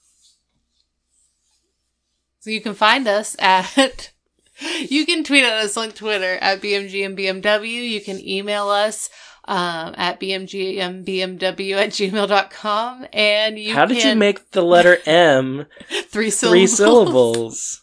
so 2.40 2.50
you 2.50 2.62
can 2.62 2.74
find 2.74 3.08
us 3.08 3.36
at 3.40 4.12
you 4.90 5.06
can 5.06 5.24
tweet 5.24 5.44
at 5.44 5.54
us 5.54 5.78
on 5.78 5.92
twitter 5.92 6.38
at 6.42 6.62
bmg 6.62 7.06
and 7.06 7.18
bmw 7.18 7.90
you 7.90 8.02
can 8.02 8.20
email 8.20 8.68
us 8.68 9.10
um, 9.46 9.94
at 9.98 10.22
bmgmbmw 10.22 11.76
at 11.76 11.90
gmail.com 11.90 13.06
and 13.12 13.60
you 13.60 13.74
How 13.74 13.86
did 13.86 14.02
you 14.02 14.16
make 14.16 14.52
the 14.52 14.62
letter 14.62 15.00
M 15.06 15.66
three 16.06 16.30
syllables 16.30 16.40
three 16.40 16.68
syllables? 16.68 17.82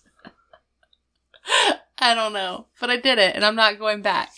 I 2.01 2.15
don't 2.15 2.33
know, 2.33 2.67
but 2.81 2.91
I 2.91 2.97
did 2.97 3.19
it 3.19 3.35
and 3.35 3.45
I'm 3.45 3.57
not 3.57 3.79
going 3.79 4.03
back. 4.03 4.33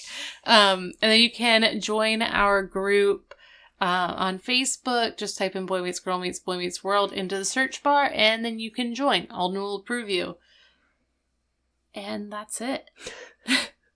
Um, 0.44 0.92
and 1.00 1.12
then 1.12 1.20
you 1.20 1.30
can 1.30 1.80
join 1.80 2.20
our 2.20 2.62
group 2.62 3.34
uh, 3.80 4.14
on 4.16 4.38
Facebook. 4.38 5.16
Just 5.16 5.38
type 5.38 5.54
in 5.54 5.66
Boy 5.66 5.82
Meets 5.82 6.00
Girl 6.00 6.18
Meets 6.18 6.40
Boy 6.40 6.58
Meets 6.58 6.82
World 6.82 7.12
into 7.12 7.36
the 7.36 7.44
search 7.44 7.82
bar 7.82 8.10
and 8.12 8.44
then 8.44 8.58
you 8.58 8.70
can 8.70 8.94
join. 8.94 9.26
Alden 9.30 9.60
will 9.60 9.76
approve 9.76 10.10
you. 10.10 10.36
And 11.94 12.32
that's 12.32 12.60
it. 12.60 12.90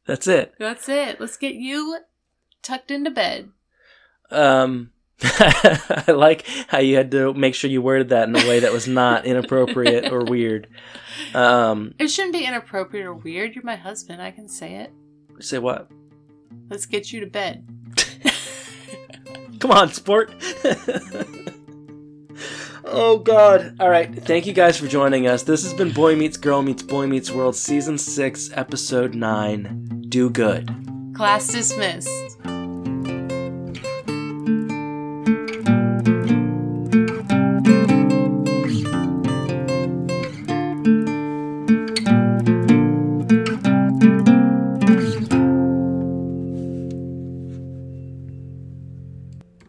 That's 0.06 0.28
it. 0.28 0.54
That's 0.58 0.88
it. 0.88 1.20
Let's 1.20 1.36
get 1.36 1.54
you 1.54 1.98
tucked 2.62 2.90
into 2.90 3.10
bed. 3.10 3.50
Um, 4.30 4.92
I 5.22 6.04
like 6.08 6.46
how 6.68 6.78
you 6.78 6.96
had 6.96 7.10
to 7.12 7.32
make 7.32 7.54
sure 7.54 7.70
you 7.70 7.80
worded 7.80 8.10
that 8.10 8.28
in 8.28 8.36
a 8.36 8.46
way 8.46 8.60
that 8.60 8.72
was 8.72 8.86
not 8.86 9.24
inappropriate 9.24 10.12
or 10.12 10.24
weird. 10.24 10.68
Um, 11.34 11.94
It 11.98 12.08
shouldn't 12.08 12.34
be 12.34 12.44
inappropriate 12.44 13.06
or 13.06 13.14
weird. 13.14 13.54
You're 13.54 13.64
my 13.64 13.76
husband. 13.76 14.20
I 14.20 14.30
can 14.30 14.48
say 14.48 14.74
it. 14.74 14.92
say 15.40 15.58
what? 15.58 15.90
Let's 16.68 16.84
get 16.84 17.12
you 17.12 17.20
to 17.20 17.26
bed. 17.26 17.66
Come 19.60 19.70
on, 19.70 19.90
sport. 19.92 20.34
oh 22.84 23.18
God! 23.18 23.76
All 23.80 23.88
right, 23.88 24.14
thank 24.14 24.46
you 24.46 24.52
guys 24.52 24.78
for 24.78 24.86
joining 24.86 25.26
us. 25.26 25.44
This 25.44 25.62
has 25.62 25.72
been 25.72 25.92
Boy 25.92 26.14
Meets 26.14 26.36
Girl 26.36 26.60
Meets 26.60 26.82
Boy 26.82 27.06
Meets 27.06 27.30
World, 27.30 27.56
Season 27.56 27.96
Six, 27.96 28.50
Episode 28.52 29.14
Nine. 29.14 30.04
Do 30.08 30.28
good. 30.28 30.68
Class 31.14 31.48
dismissed. 31.48 32.36